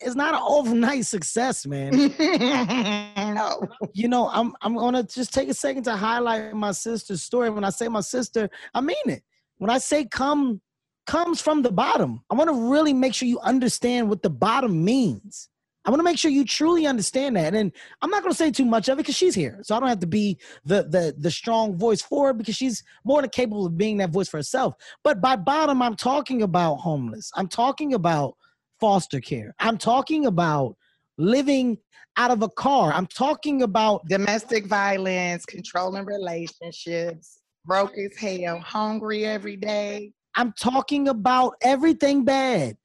is 0.04 0.16
not 0.16 0.34
an 0.34 0.40
overnight 0.46 1.06
success, 1.06 1.66
man. 1.66 1.90
no. 3.34 3.66
you 3.92 4.08
know, 4.08 4.28
I'm 4.28 4.54
I'm 4.62 4.76
gonna 4.76 5.02
just 5.02 5.32
take 5.32 5.48
a 5.48 5.54
second 5.54 5.84
to 5.84 5.96
highlight 5.96 6.54
my 6.54 6.72
sister's 6.72 7.22
story. 7.22 7.50
When 7.50 7.64
I 7.64 7.70
say 7.70 7.88
my 7.88 8.00
sister, 8.00 8.48
I 8.74 8.80
mean 8.80 8.96
it. 9.06 9.22
When 9.58 9.70
I 9.70 9.78
say 9.78 10.04
come 10.04 10.60
comes 11.06 11.40
from 11.40 11.62
the 11.62 11.72
bottom, 11.72 12.22
I 12.30 12.34
want 12.34 12.48
to 12.50 12.70
really 12.70 12.92
make 12.92 13.14
sure 13.14 13.28
you 13.28 13.40
understand 13.40 14.08
what 14.08 14.22
the 14.22 14.30
bottom 14.30 14.84
means. 14.84 15.48
I 15.86 15.90
want 15.90 16.00
to 16.00 16.04
make 16.04 16.18
sure 16.18 16.30
you 16.30 16.46
truly 16.46 16.86
understand 16.86 17.36
that. 17.36 17.54
And 17.54 17.70
I'm 18.00 18.08
not 18.08 18.22
gonna 18.22 18.34
say 18.34 18.50
too 18.50 18.64
much 18.64 18.88
of 18.88 18.98
it 18.98 19.02
because 19.02 19.16
she's 19.16 19.34
here. 19.34 19.58
So 19.62 19.76
I 19.76 19.80
don't 19.80 19.88
have 19.88 20.00
to 20.00 20.06
be 20.06 20.38
the 20.64 20.84
the 20.84 21.14
the 21.18 21.30
strong 21.30 21.76
voice 21.76 22.00
for 22.00 22.28
her 22.28 22.32
because 22.32 22.56
she's 22.56 22.82
more 23.04 23.20
than 23.20 23.30
capable 23.30 23.66
of 23.66 23.76
being 23.76 23.98
that 23.98 24.10
voice 24.10 24.28
for 24.28 24.38
herself. 24.38 24.74
But 25.02 25.20
by 25.20 25.36
bottom, 25.36 25.82
I'm 25.82 25.96
talking 25.96 26.42
about 26.42 26.76
homeless. 26.76 27.30
I'm 27.34 27.48
talking 27.48 27.94
about 27.94 28.36
foster 28.84 29.18
care. 29.18 29.54
I'm 29.60 29.78
talking 29.78 30.26
about 30.26 30.76
living 31.16 31.78
out 32.18 32.30
of 32.30 32.42
a 32.42 32.50
car. 32.50 32.92
I'm 32.92 33.06
talking 33.06 33.62
about 33.62 34.06
Domestic 34.08 34.66
violence, 34.66 35.46
controlling 35.46 36.04
relationships, 36.04 37.38
broke 37.64 37.96
as 37.96 38.14
hell, 38.14 38.60
hungry 38.60 39.24
every 39.24 39.56
day. 39.56 40.12
I'm 40.34 40.52
talking 40.60 41.08
about 41.08 41.54
everything 41.62 42.26
bad. 42.26 42.76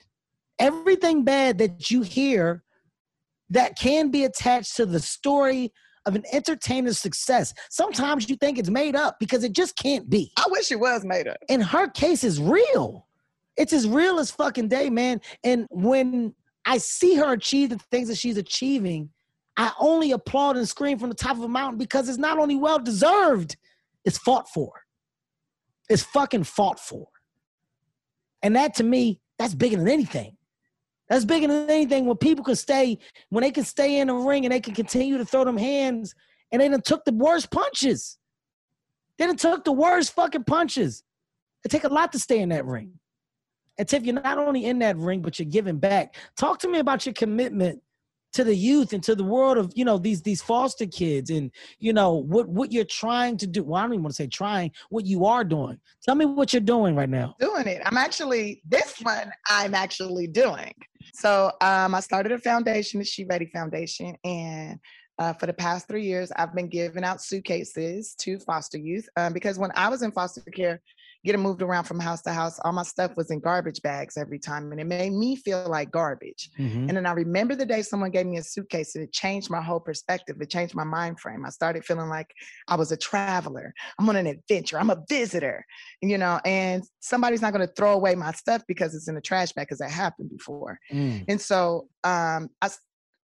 Everything 0.57 1.25
bad 1.25 1.57
that 1.57 1.91
you 1.91 2.01
hear 2.01 2.63
that 3.49 3.77
can 3.77 4.09
be 4.09 4.23
attached 4.23 4.77
to 4.77 4.85
the 4.85 5.01
story 5.01 5.73
of 6.05 6.15
an 6.15 6.23
entertainer's 6.31 6.97
success. 6.97 7.53
Sometimes 7.69 8.29
you 8.29 8.38
think 8.38 8.57
it's 8.57 8.69
made 8.69 8.95
up 8.95 9.17
because 9.19 9.43
it 9.43 9.51
just 9.51 9.75
can't 9.75 10.09
be. 10.09 10.31
I 10.38 10.45
wish 10.47 10.71
it 10.71 10.79
was 10.79 11.03
made 11.03 11.27
up. 11.27 11.39
In 11.49 11.59
her 11.59 11.89
case, 11.89 12.23
it's 12.23 12.39
real. 12.39 13.09
It's 13.60 13.74
as 13.74 13.88
real 13.88 14.19
as 14.19 14.32
fucking 14.32 14.69
day, 14.69 14.89
man. 14.89 15.19
And 15.43 15.67
when 15.69 16.34
I 16.65 16.78
see 16.78 17.15
her 17.15 17.34
achieve 17.34 17.69
the 17.69 17.80
things 17.91 18.08
that 18.08 18.17
she's 18.17 18.38
achieving, 18.38 19.10
I 19.58 19.74
only 19.80 20.13
applaud 20.13 20.56
and 20.56 20.67
scream 20.67 20.98
from 20.98 21.10
the 21.10 21.15
top 21.15 21.36
of 21.36 21.43
a 21.43 21.48
mountain 21.50 21.78
because 21.78 22.08
it's 22.08 22.17
not 22.17 22.39
only 22.39 22.56
well 22.56 22.80
deserved, 22.80 23.58
it's 24.06 24.17
fought 24.17 24.48
for. 24.48 24.72
It's 25.89 26.02
fucking 26.02 26.45
fought 26.45 26.80
for. 26.80 27.08
And 28.41 28.56
that 28.56 28.76
to 28.76 28.84
me, 28.86 29.19
that's 29.38 29.54
bigger 29.54 29.76
than 29.76 29.89
anything. 29.89 30.38
That's 31.10 31.26
bigger 31.26 31.48
than 31.48 31.69
anything 31.69 32.06
when 32.06 32.15
people 32.15 32.45
can 32.45 32.56
stay, 32.56 32.98
when 33.28 33.41
they 33.41 33.52
can 33.52 33.65
stay 33.65 34.00
in 34.00 34.08
the 34.08 34.13
ring 34.13 34.45
and 34.45 34.54
they 34.54 34.62
can 34.62 34.74
continue 34.74 35.17
to 35.17 35.26
throw 35.26 35.43
them 35.43 35.58
hands 35.58 36.15
and 36.54 36.62
they 36.62 36.69
done 36.69 36.82
took 36.82 37.04
the 37.04 37.12
worst 37.12 37.52
punches. 37.52 38.17
They 39.17 39.26
done 39.26 39.36
took 39.36 39.65
the 39.65 39.74
worst 39.74 40.13
fucking 40.13 40.45
punches. 40.45 41.04
It 41.65 41.72
take 41.72 41.84
a 41.84 41.89
lot 41.89 42.13
to 42.13 42.19
stay 42.19 42.39
in 42.39 42.50
that 42.50 42.65
ring. 42.65 42.93
And 43.80 43.88
Tiff, 43.88 44.04
you're 44.04 44.13
not 44.22 44.38
only 44.38 44.65
in 44.65 44.78
that 44.80 44.98
ring, 44.98 45.22
but 45.22 45.39
you're 45.39 45.48
giving 45.48 45.78
back. 45.78 46.15
Talk 46.38 46.60
to 46.60 46.68
me 46.68 46.80
about 46.80 47.06
your 47.06 47.13
commitment 47.13 47.82
to 48.34 48.44
the 48.44 48.56
youth 48.56 48.94
and 48.94 49.02
to 49.02 49.15
the 49.15 49.24
world 49.24 49.58
of 49.58 49.72
you 49.76 49.84
know 49.84 49.98
these 49.98 50.22
these 50.22 50.42
foster 50.42 50.86
kids 50.86 51.32
and 51.32 51.50
you 51.80 51.92
know 51.94 52.13
what 52.13 52.48
what 52.48 52.72
you're 52.72 52.84
trying 52.84 53.38
to 53.38 53.48
do. 53.48 53.63
Well, 53.63 53.80
I 53.80 53.84
don't 53.84 53.94
even 53.94 54.04
want 54.04 54.15
to 54.15 54.24
say 54.24 54.28
trying. 54.28 54.72
What 54.89 55.06
you 55.06 55.26
are 55.26 55.44
doing. 55.44 55.80
Tell 56.04 56.13
me 56.13 56.26
what 56.26 56.54
you're 56.54 56.60
doing 56.60 56.96
right 56.96 57.10
now. 57.10 57.36
Doing 57.39 57.68
it. 57.68 57.82
I'm 57.86 57.98
actually, 57.98 58.62
this 58.68 58.98
one 59.02 59.32
I'm 59.50 59.74
actually 59.74 60.28
doing. 60.28 60.74
So 61.13 61.52
um, 61.62 61.96
I 61.96 62.02
started 62.02 62.34
a 62.34 62.38
foundation, 62.38 63.00
the 63.00 63.06
She 63.06 63.24
Ready 63.24 63.46
Foundation. 63.46 64.15
And 64.24 64.78
uh, 65.18 65.34
for 65.34 65.48
the 65.48 65.54
past 65.54 65.88
three 65.88 66.04
years, 66.04 66.32
I've 66.36 66.54
been 66.54 66.68
giving 66.68 67.04
out 67.04 67.22
suitcases 67.22 68.13
to 68.20 68.39
foster 68.39 68.78
youth 68.78 69.08
um, 69.18 69.34
because 69.34 69.58
when 69.58 69.72
I 69.76 69.89
was 69.89 70.02
in 70.02 70.12
foster 70.12 70.42
care, 70.42 70.82
getting 71.25 71.41
moved 71.41 71.62
around 71.62 71.84
from 71.84 71.99
house 71.99 72.21
to 72.21 72.32
house, 72.32 72.60
all 72.63 72.71
my 72.71 72.84
stuff 72.84 73.17
was 73.17 73.29
in 73.29 73.39
garbage 73.39 73.82
bags 73.82 74.17
every 74.17 74.39
time. 74.39 74.71
And 74.71 74.79
it 74.79 74.86
made 74.86 75.12
me 75.12 75.36
feel 75.36 75.67
like 75.67 75.91
garbage. 75.91 76.49
Mhm. 76.58 76.88
And 76.88 76.91
then 76.91 77.05
I 77.05 77.12
remember 77.12 77.55
the 77.55 77.65
day 77.65 77.82
someone 77.82 78.12
gave 78.12 78.25
me 78.25 78.38
a 78.38 78.43
suitcase 78.43 78.95
and 78.95 79.03
it 79.03 79.12
changed 79.12 79.49
my 79.49 79.62
whole 79.62 79.82
perspective. 79.82 80.38
It 80.39 80.49
changed 80.49 80.75
my 80.75 80.86
mind 80.86 81.19
frame. 81.19 81.45
I 81.45 81.49
started 81.49 81.84
feeling 81.84 82.10
like 82.10 82.34
I 82.67 82.75
was 82.75 82.91
a 82.91 82.97
traveler. 82.97 83.73
I'm 83.97 84.08
on 84.08 84.15
an 84.15 84.27
adventure. 84.27 84.79
I'm 84.79 84.89
a 84.89 85.03
visitor, 85.10 85.65
you 86.01 86.17
know, 86.17 86.39
and 86.45 86.84
somebody's 86.99 87.41
not 87.41 87.53
going 87.53 87.67
to 87.67 87.73
throw 87.73 87.93
away 87.93 88.15
my 88.15 88.32
stuff 88.32 88.63
because 88.67 88.95
it's 88.95 89.10
in 89.10 89.15
the 89.15 89.21
trash 89.21 89.51
bag 89.51 89.67
because 89.67 89.79
that 89.79 89.91
happened 89.91 90.29
before. 90.29 90.79
Mm. 90.91 91.25
And 91.27 91.41
so 91.41 91.89
um, 92.05 92.49
I, 92.62 92.69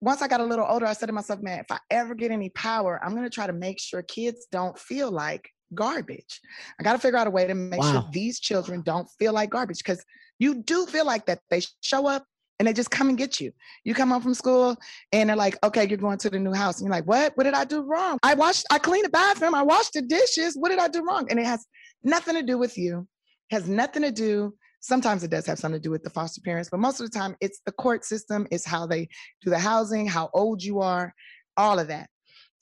once 0.01 0.21
I 0.21 0.27
got 0.27 0.41
a 0.41 0.45
little 0.45 0.65
older, 0.67 0.85
I 0.85 0.93
said 0.93 1.07
to 1.07 1.13
myself, 1.13 1.41
man, 1.41 1.59
if 1.59 1.71
I 1.71 1.79
ever 1.89 2.13
get 2.13 2.31
any 2.31 2.49
power, 2.49 2.99
I'm 3.03 3.11
going 3.11 3.23
to 3.23 3.29
try 3.29 3.47
to 3.47 3.53
make 3.53 3.79
sure 3.79 4.01
kids 4.01 4.47
don't 4.51 4.77
feel 4.77 5.09
like 5.09 5.49
garbage. 5.73 6.39
I 6.79 6.83
got 6.83 6.93
to 6.93 6.99
figure 6.99 7.17
out 7.17 7.27
a 7.27 7.31
way 7.31 7.47
to 7.47 7.53
make 7.53 7.83
sure 7.83 8.05
these 8.11 8.39
children 8.39 8.81
don't 8.81 9.09
feel 9.19 9.33
like 9.33 9.49
garbage 9.49 9.79
because 9.79 10.03
you 10.39 10.55
do 10.55 10.85
feel 10.85 11.05
like 11.05 11.25
that. 11.25 11.39
They 11.49 11.61
show 11.81 12.07
up 12.07 12.25
and 12.59 12.67
they 12.67 12.73
just 12.73 12.91
come 12.91 13.09
and 13.09 13.17
get 13.17 13.39
you. 13.39 13.51
You 13.83 13.93
come 13.93 14.09
home 14.09 14.21
from 14.21 14.33
school 14.33 14.77
and 15.11 15.29
they're 15.29 15.35
like, 15.35 15.57
okay, 15.63 15.87
you're 15.87 15.97
going 15.97 16.17
to 16.19 16.29
the 16.29 16.39
new 16.39 16.53
house. 16.53 16.79
And 16.79 16.85
you're 16.85 16.95
like, 16.95 17.07
what? 17.07 17.35
What 17.35 17.43
did 17.43 17.53
I 17.53 17.65
do 17.65 17.81
wrong? 17.81 18.17
I 18.23 18.33
washed, 18.33 18.65
I 18.71 18.79
cleaned 18.79 19.05
the 19.05 19.09
bathroom. 19.09 19.55
I 19.55 19.63
washed 19.63 19.93
the 19.93 20.01
dishes. 20.01 20.55
What 20.55 20.69
did 20.69 20.79
I 20.79 20.87
do 20.87 21.03
wrong? 21.03 21.27
And 21.29 21.39
it 21.39 21.45
has 21.45 21.65
nothing 22.03 22.35
to 22.35 22.43
do 22.43 22.57
with 22.57 22.77
you. 22.77 23.07
Has 23.51 23.67
nothing 23.67 24.03
to 24.03 24.11
do. 24.11 24.53
Sometimes 24.79 25.23
it 25.23 25.31
does 25.31 25.45
have 25.47 25.59
something 25.59 25.81
to 25.81 25.83
do 25.83 25.91
with 25.91 26.03
the 26.03 26.09
foster 26.11 26.41
parents, 26.41 26.69
but 26.69 26.79
most 26.79 26.99
of 26.99 27.09
the 27.09 27.17
time 27.17 27.35
it's 27.41 27.59
the 27.65 27.71
court 27.71 28.05
system, 28.05 28.45
it's 28.51 28.65
how 28.65 28.85
they 28.85 29.09
do 29.41 29.49
the 29.49 29.57
housing, 29.57 30.05
how 30.05 30.29
old 30.31 30.61
you 30.61 30.79
are, 30.79 31.11
all 31.57 31.79
of 31.79 31.87
that. 31.87 32.07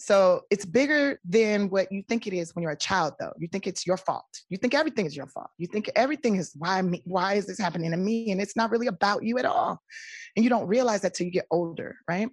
So 0.03 0.41
it's 0.49 0.65
bigger 0.65 1.17
than 1.23 1.69
what 1.69 1.89
you 1.89 2.03
think 2.09 2.27
it 2.27 2.33
is 2.33 2.53
when 2.53 2.61
you're 2.61 2.73
a 2.73 2.77
child, 2.77 3.13
though. 3.21 3.31
You 3.39 3.47
think 3.47 3.67
it's 3.67 3.87
your 3.87 3.95
fault. 3.95 4.25
You 4.49 4.57
think 4.57 4.73
everything 4.73 5.05
is 5.05 5.15
your 5.15 5.27
fault. 5.27 5.47
You 5.57 5.65
think 5.65 5.89
everything 5.95 6.35
is 6.35 6.51
why 6.57 6.81
me, 6.81 7.01
why 7.05 7.35
is 7.35 7.47
this 7.47 7.57
happening 7.57 7.91
to 7.91 7.95
me? 7.95 8.29
And 8.31 8.41
it's 8.41 8.57
not 8.57 8.69
really 8.69 8.87
about 8.87 9.23
you 9.23 9.37
at 9.37 9.45
all. 9.45 9.81
And 10.35 10.43
you 10.43 10.49
don't 10.49 10.67
realize 10.67 10.99
that 11.03 11.13
till 11.13 11.25
you 11.25 11.31
get 11.31 11.45
older, 11.49 11.95
right? 12.05 12.27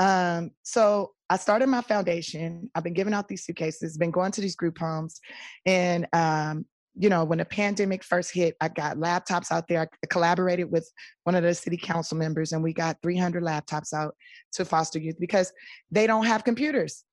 Um, 0.00 0.50
so 0.64 1.12
I 1.30 1.36
started 1.36 1.68
my 1.68 1.82
foundation. 1.82 2.68
I've 2.74 2.82
been 2.82 2.94
giving 2.94 3.14
out 3.14 3.28
these 3.28 3.44
suitcases, 3.44 3.96
been 3.96 4.10
going 4.10 4.32
to 4.32 4.40
these 4.40 4.56
group 4.56 4.76
homes, 4.76 5.20
and 5.64 6.08
um, 6.12 6.66
you 6.96 7.08
know, 7.08 7.24
when 7.24 7.38
the 7.38 7.44
pandemic 7.44 8.04
first 8.04 8.32
hit, 8.32 8.56
I 8.60 8.68
got 8.68 8.96
laptops 8.96 9.50
out 9.50 9.66
there. 9.68 9.82
I 9.82 10.06
collaborated 10.08 10.70
with 10.70 10.90
one 11.24 11.34
of 11.34 11.42
the 11.42 11.54
city 11.54 11.76
council 11.76 12.16
members, 12.16 12.52
and 12.52 12.62
we 12.62 12.72
got 12.72 12.98
300 13.02 13.42
laptops 13.42 13.92
out 13.92 14.14
to 14.52 14.64
foster 14.64 14.98
youth 14.98 15.16
because 15.18 15.52
they 15.90 16.06
don't 16.06 16.26
have 16.26 16.44
computers. 16.44 17.04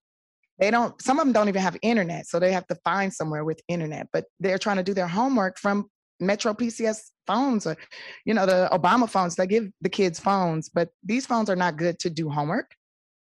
They 0.60 0.70
don't, 0.70 1.02
some 1.02 1.18
of 1.18 1.26
them 1.26 1.34
don't 1.34 1.50
even 1.50 1.62
have 1.62 1.78
internet. 1.82 2.28
So 2.28 2.40
they 2.40 2.52
have 2.52 2.68
to 2.68 2.76
find 2.84 3.12
somewhere 3.12 3.44
with 3.44 3.62
internet, 3.68 4.08
but 4.14 4.26
they're 4.40 4.60
trying 4.60 4.78
to 4.78 4.84
do 4.84 4.94
their 4.94 5.08
homework 5.08 5.58
from 5.58 5.90
Metro 6.20 6.54
PCS 6.54 7.10
phones 7.26 7.66
or, 7.66 7.76
you 8.26 8.36
know, 8.36 8.46
the 8.46 8.70
Obama 8.72 9.10
phones. 9.10 9.36
They 9.36 9.48
give 9.48 9.72
the 9.82 9.90
kids 9.90 10.20
phones, 10.20 10.70
but 10.70 10.90
these 11.04 11.26
phones 11.26 11.50
are 11.50 11.56
not 11.56 11.78
good 11.78 11.98
to 12.00 12.12
do 12.12 12.30
homework, 12.30 12.76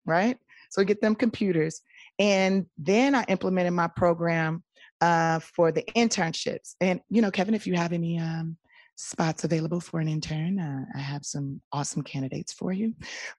right? 0.06 0.38
So 0.70 0.82
get 0.84 1.02
them 1.02 1.14
computers. 1.14 1.82
And 2.18 2.66
then 2.78 3.14
I 3.14 3.24
implemented 3.24 3.74
my 3.74 3.88
program 3.88 4.64
uh, 5.00 5.38
for 5.40 5.72
the 5.72 5.82
internships. 5.96 6.74
And, 6.80 7.00
you 7.08 7.22
know, 7.22 7.30
Kevin, 7.30 7.54
if 7.54 7.66
you 7.66 7.74
have 7.74 7.92
any 7.92 8.18
um, 8.18 8.56
spots 8.98 9.44
available 9.44 9.80
for 9.80 10.00
an 10.00 10.08
intern. 10.08 10.58
Uh, 10.58 10.84
I 10.94 10.98
have 10.98 11.24
some 11.24 11.60
awesome 11.72 12.02
candidates 12.02 12.52
for 12.52 12.72
you. 12.72 12.94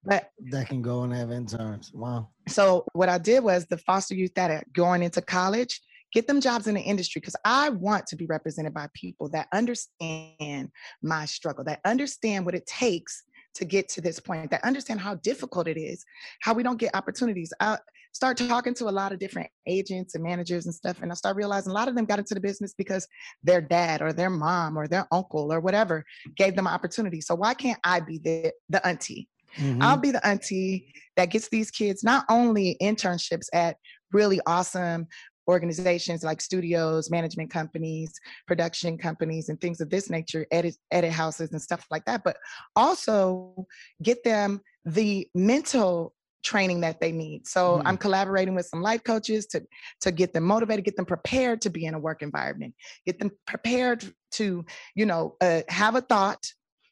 But 0.05 0.31
that 0.51 0.69
can 0.69 0.81
go 0.81 1.03
and 1.03 1.13
have 1.13 1.31
interns. 1.31 1.91
Wow. 1.93 2.29
So 2.47 2.85
what 2.93 3.09
I 3.09 3.17
did 3.17 3.43
was 3.43 3.65
the 3.65 3.77
foster 3.77 4.15
youth 4.15 4.33
that 4.35 4.49
are 4.49 4.63
going 4.73 5.03
into 5.03 5.21
college, 5.21 5.81
get 6.13 6.27
them 6.27 6.39
jobs 6.39 6.67
in 6.67 6.75
the 6.75 6.81
industry 6.81 7.19
because 7.19 7.35
I 7.43 7.69
want 7.69 8.07
to 8.07 8.15
be 8.15 8.25
represented 8.25 8.73
by 8.73 8.87
people 8.93 9.29
that 9.29 9.47
understand 9.51 10.71
my 11.03 11.25
struggle, 11.25 11.65
that 11.65 11.81
understand 11.83 12.45
what 12.45 12.55
it 12.55 12.65
takes 12.65 13.23
to 13.55 13.65
get 13.65 13.89
to 13.89 14.01
this 14.01 14.19
point, 14.19 14.51
that 14.51 14.63
understand 14.63 14.99
how 14.99 15.15
difficult 15.15 15.67
it 15.67 15.77
is, 15.77 16.05
how 16.41 16.53
we 16.53 16.63
don't 16.63 16.79
get 16.79 16.95
opportunities. 16.95 17.51
I 17.59 17.77
start 18.11 18.37
talking 18.37 18.73
to 18.75 18.89
a 18.89 18.91
lot 18.91 19.11
of 19.11 19.19
different 19.19 19.49
agents 19.67 20.15
and 20.15 20.23
managers 20.23 20.65
and 20.65 20.73
stuff, 20.73 21.01
and 21.01 21.11
I 21.11 21.15
start 21.15 21.35
realizing 21.35 21.71
a 21.71 21.75
lot 21.75 21.87
of 21.87 21.95
them 21.95 22.05
got 22.05 22.19
into 22.19 22.33
the 22.33 22.39
business 22.39 22.73
because 22.77 23.07
their 23.43 23.61
dad 23.61 24.01
or 24.01 24.13
their 24.13 24.29
mom 24.29 24.77
or 24.77 24.87
their 24.87 25.07
uncle 25.11 25.53
or 25.53 25.59
whatever 25.59 26.05
gave 26.35 26.55
them 26.55 26.67
an 26.67 26.73
opportunity. 26.73 27.21
So 27.21 27.35
why 27.35 27.53
can't 27.53 27.79
I 27.83 27.99
be 27.99 28.17
the 28.17 28.51
the 28.69 28.85
auntie? 28.85 29.27
Mm-hmm. 29.57 29.81
I'll 29.81 29.97
be 29.97 30.11
the 30.11 30.25
auntie 30.25 30.93
that 31.15 31.31
gets 31.31 31.49
these 31.49 31.71
kids 31.71 32.03
not 32.03 32.25
only 32.29 32.77
internships 32.81 33.47
at 33.53 33.77
really 34.11 34.39
awesome 34.45 35.07
organizations 35.49 36.23
like 36.23 36.39
studios, 36.39 37.09
management 37.09 37.49
companies, 37.49 38.13
production 38.47 38.97
companies, 38.97 39.49
and 39.49 39.59
things 39.59 39.81
of 39.81 39.89
this 39.89 40.09
nature, 40.09 40.45
edit, 40.51 40.75
edit 40.91 41.11
houses 41.11 41.51
and 41.51 41.61
stuff 41.61 41.85
like 41.89 42.05
that, 42.05 42.23
but 42.23 42.37
also 42.75 43.65
get 44.03 44.23
them 44.23 44.61
the 44.85 45.27
mental 45.33 46.13
training 46.43 46.81
that 46.81 47.01
they 47.01 47.11
need. 47.11 47.47
So 47.47 47.77
mm-hmm. 47.77 47.87
I'm 47.87 47.97
collaborating 47.97 48.55
with 48.55 48.67
some 48.67 48.81
life 48.81 49.03
coaches 49.03 49.47
to 49.47 49.63
to 50.01 50.11
get 50.11 50.31
them 50.33 50.43
motivated, 50.43 50.85
get 50.85 50.95
them 50.95 51.05
prepared 51.05 51.61
to 51.61 51.69
be 51.69 51.85
in 51.85 51.93
a 51.95 51.99
work 51.99 52.21
environment, 52.21 52.75
get 53.05 53.19
them 53.19 53.31
prepared 53.45 54.05
to, 54.33 54.63
you 54.95 55.05
know, 55.05 55.35
uh, 55.41 55.61
have 55.67 55.95
a 55.95 56.01
thought, 56.01 56.45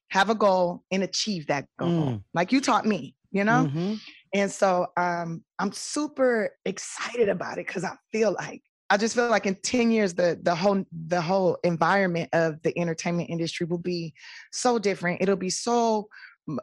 have 0.10 0.30
a 0.30 0.36
goal, 0.36 0.84
and 0.92 1.04
achieve 1.04 1.48
that 1.48 1.66
goal. 1.80 1.90
Mm. 1.90 2.24
Like 2.34 2.52
you 2.52 2.60
taught 2.60 2.86
me, 2.86 3.16
you 3.32 3.44
know. 3.44 3.68
Mm-hmm. 3.68 3.94
And 4.34 4.52
so 4.52 4.88
um, 4.98 5.44
I'm 5.60 5.72
super 5.72 6.52
excited 6.66 7.30
about 7.30 7.58
it 7.58 7.68
because 7.68 7.84
I 7.84 7.96
feel 8.12 8.32
like 8.32 8.62
I 8.90 8.98
just 8.98 9.16
feel 9.16 9.30
like 9.30 9.46
in 9.46 9.56
10 9.56 9.92
years 9.92 10.14
the 10.14 10.40
the 10.42 10.56
whole 10.56 10.86
the 11.08 11.22
whole 11.22 11.58
environment 11.64 12.30
of 12.34 12.62
the 12.64 12.78
entertainment 12.80 13.30
industry 13.30 13.66
will 13.66 13.78
be 13.78 14.14
so 14.52 14.80
different. 14.80 15.22
It'll 15.22 15.36
be 15.36 15.50
so 15.50 16.08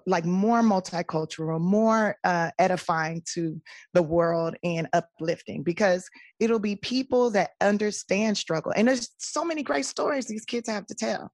like 0.07 0.25
more 0.25 0.63
multicultural, 0.63 1.61
more 1.61 2.17
uh, 2.25 2.51
edifying 2.59 3.23
to 3.35 3.61
the 3.93 4.03
world 4.03 4.57
and 4.65 4.89
uplifting 4.95 5.63
because 5.63 6.09
it'll 6.41 6.59
be 6.59 6.77
people 6.77 7.31
that 7.31 7.51
understand 7.61 8.39
struggle. 8.39 8.73
And 8.75 8.89
there's 8.89 9.11
so 9.19 9.45
many 9.45 9.63
great 9.63 9.85
stories 9.85 10.27
these 10.27 10.47
kids 10.47 10.71
have 10.71 10.87
to 10.87 10.95
tell 10.95 11.31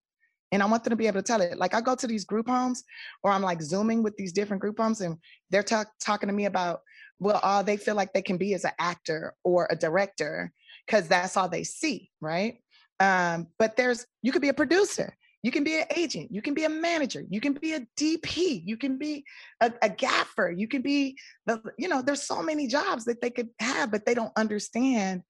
and 0.53 0.63
I 0.63 0.67
want 0.67 0.85
them 0.85 0.91
to 0.91 0.97
be 0.97 1.07
able 1.07 1.21
to 1.21 1.27
tell 1.27 1.41
it. 1.41 1.59
Like 1.59 1.75
I 1.75 1.81
go 1.81 1.95
to 1.95 2.07
these 2.07 2.25
group 2.25 2.49
homes, 2.49 2.85
or 3.23 3.31
I'm 3.31 3.43
like 3.43 3.63
zooming 3.63 4.03
with 4.03 4.17
these 4.17 4.33
different 4.33 4.61
group 4.61 4.79
homes, 4.79 5.01
and 5.01 5.17
they're 5.51 5.63
talk- 5.63 5.93
talking 6.01 6.29
to 6.29 6.35
me 6.35 6.47
about 6.47 6.81
well, 7.21 7.41
all 7.43 7.63
they 7.63 7.77
feel 7.77 7.95
like 7.95 8.13
they 8.13 8.23
can 8.23 8.39
be 8.39 8.55
as 8.55 8.65
an 8.65 8.73
actor 8.79 9.35
or 9.45 9.69
a 9.71 9.77
director 9.77 10.53
because 10.87 11.07
that's 11.07 11.37
all 11.37 11.49
they 11.49 11.65
see, 11.65 12.11
right? 12.21 12.63
Um, 12.99 13.49
but 13.59 13.77
there's 13.77 14.07
you 14.23 14.33
could 14.33 14.43
be 14.43 14.49
a 14.49 14.55
producer, 14.55 15.15
you 15.43 15.51
can 15.51 15.63
be 15.63 15.79
an 15.79 15.87
agent, 15.95 16.33
you 16.33 16.43
can 16.43 16.55
be 16.55 16.65
a 16.65 16.69
manager, 16.69 17.25
you 17.29 17.41
can 17.41 17.53
be 17.53 17.75
a 17.75 17.87
DP, 17.99 18.63
you 18.65 18.77
can 18.77 18.99
be 18.99 19.25
a, 19.61 19.73
a 19.83 19.89
gaffer, 19.89 20.51
you 20.51 20.67
can 20.67 20.83
be 20.83 21.17
the 21.47 21.63
you 21.79 21.89
know. 21.89 22.03
There's 22.03 22.23
so 22.23 22.43
many 22.43 22.67
jobs 22.67 23.05
that 23.05 23.21
they 23.21 23.31
could 23.31 23.49
have, 23.59 23.91
but 23.91 24.05
they 24.07 24.15
don't 24.15 24.33
understand 24.37 25.23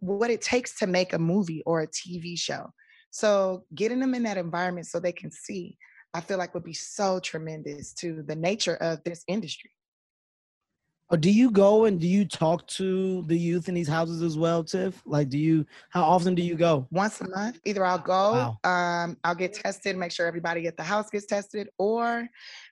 what 0.00 0.30
it 0.30 0.42
takes 0.42 0.78
to 0.78 0.86
make 0.86 1.12
a 1.12 1.18
movie 1.18 1.62
or 1.66 1.80
a 1.80 1.88
TV 1.88 2.38
show. 2.38 2.72
So 3.18 3.64
getting 3.74 3.98
them 3.98 4.14
in 4.14 4.22
that 4.22 4.38
environment 4.38 4.86
so 4.86 5.00
they 5.00 5.10
can 5.10 5.32
see, 5.32 5.76
I 6.14 6.20
feel 6.20 6.38
like 6.38 6.54
would 6.54 6.62
be 6.62 6.72
so 6.72 7.18
tremendous 7.18 7.92
to 7.94 8.22
the 8.22 8.36
nature 8.36 8.76
of 8.76 9.02
this 9.02 9.24
industry. 9.26 9.72
Or 11.10 11.16
do 11.16 11.28
you 11.28 11.50
go 11.50 11.86
and 11.86 11.98
do 11.98 12.06
you 12.06 12.24
talk 12.24 12.64
to 12.68 13.22
the 13.22 13.36
youth 13.36 13.68
in 13.68 13.74
these 13.74 13.88
houses 13.88 14.22
as 14.22 14.38
well, 14.38 14.62
Tiff? 14.62 15.02
Like, 15.04 15.30
do 15.30 15.38
you? 15.38 15.66
How 15.90 16.04
often 16.04 16.36
do 16.36 16.42
you 16.42 16.54
go? 16.54 16.86
Once 16.92 17.20
a 17.20 17.28
month. 17.28 17.58
Either 17.64 17.84
I'll 17.84 17.98
go, 17.98 18.54
wow. 18.62 18.70
um, 18.70 19.16
I'll 19.24 19.34
get 19.34 19.52
tested, 19.52 19.96
make 19.96 20.12
sure 20.12 20.26
everybody 20.26 20.68
at 20.68 20.76
the 20.76 20.84
house 20.84 21.10
gets 21.10 21.26
tested, 21.26 21.70
or 21.76 22.28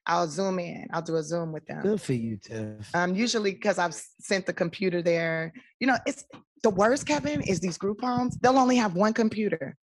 I'll 0.06 0.28
zoom 0.28 0.60
in. 0.60 0.86
I'll 0.92 1.02
do 1.02 1.16
a 1.16 1.24
Zoom 1.24 1.50
with 1.50 1.66
them. 1.66 1.82
Good 1.82 2.00
for 2.00 2.12
you, 2.12 2.36
Tiff. 2.36 2.94
Um, 2.94 3.16
usually 3.16 3.50
because 3.50 3.78
I've 3.78 3.94
sent 4.20 4.46
the 4.46 4.52
computer 4.52 5.02
there. 5.02 5.52
You 5.80 5.88
know, 5.88 5.96
it's 6.06 6.24
the 6.62 6.70
worst, 6.70 7.04
Kevin, 7.04 7.40
is 7.40 7.58
these 7.58 7.78
group 7.78 8.00
homes. 8.00 8.36
They'll 8.36 8.58
only 8.58 8.76
have 8.76 8.94
one 8.94 9.12
computer 9.12 9.76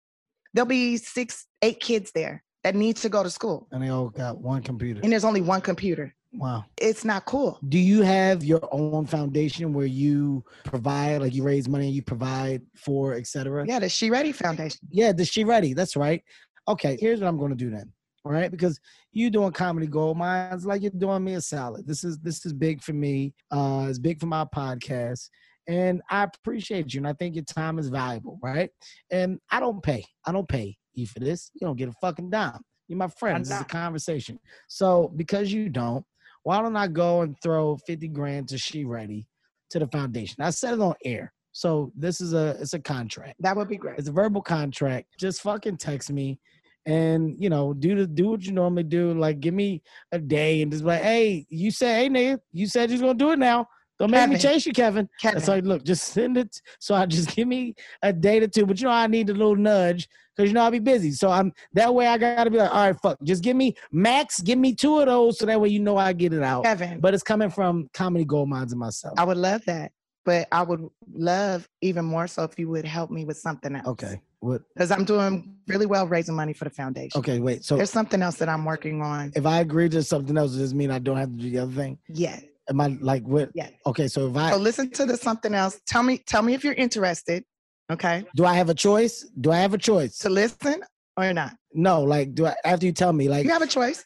there'll 0.55 0.67
be 0.67 0.97
six, 0.97 1.47
eight 1.63 1.81
kids 1.81 2.13
there 2.13 2.43
that 2.65 2.75
need 2.75 2.97
to 2.97 3.09
go 3.09 3.23
to 3.23 3.31
school. 3.31 3.69
And 3.73 3.83
they 3.83 3.89
all 3.89 4.11
got 4.11 4.39
one 4.39 4.63
computer. 4.63 5.01
And 5.03 5.13
there's 5.13 5.25
only 5.25 5.41
one 5.41 5.61
computer. 5.61 6.15
Wow. 6.33 6.65
It's 6.77 7.05
not 7.05 7.25
cool. 7.25 7.59
Do 7.69 7.79
you 7.79 8.03
have 8.03 8.45
your 8.45 8.69
own 8.71 9.07
foundation 9.07 9.73
where 9.73 9.87
you 9.87 10.45
provide, 10.65 11.23
like 11.23 11.35
you 11.35 11.43
raise 11.43 11.69
money 11.69 11.87
and 11.87 11.95
you 11.95 12.03
provide 12.03 12.63
for, 12.77 13.15
etc.? 13.15 13.65
Yeah, 13.67 13.81
the 13.81 13.89
She 13.89 14.11
Ready 14.11 14.33
Foundation. 14.33 14.81
Yeah, 14.91 15.13
the 15.13 15.25
She 15.25 15.43
Ready. 15.45 15.75
That's 15.75 15.97
right. 15.97 16.23
Okay, 16.69 16.97
here's 17.01 17.21
what 17.21 17.27
I'm 17.27 17.39
going 17.39 17.51
to 17.51 17.57
do 17.57 17.71
then. 17.71 17.93
All 18.25 18.33
right, 18.33 18.51
because 18.51 18.79
you 19.13 19.31
doing 19.31 19.51
comedy 19.51 19.87
gold 19.87 20.19
minds 20.19 20.67
like 20.67 20.83
you're 20.83 20.91
doing 20.91 21.25
me 21.25 21.35
a 21.35 21.41
salad. 21.41 21.87
This 21.87 22.05
is 22.05 22.19
this 22.19 22.45
is 22.45 22.53
big 22.53 22.83
for 22.83 22.93
me. 22.93 23.33
Uh, 23.51 23.87
it's 23.89 23.99
big 23.99 24.21
for 24.21 24.27
my 24.27 24.45
podcast. 24.45 25.31
And 25.71 26.03
I 26.11 26.25
appreciate 26.25 26.93
you. 26.93 26.99
And 26.99 27.07
I 27.07 27.13
think 27.13 27.37
your 27.37 27.45
time 27.45 27.79
is 27.79 27.89
valuable, 27.89 28.41
right? 28.43 28.71
And 29.13 29.39
I 29.53 29.61
don't 29.61 29.81
pay. 29.81 30.05
I 30.27 30.33
don't 30.33 30.49
pay 30.49 30.77
you 30.95 31.07
for 31.07 31.21
this. 31.21 31.53
You 31.55 31.65
don't 31.65 31.77
get 31.77 31.89
a 31.89 31.93
fucking 32.01 32.29
dime. 32.29 32.61
You're 32.89 32.99
my 32.99 33.07
friend. 33.07 33.45
This 33.45 33.53
is 33.53 33.61
a 33.61 33.65
conversation. 33.65 34.41
So 34.67 35.13
because 35.15 35.53
you 35.53 35.69
don't, 35.69 36.05
why 36.43 36.61
don't 36.61 36.75
I 36.75 36.89
go 36.89 37.21
and 37.21 37.37
throw 37.41 37.77
50 37.87 38.09
grand 38.09 38.49
to 38.49 38.59
She 38.59 38.85
Ready 38.85 39.29
to 39.71 39.79
the 39.79 39.87
foundation? 39.87 40.43
I 40.43 40.51
said 40.51 40.75
it 40.75 40.81
on 40.81 40.95
air. 41.05 41.33
So 41.53 41.93
this 41.95 42.21
is 42.21 42.35
a 42.35 42.57
it's 42.61 42.75
a 42.75 42.81
contract. 42.81 43.37
That 43.39 43.57
would 43.57 43.69
be 43.69 43.77
great. 43.77 43.99
It's 43.99 44.09
a 44.09 44.13
verbal 44.13 44.43
contract. 44.43 45.07
Just 45.21 45.41
fucking 45.43 45.77
text 45.77 46.11
me 46.11 46.41
and 46.87 47.37
you 47.39 47.49
know, 47.49 47.75
do 47.75 47.95
the 47.95 48.09
do 48.09 48.31
what 48.31 48.43
you 48.43 48.51
normally 48.51 48.83
do. 48.83 49.15
Like 49.15 49.39
give 49.39 49.55
me 49.55 49.83
a 50.11 50.19
day 50.19 50.63
and 50.63 50.73
just 50.73 50.83
like, 50.83 51.03
hey, 51.03 51.47
you 51.49 51.71
said, 51.71 51.97
hey 51.97 52.09
nigga, 52.09 52.41
you 52.53 52.67
said 52.67 52.91
you're 52.91 52.99
gonna 52.99 53.15
do 53.15 53.31
it 53.31 53.39
now. 53.39 53.69
Don't 54.01 54.11
make 54.11 54.31
me 54.31 54.39
chase 54.39 54.65
you, 54.65 54.73
Kevin. 54.73 55.11
Kevin. 55.21 55.43
So 55.43 55.59
look, 55.59 55.85
just 55.85 56.05
send 56.05 56.39
it. 56.39 56.59
So 56.79 56.95
I 56.95 57.05
just 57.05 57.29
give 57.37 57.47
me 57.47 57.75
a 58.03 58.15
date 58.15 58.43
or 58.43 58.49
two. 58.49 58.65
But 58.65 58.81
you 58.81 58.87
know, 58.87 58.93
I 58.93 59.07
need 59.07 59.29
a 59.29 59.35
little 59.35 59.57
nudge 59.57 60.09
because 60.35 60.49
you 60.49 60.55
know 60.55 60.63
I'll 60.63 60.71
be 60.71 60.79
busy. 60.79 61.13
So 61.13 61.31
I'm 61.31 61.53
that 61.75 61.95
way. 61.95 62.07
I 62.07 62.17
gotta 62.17 62.51
be 62.51 62.57
like, 62.57 62.71
all 62.75 62.87
right, 62.87 63.01
fuck. 63.03 63.19
Just 63.23 63.45
give 63.45 63.57
me 63.57 63.77
max. 63.93 64.41
Give 64.41 64.59
me 64.59 64.75
two 64.75 65.01
of 65.01 65.07
those, 65.07 65.39
so 65.39 65.45
that 65.45 65.61
way 65.61 65.69
you 65.69 65.81
know 65.81 65.99
I 65.99 66.15
get 66.15 66.33
it 66.33 66.43
out. 66.43 66.65
Kevin. 66.65 66.99
But 66.99 67.13
it's 67.13 67.23
coming 67.23 67.51
from 67.51 67.91
comedy 67.93 68.25
gold 68.25 68.49
minds 68.49 68.73
and 68.73 68.81
myself. 68.81 69.19
I 69.19 69.25
would 69.25 69.37
love 69.37 69.63
that, 69.67 69.93
but 70.25 70.49
I 70.51 70.63
would 70.63 70.89
love 71.13 71.69
even 71.83 72.07
more 72.07 72.27
so 72.27 72.45
if 72.45 72.59
you 72.59 72.71
would 72.71 72.87
help 72.87 73.11
me 73.11 73.27
with 73.27 73.37
something 73.37 73.77
else. 73.77 73.87
Okay. 73.87 74.23
What? 74.39 74.63
Because 74.75 74.91
I'm 74.91 75.05
doing 75.05 75.55
really 75.69 75.85
well 75.85 76.07
raising 76.07 76.35
money 76.35 76.55
for 76.55 76.65
the 76.65 76.71
foundation. 76.71 77.19
Okay, 77.19 77.39
wait. 77.39 77.63
So 77.63 77.77
there's 77.77 77.91
something 77.91 78.23
else 78.23 78.37
that 78.37 78.49
I'm 78.49 78.65
working 78.65 79.03
on. 79.03 79.33
If 79.37 79.45
I 79.45 79.61
agree 79.61 79.91
to 79.91 80.03
something 80.03 80.39
else, 80.39 80.53
does 80.53 80.61
this 80.61 80.73
mean 80.73 80.91
I 80.91 80.99
don't 80.99 81.19
have 81.19 81.29
to 81.29 81.37
do 81.37 81.51
the 81.51 81.59
other 81.59 81.73
thing? 81.73 81.99
Yeah. 82.09 82.41
Am 82.71 82.81
I 82.81 82.97
like 83.01 83.25
what? 83.25 83.51
Yeah. 83.55 83.69
Okay, 83.85 84.07
so 84.07 84.29
if 84.29 84.37
I 84.37 84.53
so 84.53 84.57
listen 84.57 84.91
to 84.93 85.05
the 85.05 85.17
something 85.17 85.55
else. 85.55 85.81
Tell 85.87 86.03
me, 86.03 86.19
tell 86.19 86.43
me 86.43 86.55
if 86.55 86.63
you're 86.63 86.75
interested. 86.75 87.45
Okay. 87.91 88.25
Do 88.37 88.45
I 88.45 88.55
have 88.55 88.71
a 88.71 88.75
choice? 88.75 89.29
Do 89.41 89.51
I 89.51 89.59
have 89.59 89.75
a 89.75 89.79
choice 89.79 90.19
to 90.19 90.31
listen 90.31 90.83
or 91.17 91.33
not? 91.33 91.57
No, 91.75 92.03
like 92.03 92.35
do 92.35 92.47
I 92.47 92.55
after 92.65 92.87
you 92.87 92.93
tell 92.93 93.13
me 93.13 93.29
like 93.29 93.45
you 93.45 93.51
have 93.51 93.63
a 93.63 93.67
choice. 93.67 94.05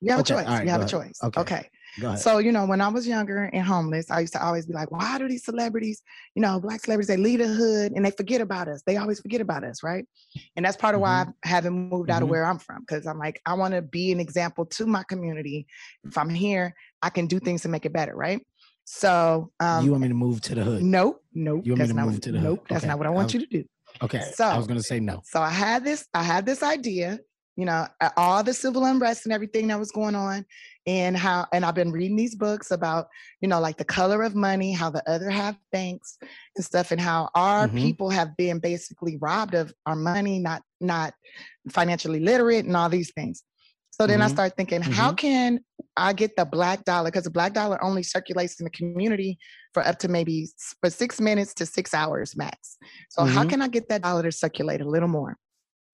You 0.00 0.12
have 0.12 0.20
okay, 0.20 0.34
a 0.34 0.36
choice. 0.38 0.46
Right, 0.46 0.64
you 0.64 0.70
have 0.70 0.82
a 0.82 0.88
choice. 0.88 1.18
Okay. 1.22 1.40
okay. 1.40 1.70
So, 2.16 2.38
you 2.38 2.52
know, 2.52 2.66
when 2.66 2.80
I 2.80 2.88
was 2.88 3.06
younger 3.06 3.44
and 3.52 3.64
homeless, 3.64 4.10
I 4.10 4.20
used 4.20 4.32
to 4.34 4.44
always 4.44 4.66
be 4.66 4.72
like, 4.72 4.90
why 4.90 5.18
do 5.18 5.28
these 5.28 5.44
celebrities, 5.44 6.02
you 6.34 6.42
know, 6.42 6.60
black 6.60 6.80
celebrities, 6.80 7.08
they 7.08 7.16
leave 7.16 7.38
the 7.40 7.48
hood 7.48 7.92
and 7.92 8.04
they 8.04 8.10
forget 8.10 8.40
about 8.40 8.68
us. 8.68 8.82
They 8.86 8.96
always 8.96 9.20
forget 9.20 9.40
about 9.40 9.64
us, 9.64 9.82
right? 9.82 10.04
And 10.56 10.64
that's 10.64 10.76
part 10.76 10.94
of 10.94 11.00
mm-hmm. 11.00 11.28
why 11.28 11.34
I 11.44 11.48
haven't 11.48 11.72
moved 11.72 12.10
out 12.10 12.16
mm-hmm. 12.16 12.24
of 12.24 12.28
where 12.30 12.44
I'm 12.44 12.58
from. 12.58 12.84
Cause 12.86 13.06
I'm 13.06 13.18
like, 13.18 13.40
I 13.46 13.54
want 13.54 13.74
to 13.74 13.82
be 13.82 14.12
an 14.12 14.20
example 14.20 14.66
to 14.66 14.86
my 14.86 15.02
community. 15.08 15.66
If 16.04 16.16
I'm 16.16 16.30
here, 16.30 16.74
I 17.02 17.10
can 17.10 17.26
do 17.26 17.38
things 17.38 17.62
to 17.62 17.68
make 17.68 17.86
it 17.86 17.92
better, 17.92 18.14
right? 18.14 18.40
So 18.84 19.52
um, 19.60 19.84
you 19.84 19.90
want 19.90 20.02
me 20.02 20.08
to 20.08 20.14
move 20.14 20.40
to 20.42 20.54
the 20.54 20.64
hood? 20.64 20.82
Nope, 20.82 21.22
nope. 21.34 21.66
You 21.66 21.72
want 21.72 21.82
me 21.82 21.88
to 21.88 21.94
move 21.94 22.20
to 22.22 22.32
the 22.32 22.38
hood? 22.38 22.44
Nope, 22.44 22.66
that's 22.70 22.84
okay. 22.84 22.88
not 22.88 22.98
what 22.98 23.06
I 23.06 23.10
want 23.10 23.26
was, 23.26 23.34
you 23.34 23.40
to 23.40 23.46
do. 23.46 23.64
Okay. 24.00 24.22
So 24.34 24.44
I 24.44 24.56
was 24.56 24.66
gonna 24.66 24.82
say 24.82 24.98
no. 24.98 25.20
So 25.26 25.42
I 25.42 25.50
had 25.50 25.84
this, 25.84 26.06
I 26.14 26.22
had 26.22 26.46
this 26.46 26.62
idea, 26.62 27.18
you 27.56 27.66
know, 27.66 27.86
all 28.16 28.42
the 28.42 28.54
civil 28.54 28.86
unrest 28.86 29.26
and 29.26 29.32
everything 29.32 29.66
that 29.66 29.78
was 29.78 29.90
going 29.90 30.14
on, 30.14 30.46
and 30.88 31.18
how, 31.18 31.46
and 31.52 31.66
I've 31.66 31.74
been 31.74 31.92
reading 31.92 32.16
these 32.16 32.34
books 32.34 32.70
about, 32.70 33.08
you 33.42 33.48
know, 33.48 33.60
like 33.60 33.76
the 33.76 33.84
color 33.84 34.22
of 34.22 34.34
money, 34.34 34.72
how 34.72 34.88
the 34.88 35.06
other 35.08 35.28
half 35.28 35.54
banks 35.70 36.16
and 36.56 36.64
stuff, 36.64 36.92
and 36.92 37.00
how 37.00 37.28
our 37.34 37.66
mm-hmm. 37.66 37.76
people 37.76 38.08
have 38.08 38.34
been 38.38 38.58
basically 38.58 39.18
robbed 39.20 39.52
of 39.52 39.70
our 39.84 39.94
money, 39.94 40.38
not 40.38 40.62
not 40.80 41.12
financially 41.68 42.20
literate, 42.20 42.64
and 42.64 42.74
all 42.74 42.88
these 42.88 43.12
things. 43.12 43.44
So 43.90 44.06
then 44.06 44.20
mm-hmm. 44.20 44.30
I 44.30 44.32
start 44.32 44.56
thinking, 44.56 44.80
mm-hmm. 44.80 44.92
how 44.92 45.12
can 45.12 45.60
I 45.94 46.14
get 46.14 46.36
the 46.36 46.46
black 46.46 46.84
dollar? 46.84 47.10
Because 47.10 47.24
the 47.24 47.30
black 47.30 47.52
dollar 47.52 47.82
only 47.84 48.02
circulates 48.02 48.58
in 48.58 48.64
the 48.64 48.70
community 48.70 49.38
for 49.74 49.86
up 49.86 49.98
to 49.98 50.08
maybe 50.08 50.48
for 50.80 50.88
six 50.88 51.20
minutes 51.20 51.52
to 51.54 51.66
six 51.66 51.92
hours 51.92 52.34
max. 52.34 52.78
So 53.10 53.22
mm-hmm. 53.22 53.34
how 53.34 53.44
can 53.44 53.60
I 53.60 53.68
get 53.68 53.90
that 53.90 54.02
dollar 54.02 54.22
to 54.22 54.32
circulate 54.32 54.80
a 54.80 54.88
little 54.88 55.08
more? 55.08 55.36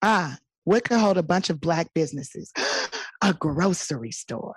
Ah, 0.01 0.37
what 0.63 0.85
could 0.85 0.99
hold 0.99 1.17
a 1.17 1.23
bunch 1.23 1.49
of 1.49 1.59
black 1.59 1.87
businesses? 1.93 2.53
a 3.21 3.33
grocery 3.33 4.11
store. 4.11 4.55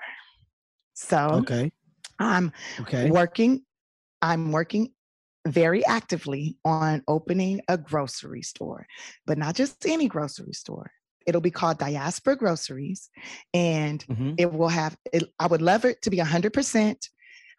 So 0.98 1.42
Okay. 1.42 1.70
I'm 2.18 2.52
Okay. 2.80 3.10
working, 3.10 3.62
I'm 4.20 4.50
working 4.50 4.92
very 5.46 5.86
actively 5.86 6.58
on 6.64 7.02
opening 7.06 7.60
a 7.68 7.78
grocery 7.78 8.42
store, 8.42 8.86
but 9.24 9.38
not 9.38 9.54
just 9.54 9.86
any 9.86 10.08
grocery 10.08 10.52
store. 10.52 10.90
It'll 11.26 11.40
be 11.40 11.52
called 11.52 11.78
Diaspora 11.78 12.36
Groceries, 12.36 13.10
and 13.54 14.04
Mhm. 14.06 14.34
it 14.38 14.52
will 14.52 14.68
have. 14.68 14.96
It, 15.12 15.24
I 15.38 15.46
would 15.46 15.62
love 15.62 15.84
it 15.84 16.02
to 16.02 16.10
be 16.10 16.18
100 16.18 16.52
percent, 16.52 17.10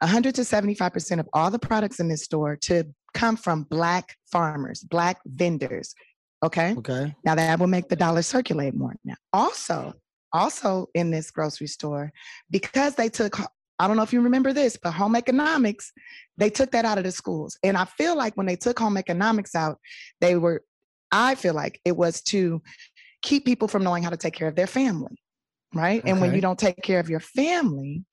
100 0.01 0.35
to 0.35 0.43
75 0.43 0.91
percent 0.91 1.21
of 1.21 1.29
all 1.33 1.49
the 1.49 1.59
products 1.59 1.99
in 1.99 2.09
this 2.09 2.23
store 2.23 2.57
to 2.57 2.83
come 3.13 3.37
from 3.37 3.63
Black 3.63 4.17
farmers, 4.31 4.83
Black 4.83 5.19
vendors. 5.25 5.93
Okay. 6.43 6.75
Okay. 6.77 7.15
Now 7.23 7.35
that 7.35 7.59
will 7.59 7.67
make 7.67 7.87
the 7.89 7.95
dollar 7.95 8.21
circulate 8.21 8.73
more. 8.75 8.95
Now, 9.05 9.15
also, 9.31 9.93
also 10.33 10.87
in 10.93 11.11
this 11.11 11.31
grocery 11.31 11.67
store, 11.67 12.11
because 12.49 12.95
they 12.95 13.09
took, 13.09 13.39
I 13.79 13.87
don't 13.87 13.97
know 13.97 14.03
if 14.03 14.13
you 14.13 14.21
remember 14.21 14.53
this, 14.53 14.77
but 14.81 14.91
home 14.91 15.15
economics, 15.15 15.91
they 16.37 16.49
took 16.49 16.71
that 16.71 16.85
out 16.85 16.97
of 16.97 17.03
the 17.03 17.11
schools. 17.11 17.57
And 17.63 17.77
I 17.77 17.85
feel 17.85 18.15
like 18.15 18.35
when 18.35 18.45
they 18.45 18.55
took 18.55 18.77
home 18.79 18.97
economics 18.97 19.55
out, 19.55 19.79
they 20.21 20.35
were, 20.35 20.63
I 21.11 21.35
feel 21.35 21.53
like 21.53 21.79
it 21.85 21.95
was 21.95 22.21
to 22.23 22.61
keep 23.21 23.45
people 23.45 23.67
from 23.67 23.83
knowing 23.83 24.03
how 24.03 24.09
to 24.09 24.17
take 24.17 24.33
care 24.33 24.47
of 24.47 24.55
their 24.55 24.67
family. 24.67 25.17
Right. 25.73 26.01
And 26.05 26.19
when 26.19 26.33
you 26.33 26.41
don't 26.41 26.57
take 26.57 26.81
care 26.81 26.99
of 26.99 27.09
your 27.09 27.19
family, 27.19 28.03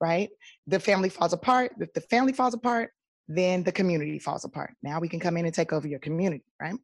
right, 0.00 0.28
the 0.66 0.78
family 0.78 1.08
falls 1.08 1.32
apart. 1.32 1.72
If 1.80 1.92
the 1.94 2.02
family 2.02 2.32
falls 2.32 2.54
apart, 2.54 2.90
then 3.28 3.62
the 3.62 3.72
community 3.72 4.18
falls 4.18 4.44
apart. 4.44 4.74
Now 4.82 5.00
we 5.00 5.08
can 5.08 5.18
come 5.18 5.36
in 5.36 5.46
and 5.46 5.54
take 5.54 5.72
over 5.72 5.88
your 5.88 6.00
community. 6.00 6.44
Right. 6.60 6.76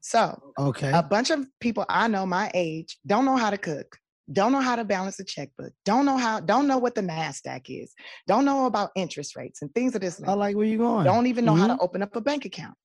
So 0.00 0.52
Okay. 0.58 0.92
a 0.92 1.02
bunch 1.02 1.30
of 1.30 1.46
people 1.60 1.84
I 1.88 2.06
know 2.08 2.24
my 2.24 2.50
age 2.54 2.98
don't 3.06 3.24
know 3.24 3.36
how 3.36 3.50
to 3.50 3.58
cook, 3.58 3.98
don't 4.32 4.52
know 4.52 4.60
how 4.60 4.76
to 4.76 4.84
balance 4.84 5.20
a 5.20 5.24
checkbook, 5.24 5.72
don't 5.84 6.06
know 6.06 6.16
how, 6.16 6.40
don't 6.40 6.66
know 6.66 6.78
what 6.78 6.94
the 6.94 7.02
NASDAQ 7.02 7.82
is, 7.82 7.92
don't 8.26 8.44
know 8.44 8.66
about 8.66 8.90
interest 8.96 9.36
rates 9.36 9.62
and 9.62 9.72
things 9.74 9.94
of 9.94 10.00
this. 10.00 10.22
I 10.26 10.32
like 10.32 10.56
where 10.56 10.66
you're 10.66 10.78
going. 10.78 11.04
Don't 11.04 11.26
even 11.26 11.44
know 11.44 11.54
how 11.54 11.68
Mhm. 11.68 11.76
to 11.76 11.82
open 11.82 12.02
up 12.02 12.16
a 12.16 12.20
bank 12.20 12.44
account. 12.44 12.76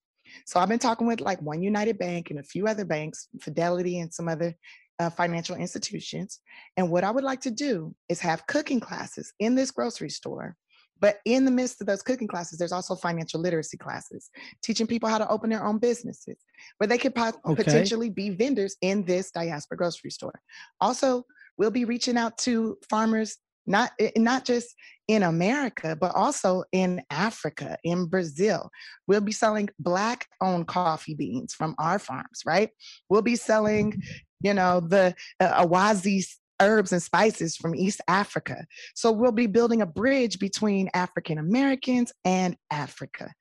So 0.46 0.60
I've 0.60 0.70
been 0.70 0.80
talking 0.80 1.08
with 1.08 1.22
like 1.22 1.42
One 1.42 1.62
United 1.62 1.98
Bank 1.98 2.30
and 2.30 2.40
a 2.40 2.44
few 2.44 2.68
other 2.68 2.86
banks, 2.86 3.30
Fidelity 3.42 4.00
and 4.00 4.14
some 4.14 4.28
other 4.28 4.56
uh, 5.00 5.10
financial 5.10 5.56
institutions. 5.56 6.42
And 6.76 6.92
what 6.92 7.06
I 7.06 7.12
would 7.12 7.24
like 7.24 7.40
to 7.42 7.52
do 7.52 7.96
is 8.10 8.20
have 8.20 8.46
cooking 8.48 8.82
classes 8.82 9.32
in 9.40 9.56
this 9.56 9.72
grocery 9.72 10.10
store. 10.10 10.58
But 11.00 11.20
in 11.26 11.46
the 11.46 11.52
midst 11.52 11.82
of 11.82 11.88
those 11.88 12.02
cooking 12.02 12.28
classes, 12.28 12.60
there's 12.60 12.72
also 12.72 12.96
financial 12.96 13.40
literacy 13.40 13.78
classes, 13.78 14.30
teaching 14.62 14.88
people 14.88 15.10
how 15.10 15.18
to 15.18 15.30
open 15.30 15.50
their 15.50 15.66
own 15.66 15.78
businesses, 15.78 16.38
where 16.78 16.88
they 16.88 16.98
could 16.98 17.16
pot- 17.16 17.38
Okay. 17.46 17.64
potentially 17.64 18.10
be 18.10 18.30
vendors 18.30 18.76
in 18.82 19.04
this 19.06 19.32
diaspora 19.32 19.78
grocery 19.78 20.12
store. 20.12 20.42
Also, 20.82 21.26
we'll 21.58 21.72
be 21.72 21.86
reaching 21.86 22.18
out 22.18 22.38
to 22.40 22.78
farmers 22.90 23.38
not 23.68 23.92
eh, 24.00 24.12
not 24.18 24.46
just 24.46 24.76
in 25.08 25.24
America, 25.24 25.96
but 26.00 26.14
also 26.16 26.64
in 26.72 27.02
Africa, 27.10 27.78
in 27.84 28.08
Brazil. 28.08 28.70
We'll 29.08 29.22
be 29.22 29.32
selling 29.32 29.70
black 29.80 30.28
owned 30.42 30.68
coffee 30.68 31.14
beans 31.14 31.54
from 31.54 31.76
our 31.78 32.00
farms, 32.00 32.42
right? 32.46 32.72
We'll 33.10 33.22
be 33.22 33.36
selling, 33.36 34.02
you 34.42 34.54
know, 34.54 34.80
the 34.80 35.16
uh, 35.40 35.66
Awazi 35.66 36.26
herbs 36.62 36.92
and 36.92 37.02
spices 37.02 37.56
from 37.56 37.76
East 37.76 38.02
Africa. 38.08 38.66
So 38.96 39.12
we'll 39.12 39.32
be 39.32 39.48
building 39.48 39.82
a 39.82 39.86
bridge 39.86 40.40
between 40.40 40.90
African 40.94 41.38
Americans 41.38 42.12
and 42.26 42.56
Africa. 42.72 43.32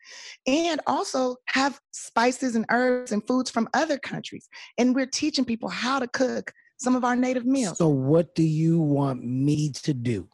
And 0.47 0.81
also 0.87 1.37
have 1.47 1.81
spices 1.93 2.55
and 2.55 2.67
herbs 2.71 3.13
and 3.13 3.27
foods 3.27 3.51
from 3.51 3.69
other 3.75 3.99
countries. 3.99 4.49
And 4.79 4.95
we're 4.95 5.07
teaching 5.07 5.45
people 5.45 5.69
how 5.69 5.99
to 5.99 6.09
cook 6.09 6.53
some 6.79 6.95
of 6.95 7.05
our 7.05 7.17
native 7.17 7.45
meals. 7.45 7.79
So 7.79 7.89
what 7.89 8.35
do 8.35 8.43
you 8.43 8.81
want 8.81 9.25
me 9.25 9.71
to 9.73 9.93
do? 9.93 10.29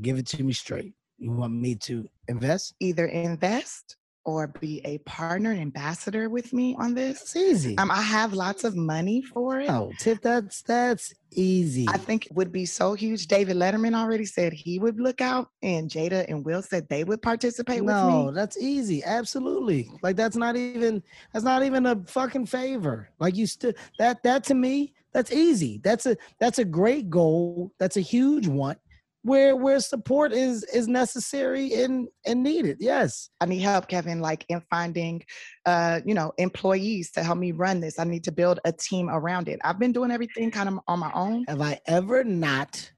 Give 0.00 0.18
it 0.18 0.26
to 0.28 0.42
me 0.42 0.52
straight. 0.52 0.94
You 1.18 1.32
want 1.32 1.52
me 1.52 1.74
to 1.74 2.08
invest? 2.28 2.74
either 2.80 3.06
invest 3.06 3.96
or 4.30 4.46
be 4.46 4.80
a 4.84 4.98
partner 4.98 5.50
and 5.50 5.60
ambassador 5.60 6.28
with 6.28 6.52
me 6.52 6.76
on 6.78 6.94
this. 6.94 7.22
It's 7.22 7.36
easy. 7.36 7.78
Um, 7.78 7.90
I 7.90 8.02
have 8.02 8.32
lots 8.32 8.64
of 8.64 8.76
money 8.76 9.22
for 9.22 9.60
it. 9.60 9.70
Oh, 9.70 9.92
Tiff, 9.98 10.20
that's 10.20 10.62
that's 10.62 11.14
easy. 11.32 11.86
I 11.88 11.96
think 11.96 12.26
it 12.26 12.34
would 12.34 12.52
be 12.52 12.66
so 12.66 12.94
huge. 12.94 13.26
David 13.26 13.56
Letterman 13.56 13.94
already 13.94 14.24
said 14.24 14.52
he 14.52 14.78
would 14.78 15.00
look 15.00 15.20
out, 15.20 15.48
and 15.62 15.90
Jada 15.90 16.28
and 16.28 16.44
Will 16.44 16.62
said 16.62 16.88
they 16.88 17.04
would 17.04 17.22
participate 17.22 17.82
no, 17.82 18.24
with 18.24 18.26
me. 18.26 18.40
that's 18.40 18.58
easy. 18.58 19.02
Absolutely. 19.04 19.90
Like 20.02 20.16
that's 20.16 20.36
not 20.36 20.56
even 20.56 21.02
that's 21.32 21.44
not 21.44 21.62
even 21.62 21.86
a 21.86 21.96
fucking 22.06 22.46
favor. 22.46 23.10
Like 23.18 23.36
you 23.36 23.46
still 23.46 23.72
that 23.98 24.22
that 24.22 24.44
to 24.44 24.54
me, 24.54 24.94
that's 25.12 25.32
easy. 25.32 25.80
That's 25.82 26.06
a 26.06 26.16
that's 26.38 26.58
a 26.58 26.64
great 26.64 27.10
goal. 27.10 27.72
That's 27.78 27.96
a 27.96 28.00
huge 28.02 28.46
one. 28.46 28.76
Where 29.22 29.54
where 29.54 29.80
support 29.80 30.32
is 30.32 30.64
is 30.64 30.88
necessary 30.88 31.74
and 31.74 32.08
and 32.26 32.42
needed. 32.42 32.78
Yes. 32.80 33.28
I 33.40 33.46
need 33.46 33.60
help, 33.60 33.88
Kevin, 33.88 34.20
like 34.20 34.46
in 34.48 34.62
finding, 34.70 35.22
uh, 35.66 36.00
you 36.04 36.14
know, 36.14 36.32
employees 36.38 37.10
to 37.12 37.22
help 37.22 37.38
me 37.38 37.52
run 37.52 37.80
this. 37.80 37.98
I 37.98 38.04
need 38.04 38.24
to 38.24 38.32
build 38.32 38.60
a 38.64 38.72
team 38.72 39.10
around 39.10 39.48
it. 39.48 39.60
I've 39.62 39.78
been 39.78 39.92
doing 39.92 40.10
everything 40.10 40.50
kind 40.50 40.68
of 40.68 40.78
on 40.88 40.98
my 40.98 41.12
own. 41.14 41.44
Have 41.48 41.60
I 41.60 41.80
ever 41.86 42.24
not 42.24 42.90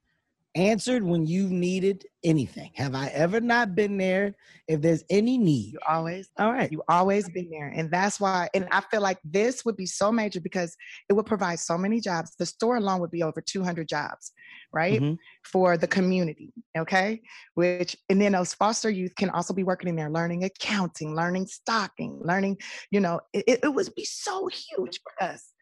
answered 0.55 1.03
when 1.03 1.27
you 1.27 1.49
needed 1.49 2.05
anything? 2.25 2.71
Have 2.75 2.95
I 2.95 3.09
ever 3.09 3.41
not 3.41 3.75
been 3.75 3.97
there 3.97 4.35
if 4.69 4.81
there's 4.81 5.03
any 5.11 5.39
need? 5.39 5.73
You 5.73 5.79
always 5.89 6.29
All 6.39 6.53
right. 6.53 6.71
You 6.71 6.83
always 6.89 7.29
been 7.29 7.49
there. 7.51 7.69
And 7.69 7.91
that's 7.91 8.21
why, 8.21 8.49
and 8.55 8.67
I 8.71 8.81
feel 8.91 9.01
like 9.01 9.19
this 9.25 9.65
would 9.65 9.77
be 9.77 9.87
so 9.87 10.13
major 10.13 10.41
because 10.41 10.77
it 11.09 11.15
would 11.15 11.27
provide 11.27 11.59
so 11.59 11.79
many 11.79 12.01
jobs. 12.01 12.35
The 12.39 12.47
store 12.47 12.77
alone 12.77 13.01
would 13.01 13.11
be 13.11 13.23
over 13.23 13.41
200 13.41 13.89
jobs, 13.89 14.33
right? 14.73 15.01
Mhm. 15.01 15.17
For 15.45 15.77
the 15.77 15.89
community. 15.89 16.53
Okay. 16.77 17.23
Which, 17.55 17.97
and 18.09 18.21
then 18.21 18.33
those 18.33 18.55
foster 18.55 18.91
youth 18.91 19.15
can 19.17 19.31
also 19.31 19.55
be 19.55 19.65
working 19.65 19.89
in 19.89 19.97
there, 19.97 20.11
learning 20.11 20.45
accounting, 20.45 21.15
learning 21.15 21.47
stocking, 21.47 22.21
learning, 22.23 22.59
you 22.91 23.01
know, 23.01 23.21
it- 23.33 23.61
it 23.65 23.75
would 23.75 23.95
be 23.95 24.05
so 24.05 24.49
huge 24.49 25.01
for 25.03 25.25
us. 25.25 25.53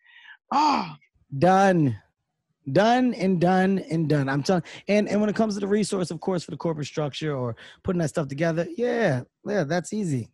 Oh, 0.52 0.96
Done. 1.38 1.96
Done 2.72 3.14
and 3.14 3.40
done 3.40 3.78
and 3.90 4.08
done. 4.08 4.28
I'm 4.28 4.42
telling 4.42 4.62
and 4.88 5.08
and 5.08 5.20
when 5.20 5.30
it 5.30 5.36
comes 5.36 5.54
to 5.54 5.60
the 5.60 5.66
resource, 5.66 6.10
of 6.10 6.20
course, 6.20 6.44
for 6.44 6.50
the 6.50 6.56
corporate 6.56 6.86
structure 6.86 7.34
or 7.34 7.56
putting 7.82 8.00
that 8.00 8.08
stuff 8.08 8.28
together, 8.28 8.66
yeah, 8.76 9.22
yeah, 9.46 9.64
that's 9.64 9.92
easy. 9.92 10.30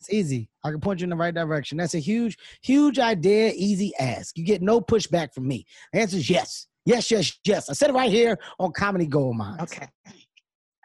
It's 0.00 0.10
easy. 0.10 0.48
I 0.64 0.70
can 0.70 0.80
point 0.80 1.00
you 1.00 1.04
in 1.04 1.10
the 1.10 1.16
right 1.16 1.34
direction. 1.34 1.76
That's 1.76 1.94
a 1.94 1.98
huge, 1.98 2.38
huge 2.62 2.98
idea, 2.98 3.52
easy 3.54 3.92
ask. 3.98 4.36
You 4.36 4.44
get 4.44 4.62
no 4.62 4.80
pushback 4.80 5.34
from 5.34 5.46
me. 5.46 5.66
The 5.92 6.00
answer 6.00 6.16
is 6.16 6.30
yes. 6.30 6.66
Yes, 6.86 7.10
yes, 7.10 7.38
yes. 7.44 7.68
I 7.68 7.74
said 7.74 7.90
it 7.90 7.92
right 7.92 8.10
here 8.10 8.38
on 8.58 8.72
Comedy 8.72 9.06
Gold 9.06 9.36
Minds. 9.36 9.62
okay. 9.62 9.88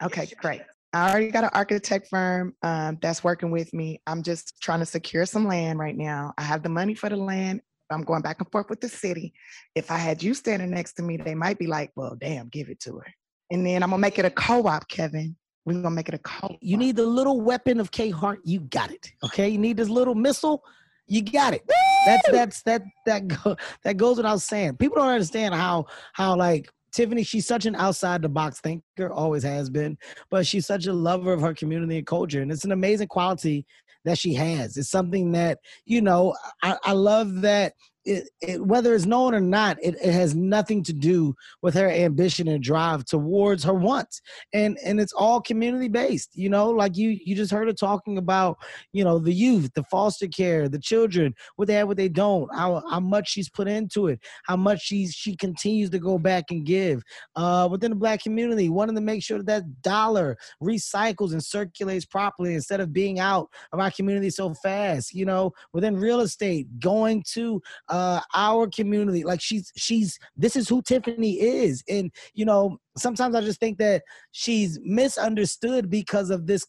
Okay, 0.02 0.28
great. 0.38 0.60
I 0.92 1.10
already 1.10 1.30
got 1.30 1.44
an 1.44 1.50
architect 1.54 2.08
firm 2.08 2.54
um, 2.62 2.98
that's 3.00 3.24
working 3.24 3.50
with 3.50 3.72
me. 3.72 4.00
I'm 4.06 4.22
just 4.22 4.60
trying 4.60 4.80
to 4.80 4.86
secure 4.86 5.24
some 5.26 5.46
land 5.46 5.78
right 5.78 5.96
now. 5.96 6.34
I 6.36 6.42
have 6.42 6.62
the 6.62 6.68
money 6.68 6.94
for 6.94 7.08
the 7.08 7.16
land. 7.16 7.62
I'm 7.90 8.02
going 8.02 8.22
back 8.22 8.40
and 8.40 8.50
forth 8.50 8.70
with 8.70 8.80
the 8.80 8.88
city. 8.88 9.32
If 9.74 9.90
I 9.90 9.96
had 9.96 10.22
you 10.22 10.34
standing 10.34 10.70
next 10.70 10.94
to 10.94 11.02
me, 11.02 11.16
they 11.16 11.34
might 11.34 11.58
be 11.58 11.66
like, 11.66 11.92
well, 11.94 12.16
damn, 12.18 12.48
give 12.48 12.68
it 12.68 12.80
to 12.80 12.98
her. 12.98 13.06
And 13.50 13.64
then 13.64 13.82
I'm 13.82 13.90
going 13.90 14.00
to 14.00 14.06
make 14.06 14.18
it 14.18 14.24
a 14.24 14.30
co 14.30 14.66
op, 14.66 14.88
Kevin. 14.88 15.36
We're 15.64 15.74
going 15.74 15.84
to 15.84 15.90
make 15.90 16.08
it 16.08 16.14
a 16.14 16.18
co 16.18 16.48
op. 16.48 16.58
You 16.60 16.76
need 16.76 16.96
the 16.96 17.06
little 17.06 17.40
weapon 17.40 17.80
of 17.80 17.90
K 17.90 18.10
Hart, 18.10 18.40
you 18.44 18.60
got 18.60 18.90
it. 18.90 19.12
Okay. 19.24 19.48
You 19.48 19.58
need 19.58 19.76
this 19.76 19.88
little 19.88 20.14
missile, 20.14 20.62
you 21.06 21.22
got 21.22 21.54
it. 21.54 21.62
That's 22.06 22.30
that's 22.30 22.62
that 22.62 22.82
that 23.06 23.28
go, 23.28 23.56
that 23.84 23.96
goes 23.96 24.16
without 24.16 24.40
saying. 24.40 24.76
People 24.76 24.96
don't 24.96 25.08
understand 25.08 25.54
how 25.54 25.86
how 26.12 26.36
like 26.36 26.68
Tiffany, 26.92 27.24
she's 27.24 27.46
such 27.46 27.66
an 27.66 27.76
outside 27.76 28.22
the 28.22 28.28
box 28.28 28.60
thinker, 28.60 29.12
always 29.12 29.42
has 29.42 29.68
been, 29.68 29.98
but 30.30 30.46
she's 30.46 30.66
such 30.66 30.86
a 30.86 30.92
lover 30.92 31.32
of 31.32 31.42
her 31.42 31.52
community 31.52 31.98
and 31.98 32.06
culture. 32.06 32.40
And 32.40 32.50
it's 32.50 32.64
an 32.64 32.72
amazing 32.72 33.08
quality 33.08 33.66
that 34.06 34.18
she 34.18 34.32
has. 34.32 34.76
It's 34.76 34.88
something 34.88 35.32
that, 35.32 35.58
you 35.84 36.00
know, 36.00 36.34
I, 36.62 36.78
I 36.82 36.92
love 36.92 37.42
that 37.42 37.74
it, 38.06 38.28
it, 38.40 38.64
whether 38.64 38.94
it's 38.94 39.04
known 39.04 39.34
or 39.34 39.40
not, 39.40 39.76
it, 39.82 39.96
it 40.02 40.12
has 40.12 40.34
nothing 40.34 40.82
to 40.84 40.92
do 40.92 41.34
with 41.62 41.74
her 41.74 41.90
ambition 41.90 42.48
and 42.48 42.62
drive 42.62 43.04
towards 43.04 43.64
her 43.64 43.74
wants. 43.74 44.22
And 44.52 44.78
and 44.84 45.00
it's 45.00 45.12
all 45.12 45.40
community 45.40 45.88
based, 45.88 46.30
you 46.34 46.48
know, 46.48 46.70
like 46.70 46.96
you 46.96 47.18
you 47.24 47.34
just 47.34 47.50
heard 47.50 47.66
her 47.66 47.74
talking 47.74 48.16
about, 48.16 48.58
you 48.92 49.02
know, 49.02 49.18
the 49.18 49.32
youth, 49.32 49.72
the 49.74 49.82
foster 49.84 50.28
care, 50.28 50.68
the 50.68 50.78
children, 50.78 51.34
what 51.56 51.66
they 51.66 51.74
have, 51.74 51.88
what 51.88 51.96
they 51.96 52.08
don't, 52.08 52.48
how, 52.54 52.82
how 52.88 53.00
much 53.00 53.28
she's 53.28 53.50
put 53.50 53.66
into 53.66 54.06
it, 54.06 54.20
how 54.44 54.56
much 54.56 54.80
she's 54.82 55.12
she 55.12 55.34
continues 55.36 55.90
to 55.90 55.98
go 55.98 56.18
back 56.18 56.44
and 56.50 56.64
give. 56.64 57.02
Uh 57.34 57.68
within 57.70 57.90
the 57.90 57.96
black 57.96 58.22
community, 58.22 58.68
wanting 58.68 58.94
to 58.94 59.02
make 59.02 59.22
sure 59.22 59.38
that 59.38 59.46
that 59.46 59.82
dollar 59.82 60.38
recycles 60.62 61.32
and 61.32 61.44
circulates 61.44 62.04
properly 62.04 62.54
instead 62.54 62.80
of 62.80 62.92
being 62.92 63.18
out 63.18 63.48
of 63.72 63.80
our 63.80 63.90
community 63.90 64.30
so 64.30 64.54
fast, 64.54 65.12
you 65.12 65.24
know, 65.24 65.52
within 65.72 65.96
real 65.96 66.20
estate, 66.20 66.66
going 66.78 67.24
to 67.32 67.60
uh 67.88 67.95
Uh, 67.96 68.20
our 68.34 68.68
community. 68.68 69.24
Like 69.24 69.40
she's 69.40 69.72
she's 69.74 70.18
this 70.36 70.54
is 70.54 70.68
who 70.68 70.82
tiffany 70.82 71.40
is. 71.40 71.82
And 71.88 72.10
you 72.34 72.44
know 72.44 72.76
sometimes 72.98 73.34
i 73.34 73.40
just 73.40 73.58
think 73.58 73.78
that 73.78 74.02
she's 74.32 74.78
misunderstood 74.82 75.88
because 75.88 76.28
of 76.28 76.46
this 76.46 76.66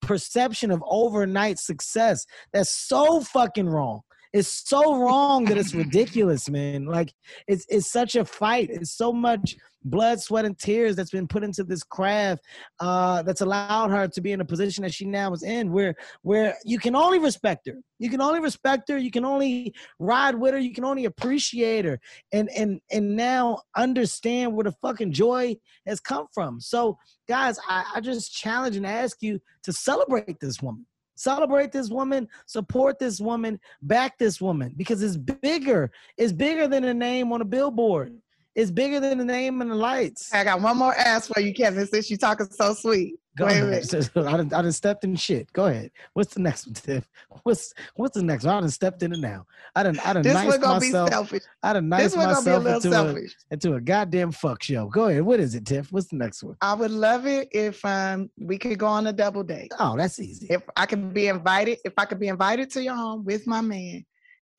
perception 0.00 0.70
of 0.70 0.82
overnight 0.86 1.58
success. 1.58 2.24
That's 2.54 2.70
so 2.70 3.20
fucking 3.20 3.68
wrong 3.68 4.00
It's 4.32 4.68
so 4.68 4.96
wrong 4.96 5.44
that 5.46 5.58
it's 5.58 5.74
ridiculous, 5.84 6.48
man. 6.48 6.86
Like 6.86 7.12
it's 7.46 7.66
it's 7.68 7.90
such 7.90 8.14
a 8.14 8.24
fight. 8.24 8.70
It's 8.70 8.92
so 8.92 9.12
much 9.12 9.56
blood, 9.84 10.20
sweat, 10.20 10.44
and 10.44 10.58
tears 10.58 10.94
that's 10.94 11.10
been 11.10 11.26
put 11.26 11.42
into 11.42 11.64
this 11.64 11.82
craft 11.82 12.44
uh, 12.80 13.22
that's 13.22 13.40
allowed 13.40 13.90
her 13.90 14.08
to 14.08 14.20
be 14.20 14.32
in 14.32 14.40
a 14.40 14.44
position 14.44 14.82
that 14.82 14.92
she 14.92 15.04
now 15.04 15.32
is 15.32 15.42
in, 15.42 15.72
where 15.72 15.94
where 16.22 16.56
you 16.64 16.78
can 16.78 16.94
only 16.94 17.18
respect 17.18 17.66
her. 17.66 17.76
You 17.98 18.10
can 18.10 18.20
only 18.20 18.40
respect 18.40 18.88
her. 18.88 18.98
You 18.98 19.10
can 19.10 19.24
only 19.24 19.74
ride 19.98 20.34
with 20.34 20.52
her. 20.52 20.58
You 20.58 20.72
can 20.72 20.84
only 20.84 21.04
appreciate 21.06 21.84
her, 21.84 21.98
and 22.32 22.48
and 22.50 22.80
and 22.90 23.16
now 23.16 23.60
understand 23.76 24.54
where 24.54 24.64
the 24.64 24.74
fucking 24.82 25.12
joy 25.12 25.56
has 25.86 26.00
come 26.00 26.26
from. 26.32 26.60
So, 26.60 26.98
guys, 27.28 27.58
I, 27.68 27.84
I 27.96 28.00
just 28.00 28.32
challenge 28.32 28.76
and 28.76 28.86
ask 28.86 29.22
you 29.22 29.40
to 29.64 29.72
celebrate 29.72 30.38
this 30.40 30.62
woman. 30.62 30.86
Celebrate 31.20 31.70
this 31.70 31.90
woman, 31.90 32.26
support 32.46 32.98
this 32.98 33.20
woman, 33.20 33.60
back 33.82 34.16
this 34.16 34.40
woman 34.40 34.72
because 34.74 35.02
it's 35.02 35.18
bigger. 35.18 35.92
It's 36.16 36.32
bigger 36.32 36.66
than 36.66 36.82
a 36.84 36.94
name 36.94 37.30
on 37.30 37.42
a 37.42 37.44
billboard. 37.44 38.16
It's 38.54 38.70
bigger 38.70 39.00
than 39.00 39.18
the 39.18 39.24
name 39.26 39.60
and 39.60 39.70
the 39.70 39.74
lights. 39.74 40.32
I 40.32 40.44
got 40.44 40.62
one 40.62 40.78
more 40.78 40.94
ask 40.94 41.30
for 41.30 41.40
you, 41.40 41.52
Kevin, 41.52 41.86
since 41.86 42.08
you're 42.08 42.16
talking 42.16 42.46
so 42.50 42.72
sweet. 42.72 43.19
Go 43.40 43.46
Wait 43.46 43.52
ahead. 43.56 43.70
minute. 43.92 44.10
I 44.16 44.36
done, 44.36 44.52
I 44.52 44.60
done 44.62 44.72
stepped 44.72 45.02
in 45.02 45.16
shit. 45.16 45.50
Go 45.54 45.64
ahead. 45.64 45.90
What's 46.12 46.34
the 46.34 46.40
next 46.40 46.66
one, 46.66 46.74
Tiff? 46.74 47.08
What's 47.42 47.72
what's 47.96 48.14
the 48.16 48.22
next 48.22 48.44
one? 48.44 48.54
I 48.56 48.60
done 48.60 48.68
stepped 48.68 49.02
in 49.02 49.14
it 49.14 49.18
now. 49.20 49.46
I 49.74 49.82
done 49.82 49.98
I 50.04 50.12
done 50.12 50.22
This 50.22 50.34
niced 50.34 50.60
gonna 50.60 50.74
myself. 50.80 51.08
be 51.08 51.12
selfish. 51.14 51.42
I 51.62 51.72
done 51.72 51.88
This 51.88 52.14
niced 52.14 52.16
one 52.18 52.26
gonna 52.26 52.44
be 52.44 52.50
a 52.50 52.60
myself 52.60 52.84
little 52.84 52.92
a, 52.92 53.06
selfish. 53.14 53.36
into 53.50 53.74
a 53.74 53.80
goddamn 53.80 54.32
fuck 54.32 54.62
show. 54.62 54.86
Go 54.88 55.06
ahead. 55.06 55.22
What 55.22 55.40
is 55.40 55.54
it, 55.54 55.64
Tiff? 55.64 55.90
What's 55.90 56.08
the 56.08 56.16
next 56.16 56.42
one? 56.42 56.56
I 56.60 56.74
would 56.74 56.90
love 56.90 57.26
it 57.26 57.48
if 57.52 57.82
um 57.86 58.30
we 58.38 58.58
could 58.58 58.78
go 58.78 58.86
on 58.86 59.06
a 59.06 59.12
double 59.12 59.42
date. 59.42 59.72
Oh, 59.78 59.96
that's 59.96 60.18
easy. 60.20 60.48
If 60.50 60.62
I 60.76 60.84
could 60.84 61.14
be 61.14 61.28
invited, 61.28 61.78
if 61.84 61.94
I 61.96 62.04
could 62.04 62.20
be 62.20 62.28
invited 62.28 62.70
to 62.72 62.82
your 62.82 62.94
home 62.96 63.24
with 63.24 63.46
my 63.46 63.62
man 63.62 64.04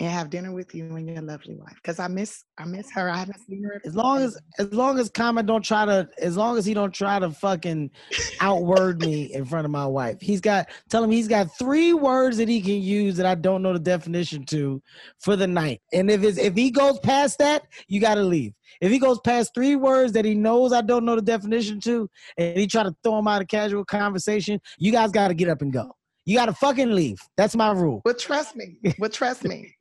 and 0.01 0.09
have 0.09 0.31
dinner 0.31 0.51
with 0.51 0.73
you 0.73 0.95
and 0.95 1.07
your 1.07 1.21
lovely 1.21 1.53
wife. 1.53 1.75
Because 1.75 1.99
I 1.99 2.07
miss 2.07 2.43
I 2.57 2.65
miss 2.65 2.91
her. 2.93 3.07
I 3.07 3.17
haven't 3.17 3.39
seen 3.47 3.63
her. 3.63 3.79
As 3.85 3.95
long 3.95 4.21
as 4.21 4.35
as 4.57 4.73
long 4.73 4.97
as 4.97 5.11
Common 5.11 5.45
don't 5.45 5.63
try 5.63 5.85
to 5.85 6.09
as 6.19 6.35
long 6.35 6.57
as 6.57 6.65
he 6.65 6.73
don't 6.73 6.93
try 6.93 7.19
to 7.19 7.29
fucking 7.29 7.91
outword 8.39 8.99
me 8.99 9.31
in 9.31 9.45
front 9.45 9.65
of 9.65 9.71
my 9.71 9.85
wife. 9.85 10.19
He's 10.19 10.41
got 10.41 10.69
tell 10.89 11.03
him 11.03 11.11
he's 11.11 11.27
got 11.27 11.55
three 11.57 11.93
words 11.93 12.37
that 12.37 12.49
he 12.49 12.61
can 12.61 12.81
use 12.81 13.15
that 13.17 13.27
I 13.27 13.35
don't 13.35 13.61
know 13.61 13.73
the 13.73 13.79
definition 13.79 14.43
to 14.45 14.81
for 15.19 15.35
the 15.35 15.45
night. 15.45 15.81
And 15.93 16.09
if 16.09 16.23
it's 16.23 16.39
if 16.39 16.55
he 16.55 16.71
goes 16.71 16.97
past 16.99 17.37
that, 17.37 17.67
you 17.87 18.01
gotta 18.01 18.23
leave. 18.23 18.53
If 18.81 18.91
he 18.91 18.97
goes 18.97 19.19
past 19.19 19.53
three 19.53 19.75
words 19.75 20.13
that 20.13 20.25
he 20.25 20.33
knows 20.33 20.73
I 20.73 20.81
don't 20.81 21.05
know 21.05 21.15
the 21.15 21.21
definition 21.21 21.79
to, 21.81 22.09
and 22.37 22.57
he 22.57 22.65
try 22.65 22.81
to 22.81 22.95
throw 23.03 23.19
him 23.19 23.27
out 23.27 23.43
of 23.43 23.49
casual 23.49 23.85
conversation, 23.85 24.59
you 24.79 24.91
guys 24.91 25.11
gotta 25.11 25.35
get 25.35 25.47
up 25.47 25.61
and 25.61 25.71
go. 25.71 25.95
You 26.25 26.37
gotta 26.37 26.53
fucking 26.53 26.89
leave. 26.89 27.21
That's 27.37 27.55
my 27.55 27.71
rule. 27.71 28.01
But 28.03 28.17
trust 28.17 28.55
me, 28.55 28.79
but 28.97 29.13
trust 29.13 29.43
me, 29.43 29.75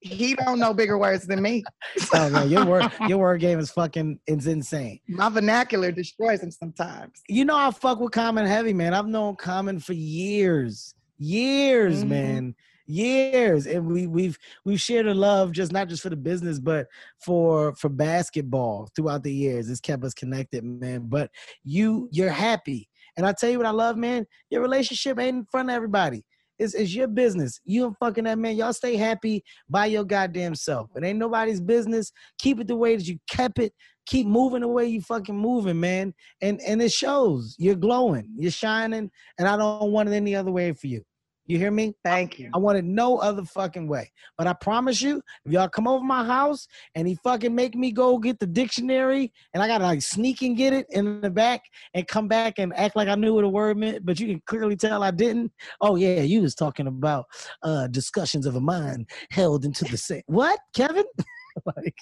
he 0.00 0.34
don't 0.34 0.58
know 0.58 0.72
bigger 0.74 0.98
words 0.98 1.26
than 1.26 1.42
me. 1.42 1.64
Oh 2.14 2.30
man, 2.30 2.48
your 2.48 2.64
word 2.64 2.92
your 3.06 3.18
word 3.18 3.40
game 3.40 3.58
is 3.58 3.70
fucking 3.70 4.20
it's 4.26 4.46
insane. 4.46 5.00
My 5.08 5.28
vernacular 5.28 5.90
destroys 5.90 6.42
him 6.42 6.50
sometimes. 6.52 7.20
You 7.28 7.44
know 7.44 7.56
I 7.56 7.70
fuck 7.72 7.98
with 7.98 8.12
Common 8.12 8.46
heavy, 8.46 8.72
man. 8.72 8.94
I've 8.94 9.06
known 9.06 9.34
Common 9.36 9.80
for 9.80 9.94
years, 9.94 10.94
years, 11.18 12.04
Mhm. 12.04 12.08
man, 12.08 12.54
years, 12.86 13.66
and 13.66 13.86
we 13.86 14.06
we've 14.06 14.38
we've 14.64 14.80
shared 14.80 15.06
a 15.06 15.14
love 15.14 15.52
just 15.52 15.72
not 15.72 15.88
just 15.88 16.02
for 16.02 16.10
the 16.10 16.16
business, 16.16 16.60
but 16.60 16.86
for 17.20 17.74
for 17.74 17.88
basketball 17.88 18.88
throughout 18.94 19.22
the 19.24 19.32
years. 19.32 19.68
It's 19.68 19.80
kept 19.80 20.04
us 20.04 20.14
connected, 20.14 20.62
man. 20.64 21.06
But 21.08 21.30
you 21.64 22.08
you're 22.12 22.30
happy, 22.30 22.88
and 23.16 23.26
I 23.26 23.32
tell 23.32 23.50
you 23.50 23.58
what 23.58 23.66
I 23.66 23.70
love, 23.72 23.96
man. 23.96 24.24
Your 24.50 24.62
relationship 24.62 25.18
ain't 25.18 25.36
in 25.36 25.44
front 25.50 25.68
of 25.70 25.74
everybody. 25.74 26.24
It's, 26.58 26.74
it's 26.74 26.94
your 26.94 27.08
business. 27.08 27.60
You 27.64 27.86
and 27.86 27.96
fucking 27.98 28.24
that 28.24 28.38
man. 28.38 28.56
Y'all 28.56 28.72
stay 28.72 28.96
happy 28.96 29.44
by 29.68 29.86
your 29.86 30.04
goddamn 30.04 30.54
self. 30.54 30.90
It 30.96 31.04
ain't 31.04 31.18
nobody's 31.18 31.60
business. 31.60 32.12
Keep 32.38 32.60
it 32.60 32.68
the 32.68 32.76
way 32.76 32.96
that 32.96 33.06
you 33.06 33.18
kept 33.30 33.58
it. 33.58 33.72
Keep 34.06 34.26
moving 34.26 34.62
the 34.62 34.68
way 34.68 34.86
you 34.86 35.02
fucking 35.02 35.36
moving, 35.36 35.78
man 35.78 36.14
and 36.40 36.60
and 36.66 36.80
it 36.82 36.92
shows 36.92 37.54
you're 37.58 37.74
glowing 37.74 38.28
you're 38.36 38.50
shining 38.50 39.10
and 39.38 39.48
i 39.48 39.56
don't 39.56 39.92
want 39.92 40.08
it 40.08 40.12
any 40.12 40.34
other 40.34 40.50
way 40.50 40.72
for 40.72 40.86
you 40.86 41.02
you 41.48 41.58
hear 41.58 41.70
me 41.70 41.94
Thank 42.04 42.38
you. 42.38 42.50
i 42.54 42.58
want 42.58 42.78
it 42.78 42.84
no 42.84 43.18
other 43.18 43.44
fucking 43.44 43.88
way 43.88 44.10
but 44.36 44.46
i 44.46 44.52
promise 44.52 45.02
you 45.02 45.20
if 45.44 45.52
y'all 45.52 45.68
come 45.68 45.88
over 45.88 46.04
my 46.04 46.24
house 46.24 46.68
and 46.94 47.08
he 47.08 47.16
fucking 47.24 47.54
make 47.54 47.74
me 47.74 47.90
go 47.90 48.18
get 48.18 48.38
the 48.38 48.46
dictionary 48.46 49.32
and 49.54 49.62
i 49.62 49.66
gotta 49.66 49.84
like 49.84 50.02
sneak 50.02 50.42
and 50.42 50.56
get 50.56 50.72
it 50.72 50.86
in 50.90 51.20
the 51.20 51.30
back 51.30 51.62
and 51.94 52.06
come 52.06 52.28
back 52.28 52.58
and 52.58 52.72
act 52.76 52.94
like 52.94 53.08
i 53.08 53.14
knew 53.14 53.34
what 53.34 53.44
a 53.44 53.48
word 53.48 53.76
meant 53.76 54.06
but 54.06 54.20
you 54.20 54.26
can 54.28 54.42
clearly 54.46 54.76
tell 54.76 55.02
i 55.02 55.10
didn't 55.10 55.50
oh 55.80 55.96
yeah 55.96 56.20
you 56.20 56.42
was 56.42 56.54
talking 56.54 56.86
about 56.86 57.26
uh 57.62 57.86
discussions 57.88 58.46
of 58.46 58.54
a 58.54 58.60
mind 58.60 59.08
held 59.30 59.64
into 59.64 59.84
the 59.86 59.96
same 59.96 60.22
what 60.26 60.58
kevin 60.74 61.04
like 61.76 61.98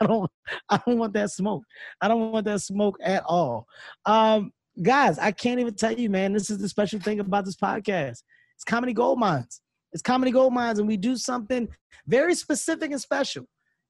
i 0.00 0.06
don't 0.06 0.30
i 0.70 0.80
don't 0.86 0.98
want 0.98 1.12
that 1.12 1.30
smoke 1.30 1.62
I 2.00 2.08
don't 2.08 2.32
want 2.32 2.46
that 2.46 2.60
smoke 2.60 2.96
at 3.02 3.22
all. 3.26 3.66
Um, 4.04 4.52
guys, 4.82 5.18
I 5.18 5.32
can't 5.32 5.60
even 5.60 5.74
tell 5.74 5.92
you, 5.92 6.10
man. 6.10 6.32
This 6.32 6.50
is 6.50 6.58
the 6.58 6.68
special 6.68 7.00
thing 7.00 7.20
about 7.20 7.44
this 7.44 7.56
podcast. 7.56 8.22
It's 8.56 8.64
comedy 8.64 8.92
gold 8.92 9.18
minds. 9.18 9.60
It's 9.92 10.02
comedy 10.02 10.30
gold 10.30 10.52
minds, 10.52 10.78
and 10.78 10.88
we 10.88 10.96
do 10.96 11.16
something 11.16 11.68
very 12.06 12.34
specific 12.34 12.90
and 12.90 13.00
special. 13.00 13.44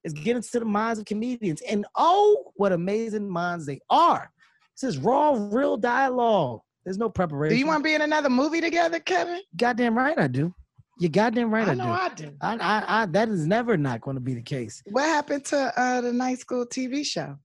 It's 0.05 0.15
get 0.15 0.37
into 0.37 0.61
the 0.61 0.65
minds 0.65 1.01
of 1.01 1.05
comedians, 1.05 1.63
and 1.63 1.87
oh, 1.97 2.53
what 2.57 2.73
amazing 2.73 3.29
minds 3.29 3.67
they 3.67 3.81
are! 3.91 4.31
This 4.75 4.91
is 4.91 4.99
raw, 4.99 5.37
real 5.51 5.77
dialogue. 5.77 6.61
There's 6.85 6.99
no 6.99 7.09
preparation. 7.09 7.57
Do 7.57 7.59
you 7.59 7.67
want 7.67 7.81
to 7.81 7.85
be 7.85 7.95
in 7.95 8.03
another 8.03 8.31
movie 8.31 8.61
together, 8.61 9.01
Kevin? 9.01 9.41
Goddamn 9.57 9.97
right, 9.97 10.17
I 10.17 10.29
do. 10.29 10.55
You 10.99 11.09
goddamn 11.09 11.51
right, 11.51 11.67
I, 11.67 11.73
I 11.73 11.75
know 11.75 11.85
do. 11.85 11.91
I 11.91 12.09
do. 12.15 12.33
I, 12.41 12.57
I, 12.57 13.03
I, 13.03 13.07
that 13.07 13.29
is 13.29 13.47
never 13.47 13.77
not 13.77 14.01
going 14.01 14.15
to 14.17 14.21
be 14.21 14.35
the 14.35 14.43
case. 14.43 14.83
What 14.87 15.05
happened 15.05 15.45
to 15.47 15.73
uh, 15.77 16.01
the 16.01 16.13
night 16.13 16.39
school 16.39 16.67
TV 16.67 17.05
show? 17.05 17.37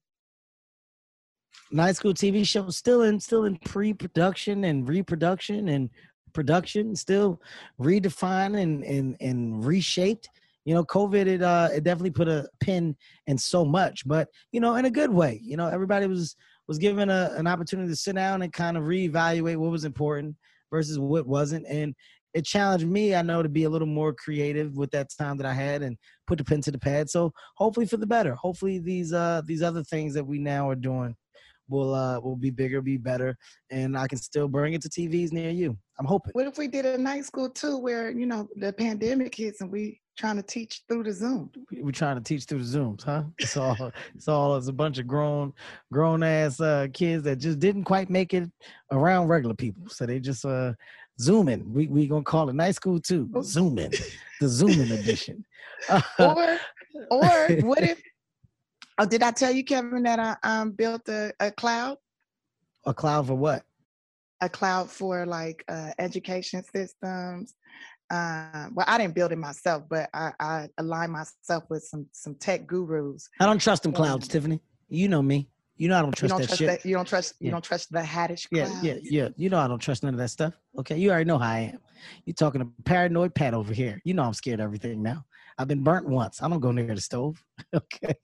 Night 1.70 1.96
School 1.96 2.12
TV 2.12 2.46
show 2.46 2.68
still 2.68 3.02
in 3.02 3.18
still 3.18 3.44
in 3.46 3.56
pre-production 3.64 4.64
and 4.64 4.86
reproduction 4.86 5.68
and 5.68 5.88
production, 6.32 6.96
still 6.96 7.40
redefined 7.80 8.60
and 8.60 8.84
and, 8.84 9.16
and 9.20 9.64
reshaped. 9.64 10.28
You 10.64 10.74
know, 10.74 10.84
COVID 10.84 11.26
it 11.26 11.42
uh 11.42 11.68
it 11.72 11.84
definitely 11.84 12.10
put 12.10 12.28
a 12.28 12.48
pin 12.60 12.96
in 13.26 13.38
so 13.38 13.64
much, 13.64 14.06
but 14.06 14.28
you 14.52 14.60
know, 14.60 14.76
in 14.76 14.84
a 14.84 14.90
good 14.90 15.10
way. 15.10 15.40
You 15.42 15.56
know, 15.56 15.68
everybody 15.68 16.06
was 16.06 16.36
was 16.68 16.78
given 16.78 17.10
a, 17.10 17.32
an 17.36 17.46
opportunity 17.46 17.88
to 17.88 17.96
sit 17.96 18.14
down 18.14 18.42
and 18.42 18.52
kind 18.52 18.76
of 18.76 18.84
reevaluate 18.84 19.56
what 19.56 19.70
was 19.70 19.84
important 19.84 20.36
versus 20.70 20.98
what 20.98 21.26
wasn't. 21.26 21.66
And 21.66 21.94
it 22.34 22.44
challenged 22.44 22.86
me, 22.86 23.14
I 23.14 23.22
know, 23.22 23.42
to 23.42 23.48
be 23.48 23.64
a 23.64 23.70
little 23.70 23.88
more 23.88 24.14
creative 24.14 24.76
with 24.76 24.90
that 24.92 25.08
time 25.18 25.36
that 25.36 25.46
I 25.46 25.52
had 25.52 25.82
and 25.82 25.98
put 26.26 26.38
the 26.38 26.44
pen 26.44 26.62
to 26.62 26.70
the 26.70 26.78
pad. 26.78 27.10
So 27.10 27.32
hopefully 27.56 27.86
for 27.86 27.98
the 27.98 28.06
better. 28.06 28.34
Hopefully 28.34 28.78
these 28.78 29.12
uh 29.12 29.42
these 29.44 29.62
other 29.62 29.84
things 29.84 30.14
that 30.14 30.24
we 30.24 30.38
now 30.38 30.68
are 30.68 30.74
doing 30.74 31.14
will 31.72 31.94
uh 31.94 32.20
will 32.20 32.36
be 32.36 32.50
bigger, 32.50 32.80
be 32.80 32.96
better, 32.98 33.36
and 33.70 33.96
I 33.98 34.06
can 34.06 34.18
still 34.18 34.46
bring 34.46 34.74
it 34.74 34.82
to 34.82 34.88
TVs 34.88 35.32
near 35.32 35.50
you. 35.50 35.76
I'm 35.98 36.06
hoping. 36.06 36.30
What 36.34 36.46
if 36.46 36.58
we 36.58 36.68
did 36.68 36.86
a 36.86 36.98
night 36.98 37.24
school 37.24 37.48
too, 37.50 37.78
where 37.78 38.10
you 38.10 38.26
know 38.26 38.48
the 38.56 38.72
pandemic 38.72 39.34
hits 39.34 39.60
and 39.60 39.70
we 39.72 40.00
trying 40.18 40.36
to 40.36 40.42
teach 40.42 40.82
through 40.88 41.04
the 41.04 41.12
Zoom? 41.12 41.50
We- 41.70 41.82
We're 41.82 41.90
trying 41.92 42.16
to 42.16 42.22
teach 42.22 42.44
through 42.44 42.62
the 42.62 42.78
Zooms, 42.78 43.02
huh? 43.02 43.24
It's 43.38 43.56
all 43.56 43.90
it's 44.14 44.28
all 44.28 44.56
it's 44.56 44.68
a 44.68 44.72
bunch 44.72 44.98
of 44.98 45.06
grown 45.06 45.52
grown 45.90 46.22
ass 46.22 46.60
uh 46.60 46.86
kids 46.92 47.24
that 47.24 47.36
just 47.36 47.58
didn't 47.58 47.84
quite 47.84 48.10
make 48.10 48.34
it 48.34 48.48
around 48.92 49.28
regular 49.28 49.54
people. 49.56 49.88
So 49.88 50.06
they 50.06 50.20
just 50.20 50.44
uh 50.44 50.74
zooming. 51.20 51.72
We 51.72 51.86
we 51.88 52.06
gonna 52.06 52.22
call 52.22 52.48
it 52.50 52.54
night 52.54 52.74
school 52.74 53.00
too. 53.00 53.28
Zooming. 53.42 53.92
The 54.40 54.48
zooming 54.48 54.90
edition. 54.98 55.44
Or 56.18 56.58
or 57.10 57.48
what 57.62 57.82
if? 57.82 58.00
Oh, 59.02 59.04
did 59.04 59.20
I 59.24 59.32
tell 59.32 59.50
you, 59.50 59.64
Kevin, 59.64 60.04
that 60.04 60.20
I 60.20 60.36
um 60.44 60.70
built 60.70 61.08
a, 61.08 61.32
a 61.40 61.50
cloud? 61.50 61.96
a 62.86 62.94
cloud 62.94 63.26
for 63.26 63.34
what? 63.34 63.64
a 64.40 64.48
cloud 64.48 64.90
for 64.90 65.26
like 65.26 65.64
uh, 65.68 65.90
education 65.98 66.62
systems. 66.72 67.54
Uh, 68.12 68.68
well, 68.72 68.84
I 68.88 68.98
didn't 68.98 69.14
build 69.16 69.32
it 69.32 69.38
myself, 69.38 69.84
but 69.88 70.08
I, 70.14 70.32
I 70.38 70.68
aligned 70.78 71.10
myself 71.12 71.64
with 71.68 71.82
some 71.82 72.06
some 72.12 72.36
tech 72.36 72.64
gurus. 72.68 73.28
I 73.40 73.46
don't 73.46 73.60
trust 73.60 73.82
them 73.82 73.92
clouds, 73.92 74.28
Tiffany. 74.28 74.60
You 74.88 75.08
know 75.08 75.22
me. 75.22 75.48
You 75.76 75.88
know 75.88 75.98
I 75.98 76.02
don't 76.02 76.14
trust 76.16 76.30
don't 76.30 76.40
that 76.40 76.46
trust 76.46 76.58
shit. 76.60 76.68
that. 76.68 76.86
You 76.86 76.94
don't 76.94 77.08
trust. 77.08 77.34
You 77.40 77.50
don't 77.50 77.64
trust 77.64 77.90
the 77.90 78.00
Haddish 78.00 78.46
Yeah, 78.52 78.68
cloud. 78.68 78.84
yeah, 78.84 78.94
yeah. 79.02 79.28
You 79.36 79.50
know 79.50 79.58
I 79.58 79.66
don't 79.66 79.80
trust 79.80 80.04
none 80.04 80.14
of 80.14 80.18
that 80.18 80.28
stuff. 80.28 80.54
Okay, 80.78 80.96
you 80.96 81.10
already 81.10 81.24
know 81.24 81.38
how 81.38 81.50
I 81.50 81.58
am. 81.72 81.78
You're 82.24 82.34
talking 82.34 82.60
to 82.60 82.68
paranoid 82.84 83.34
Pat 83.34 83.52
over 83.52 83.74
here. 83.74 84.00
You 84.04 84.14
know 84.14 84.22
I'm 84.22 84.34
scared 84.34 84.60
of 84.60 84.64
everything 84.64 85.02
now. 85.02 85.24
I've 85.58 85.68
been 85.68 85.82
burnt 85.82 86.08
once. 86.08 86.42
I 86.42 86.48
don't 86.48 86.60
go 86.60 86.72
near 86.72 86.94
the 86.94 87.00
stove. 87.00 87.42
Okay, 87.74 88.14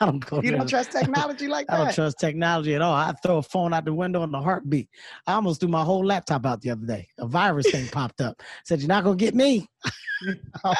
I 0.00 0.06
don't 0.06 0.18
go. 0.18 0.42
You 0.42 0.50
don't 0.50 0.60
the- 0.64 0.66
trust 0.70 0.90
technology 0.90 1.46
like 1.46 1.68
that. 1.68 1.80
I 1.80 1.84
don't 1.84 1.94
trust 1.94 2.18
technology 2.18 2.74
at 2.74 2.82
all. 2.82 2.92
I 2.92 3.12
throw 3.22 3.38
a 3.38 3.42
phone 3.42 3.72
out 3.72 3.84
the 3.84 3.94
window 3.94 4.22
in 4.24 4.32
the 4.32 4.40
heartbeat. 4.40 4.88
I 5.26 5.34
almost 5.34 5.60
threw 5.60 5.68
my 5.68 5.84
whole 5.84 6.04
laptop 6.04 6.44
out 6.44 6.60
the 6.60 6.70
other 6.70 6.84
day. 6.84 7.06
A 7.18 7.26
virus 7.26 7.70
thing 7.70 7.86
popped 7.92 8.20
up. 8.20 8.42
Said 8.64 8.80
you're 8.80 8.88
not 8.88 9.04
gonna 9.04 9.16
get 9.16 9.34
me. 9.36 9.68
I 10.64 10.74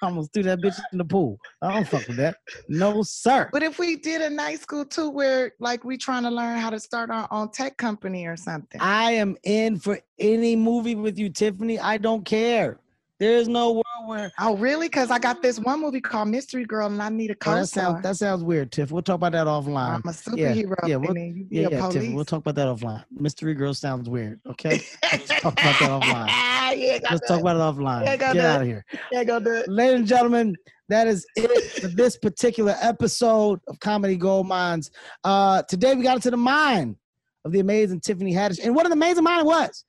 almost 0.00 0.32
threw 0.32 0.44
that 0.44 0.60
bitch 0.60 0.78
in 0.92 0.98
the 0.98 1.04
pool. 1.04 1.38
I 1.60 1.72
don't 1.72 1.88
fuck 1.88 2.06
with 2.06 2.18
that. 2.18 2.36
No 2.68 3.02
sir. 3.02 3.48
But 3.52 3.64
if 3.64 3.78
we 3.80 3.96
did 3.96 4.22
a 4.22 4.30
night 4.30 4.60
school 4.60 4.84
too, 4.84 5.10
where 5.10 5.52
like 5.58 5.84
we 5.84 5.96
trying 5.98 6.22
to 6.22 6.30
learn 6.30 6.58
how 6.58 6.70
to 6.70 6.78
start 6.78 7.10
our 7.10 7.26
own 7.32 7.50
tech 7.50 7.76
company 7.76 8.26
or 8.26 8.36
something. 8.36 8.80
I 8.80 9.12
am 9.12 9.36
in 9.42 9.80
for 9.80 9.98
any 10.20 10.54
movie 10.54 10.94
with 10.94 11.18
you, 11.18 11.30
Tiffany. 11.30 11.80
I 11.80 11.98
don't 11.98 12.24
care. 12.24 12.78
There 13.18 13.32
is 13.38 13.48
no 13.48 13.72
world 13.72 13.84
where. 14.06 14.30
Oh, 14.38 14.56
really? 14.58 14.88
Because 14.88 15.10
I 15.10 15.18
got 15.18 15.40
this 15.40 15.58
one 15.58 15.80
movie 15.80 16.02
called 16.02 16.28
Mystery 16.28 16.66
Girl, 16.66 16.86
and 16.86 17.00
I 17.02 17.08
need 17.08 17.30
a 17.30 17.36
Oh, 17.46 17.54
that 17.54 17.68
sounds 17.68 18.02
that 18.02 18.16
sounds 18.16 18.44
weird, 18.44 18.70
Tiff. 18.72 18.90
We'll 18.92 19.02
talk 19.02 19.14
about 19.14 19.32
that 19.32 19.46
offline. 19.46 19.94
I'm 19.94 20.02
a 20.04 20.12
superhero, 20.12 20.76
yeah, 20.86 20.94
and 20.96 21.04
we'll- 21.04 21.14
then 21.14 21.34
you 21.36 21.44
be 21.44 21.56
Yeah, 21.56 21.68
yeah. 21.70 21.88
Tiff. 21.88 22.12
We'll 22.12 22.26
talk 22.26 22.40
about 22.40 22.56
that 22.56 22.66
offline. 22.68 23.04
Mystery 23.10 23.54
girl 23.54 23.72
sounds 23.72 24.10
weird. 24.10 24.38
Okay, 24.46 24.82
let's 25.12 25.28
talk 25.28 25.54
about 25.54 25.78
that 25.80 25.90
offline. 26.02 26.26
yeah, 26.78 26.98
Let's 27.10 27.20
do 27.22 27.26
talk 27.28 27.40
about 27.40 27.56
it 27.56 27.60
offline. 27.76 28.04
Yeah, 28.04 28.16
Get 28.16 28.32
do 28.34 28.40
out 28.40 28.60
of 28.60 28.66
here, 28.66 28.84
Yeah, 29.10 29.24
go 29.24 29.40
do 29.40 29.52
it. 29.52 29.68
ladies 29.68 30.00
and 30.00 30.06
gentlemen. 30.06 30.54
That 30.88 31.08
is 31.08 31.26
it 31.34 31.80
for 31.80 31.88
this 31.88 32.16
particular 32.16 32.76
episode 32.80 33.60
of 33.66 33.80
Comedy 33.80 34.16
Gold 34.16 34.46
Minds. 34.46 34.90
Uh, 35.24 35.62
today 35.62 35.94
we 35.96 36.04
got 36.04 36.14
into 36.16 36.30
the 36.30 36.36
mind 36.36 36.96
of 37.44 37.50
the 37.52 37.58
amazing 37.60 38.00
Tiffany 38.00 38.32
Haddish, 38.32 38.60
and 38.62 38.74
what 38.74 38.86
an 38.86 38.92
amazing 38.92 39.24
mind 39.24 39.40
it 39.40 39.46
was. 39.46 39.84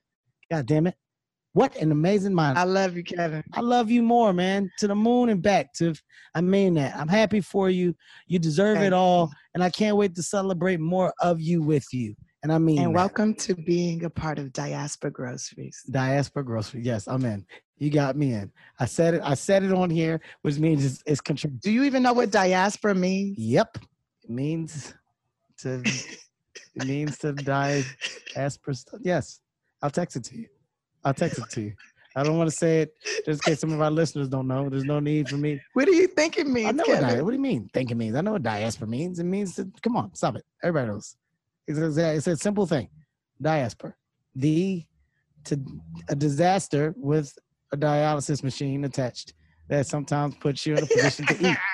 God 0.50 0.66
damn 0.66 0.86
it! 0.88 0.96
What 1.58 1.74
an 1.74 1.90
amazing 1.90 2.34
mind. 2.34 2.56
I 2.56 2.62
love 2.62 2.96
you, 2.96 3.02
Kevin. 3.02 3.42
I 3.52 3.62
love 3.62 3.90
you 3.90 4.00
more, 4.00 4.32
man. 4.32 4.70
To 4.78 4.86
the 4.86 4.94
moon 4.94 5.28
and 5.28 5.42
back. 5.42 5.72
To 5.78 5.92
I 6.32 6.40
mean 6.40 6.74
that. 6.74 6.94
I'm 6.94 7.08
happy 7.08 7.40
for 7.40 7.68
you. 7.68 7.96
You 8.28 8.38
deserve 8.38 8.76
Thank 8.76 8.86
it 8.86 8.92
all, 8.92 9.32
and 9.54 9.64
I 9.64 9.68
can't 9.68 9.96
wait 9.96 10.14
to 10.14 10.22
celebrate 10.22 10.78
more 10.78 11.12
of 11.20 11.40
you 11.40 11.60
with 11.60 11.92
you. 11.92 12.14
And 12.44 12.52
I 12.52 12.58
mean 12.58 12.78
And 12.78 12.90
that. 12.90 12.94
welcome 12.94 13.34
to 13.34 13.56
being 13.56 14.04
a 14.04 14.10
part 14.10 14.38
of 14.38 14.52
Diaspora 14.52 15.10
Groceries. 15.10 15.82
Diaspora 15.90 16.44
grocery. 16.44 16.80
Yes, 16.80 17.08
I'm 17.08 17.24
in. 17.24 17.44
You 17.78 17.90
got 17.90 18.14
me 18.14 18.34
in. 18.34 18.52
I 18.78 18.84
said 18.84 19.14
it. 19.14 19.22
I 19.24 19.34
said 19.34 19.64
it 19.64 19.72
on 19.72 19.90
here, 19.90 20.20
which 20.42 20.60
means 20.60 20.84
it's, 20.84 21.02
it's 21.06 21.20
control. 21.20 21.54
Do 21.58 21.72
you 21.72 21.82
even 21.82 22.04
know 22.04 22.12
what 22.12 22.30
diaspora 22.30 22.94
means? 22.94 23.36
Yep, 23.36 23.78
it 24.22 24.30
means 24.30 24.94
to. 25.62 25.82
it 26.76 26.86
means 26.86 27.18
to 27.18 27.32
diaspora. 27.32 28.74
Yes, 29.00 29.40
I'll 29.82 29.90
text 29.90 30.14
it 30.14 30.22
to 30.26 30.36
you. 30.38 30.46
I'll 31.08 31.14
text 31.14 31.38
it 31.38 31.48
to 31.50 31.62
you. 31.62 31.72
I 32.14 32.22
don't 32.22 32.36
want 32.36 32.50
to 32.50 32.56
say 32.56 32.82
it 32.82 32.94
just 33.24 33.46
in 33.46 33.52
case 33.52 33.60
some 33.60 33.72
of 33.72 33.80
our 33.80 33.90
listeners 33.90 34.28
don't 34.28 34.46
know. 34.46 34.68
There's 34.68 34.84
no 34.84 35.00
need 35.00 35.28
for 35.28 35.36
me. 35.36 35.60
What 35.72 35.86
do 35.86 35.94
you 35.94 36.06
think 36.06 36.36
it 36.36 36.46
means, 36.46 36.68
I 36.68 36.72
know 36.72 36.84
what, 36.86 37.00
Kevin? 37.00 37.16
di- 37.16 37.22
what 37.22 37.30
do 37.30 37.36
you 37.36 37.42
mean? 37.42 37.70
Think 37.72 37.90
it 37.90 37.94
means. 37.94 38.14
I 38.14 38.20
know 38.20 38.32
what 38.32 38.42
diaspora 38.42 38.88
means. 38.88 39.18
It 39.18 39.24
means 39.24 39.54
to 39.56 39.70
come 39.82 39.96
on, 39.96 40.14
stop 40.14 40.36
it. 40.36 40.44
Everybody 40.62 40.92
knows. 40.92 41.16
It's 41.66 41.78
a, 41.78 42.16
it's 42.16 42.26
a 42.26 42.36
simple 42.36 42.66
thing. 42.66 42.88
Diaspora. 43.40 43.94
The 44.34 44.84
to 45.44 45.60
a 46.10 46.14
disaster 46.14 46.94
with 46.96 47.32
a 47.72 47.76
dialysis 47.76 48.42
machine 48.42 48.84
attached 48.84 49.32
that 49.68 49.86
sometimes 49.86 50.34
puts 50.36 50.66
you 50.66 50.76
in 50.76 50.82
a 50.82 50.86
position 50.86 51.26
to 51.26 51.50
eat. 51.50 51.56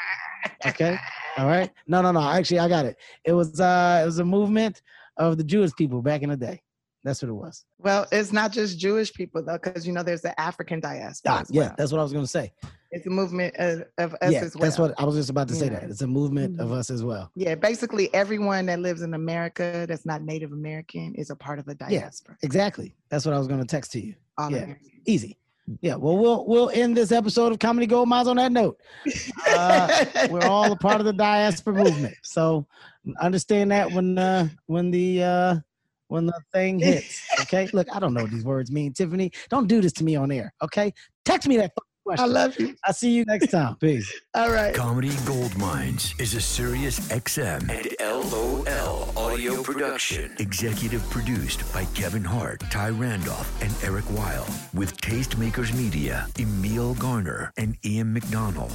Okay. 0.67 0.99
All 1.39 1.47
right. 1.47 1.71
No, 1.87 2.03
no, 2.03 2.13
no. 2.13 2.21
Actually, 2.21 2.59
I 2.59 2.69
got 2.69 2.85
it. 2.85 2.97
It 3.25 3.33
was 3.33 3.59
uh 3.61 4.01
it 4.03 4.07
was 4.07 4.19
a 4.19 4.25
movement 4.25 4.83
of 5.17 5.39
the 5.39 5.45
Jewish 5.45 5.73
people 5.75 6.03
back 6.03 6.23
in 6.23 6.29
the 6.29 6.37
day. 6.37 6.63
That's 7.05 7.21
what 7.23 7.29
it 7.29 7.35
was. 7.35 7.65
Well, 7.79 8.07
it's 8.11 8.33
not 8.33 8.51
just 8.51 8.79
Jewish 8.79 9.13
people 9.13 9.43
though, 9.45 9.59
because 9.63 9.87
you 9.87 9.93
know 9.93 10.03
there's 10.03 10.23
the 10.23 10.39
African 10.41 10.81
diaspora. 10.81 11.33
Ah, 11.35 11.45
yeah, 11.51 11.61
well. 11.61 11.75
that's 11.77 11.93
what 11.93 11.99
I 11.99 12.03
was 12.03 12.13
gonna 12.15 12.27
say. 12.27 12.51
it's 12.91 13.07
a 13.07 13.11
movement 13.11 13.55
of, 13.59 13.85
of 13.99 14.15
us 14.23 14.33
yeah, 14.33 14.41
as 14.41 14.55
well. 14.57 14.63
that's 14.63 14.79
what 14.79 14.95
I 14.99 15.05
was 15.05 15.15
just 15.17 15.29
about 15.29 15.49
to 15.49 15.55
say. 15.55 15.67
Yeah. 15.67 15.81
That 15.81 15.91
it's 15.91 16.01
a 16.01 16.07
movement 16.07 16.55
Mm-hmm. 16.55 16.63
of 16.63 16.73
us 16.73 16.89
as 16.91 17.05
well. 17.05 17.31
Yeah, 17.37 17.55
basically 17.57 18.13
everyone 18.15 18.67
that 18.67 18.81
lives 18.81 19.03
in 19.03 19.13
America 19.15 19.85
that's 19.89 20.07
not 20.07 20.23
Native 20.23 20.53
American 20.53 21.15
is 21.15 21.29
a 21.31 21.37
part 21.37 21.59
of 21.59 21.67
the 21.67 21.75
diaspora. 21.75 22.37
Yeah, 22.43 22.47
Exactly. 22.47 22.95
That's 23.11 23.27
what 23.27 23.35
I 23.35 23.39
was 23.39 23.49
gonna 23.49 23.65
text 23.67 23.93
to 23.93 24.01
you. 24.05 24.15
All 24.39 24.51
yeah. 24.51 24.59
it. 24.71 24.77
Easy. 25.07 25.37
Yeah. 25.83 25.97
Well, 25.97 26.17
we'll 26.17 26.47
we'll 26.47 26.71
end 26.71 26.97
this 26.97 27.13
episode 27.13 27.53
of 27.53 27.59
Comedy 27.59 27.87
Gold 27.87 28.09
Minds 28.09 28.29
on 28.29 28.37
that 28.37 28.53
note. 28.53 28.79
Uh, 29.47 30.05
we're 30.31 30.47
all 30.47 30.73
a 30.73 30.77
part 30.77 31.01
of 31.01 31.05
the 31.07 31.13
diaspora 31.13 31.75
movement, 31.75 32.15
so 32.23 32.67
understand 33.21 33.71
that 33.73 33.91
when 33.93 34.17
uh, 34.19 34.49
when 34.67 34.91
the 34.91 35.23
uh, 35.23 35.57
when 36.15 36.27
the 36.27 36.41
thing 36.53 36.79
hits. 36.91 37.21
Okay. 37.41 37.69
Look, 37.73 37.89
I 37.95 37.99
don't 37.99 38.15
know 38.15 38.23
what 38.23 38.31
these 38.31 38.45
words 38.45 38.71
mean, 38.71 38.93
Tiffany. 38.93 39.33
Don't 39.51 39.67
do 39.67 39.81
this 39.81 39.93
to 39.95 40.05
me 40.05 40.15
on 40.17 40.31
air. 40.31 40.55
Okay. 40.63 40.95
Text 41.25 41.49
me 41.49 41.57
that 41.57 41.73
fucking 41.75 41.91
I 42.07 42.27
love 42.27 42.59
you. 42.61 42.77
I'll 42.85 42.93
see 42.93 43.11
you 43.11 43.25
next 43.25 43.51
time. 43.51 43.77
Peace. 43.77 44.13
All 44.35 44.51
right. 44.51 44.75
Comedy 44.75 45.11
Gold 45.25 45.57
Minds 45.57 46.15
is 46.19 46.35
a 46.35 46.41
Sirius 46.41 47.01
XM 47.09 47.71
and 47.71 47.89
LOL 47.99 49.19
audio 49.19 49.63
production. 49.63 50.35
Executive 50.39 51.03
produced 51.09 51.73
by 51.73 51.87
Kevin 51.87 52.23
Hart, 52.23 52.61
Ty 52.71 52.91
Randolph, 52.91 53.51
and 53.63 53.75
Eric 53.83 54.05
Weil. 54.11 54.47
With 54.75 55.01
Tastemakers 55.01 55.75
Media, 55.75 56.27
Emil 56.39 56.93
Garner, 56.95 57.51
and 57.57 57.77
Ian 57.87 58.13
McDonald. 58.13 58.75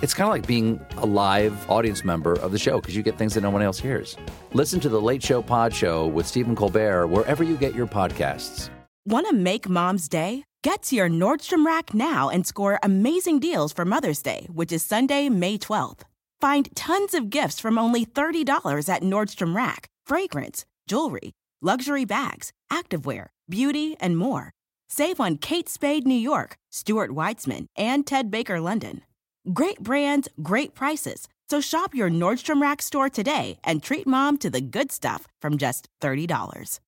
It's 0.00 0.14
kind 0.14 0.28
of 0.28 0.32
like 0.32 0.46
being 0.46 0.80
a 0.98 1.06
live 1.06 1.68
audience 1.68 2.04
member 2.04 2.34
of 2.34 2.52
the 2.52 2.58
show 2.58 2.80
because 2.80 2.96
you 2.96 3.02
get 3.02 3.18
things 3.18 3.34
that 3.34 3.40
no 3.40 3.50
one 3.50 3.62
else 3.62 3.80
hears. 3.80 4.16
Listen 4.52 4.78
to 4.80 4.88
The 4.88 5.00
Late 5.00 5.22
Show 5.22 5.42
Pod 5.42 5.74
Show 5.74 6.06
with 6.06 6.24
Stephen 6.24 6.54
Colbert 6.54 7.08
wherever 7.08 7.42
you 7.42 7.56
get 7.56 7.74
your 7.74 7.88
podcasts. 7.88 8.70
Want 9.06 9.26
to 9.28 9.34
make 9.34 9.68
mom's 9.68 10.08
day? 10.08 10.44
Get 10.62 10.82
to 10.84 10.96
your 10.96 11.08
Nordstrom 11.08 11.66
Rack 11.66 11.94
now 11.94 12.28
and 12.28 12.46
score 12.46 12.78
amazing 12.82 13.40
deals 13.40 13.72
for 13.72 13.84
Mother's 13.84 14.22
Day, 14.22 14.46
which 14.52 14.70
is 14.70 14.84
Sunday, 14.84 15.28
May 15.28 15.58
12th. 15.58 16.02
Find 16.40 16.68
tons 16.76 17.14
of 17.14 17.30
gifts 17.30 17.58
from 17.58 17.76
only 17.76 18.06
$30 18.06 18.88
at 18.88 19.02
Nordstrom 19.02 19.56
Rack 19.56 19.88
fragrance, 20.06 20.64
jewelry, 20.86 21.32
luxury 21.60 22.04
bags, 22.04 22.52
activewear, 22.70 23.26
beauty, 23.48 23.96
and 24.00 24.16
more. 24.16 24.52
Save 24.88 25.20
on 25.20 25.38
Kate 25.38 25.68
Spade 25.68 26.06
New 26.06 26.14
York, 26.14 26.56
Stuart 26.70 27.10
Weitzman, 27.10 27.66
and 27.76 28.06
Ted 28.06 28.30
Baker 28.30 28.60
London. 28.60 29.02
Great 29.52 29.80
brands, 29.80 30.28
great 30.42 30.74
prices. 30.74 31.26
So 31.48 31.60
shop 31.60 31.94
your 31.94 32.10
Nordstrom 32.10 32.60
Rack 32.60 32.82
store 32.82 33.08
today 33.08 33.58
and 33.64 33.82
treat 33.82 34.06
mom 34.06 34.36
to 34.38 34.50
the 34.50 34.60
good 34.60 34.92
stuff 34.92 35.26
from 35.40 35.56
just 35.56 35.88
$30. 36.02 36.80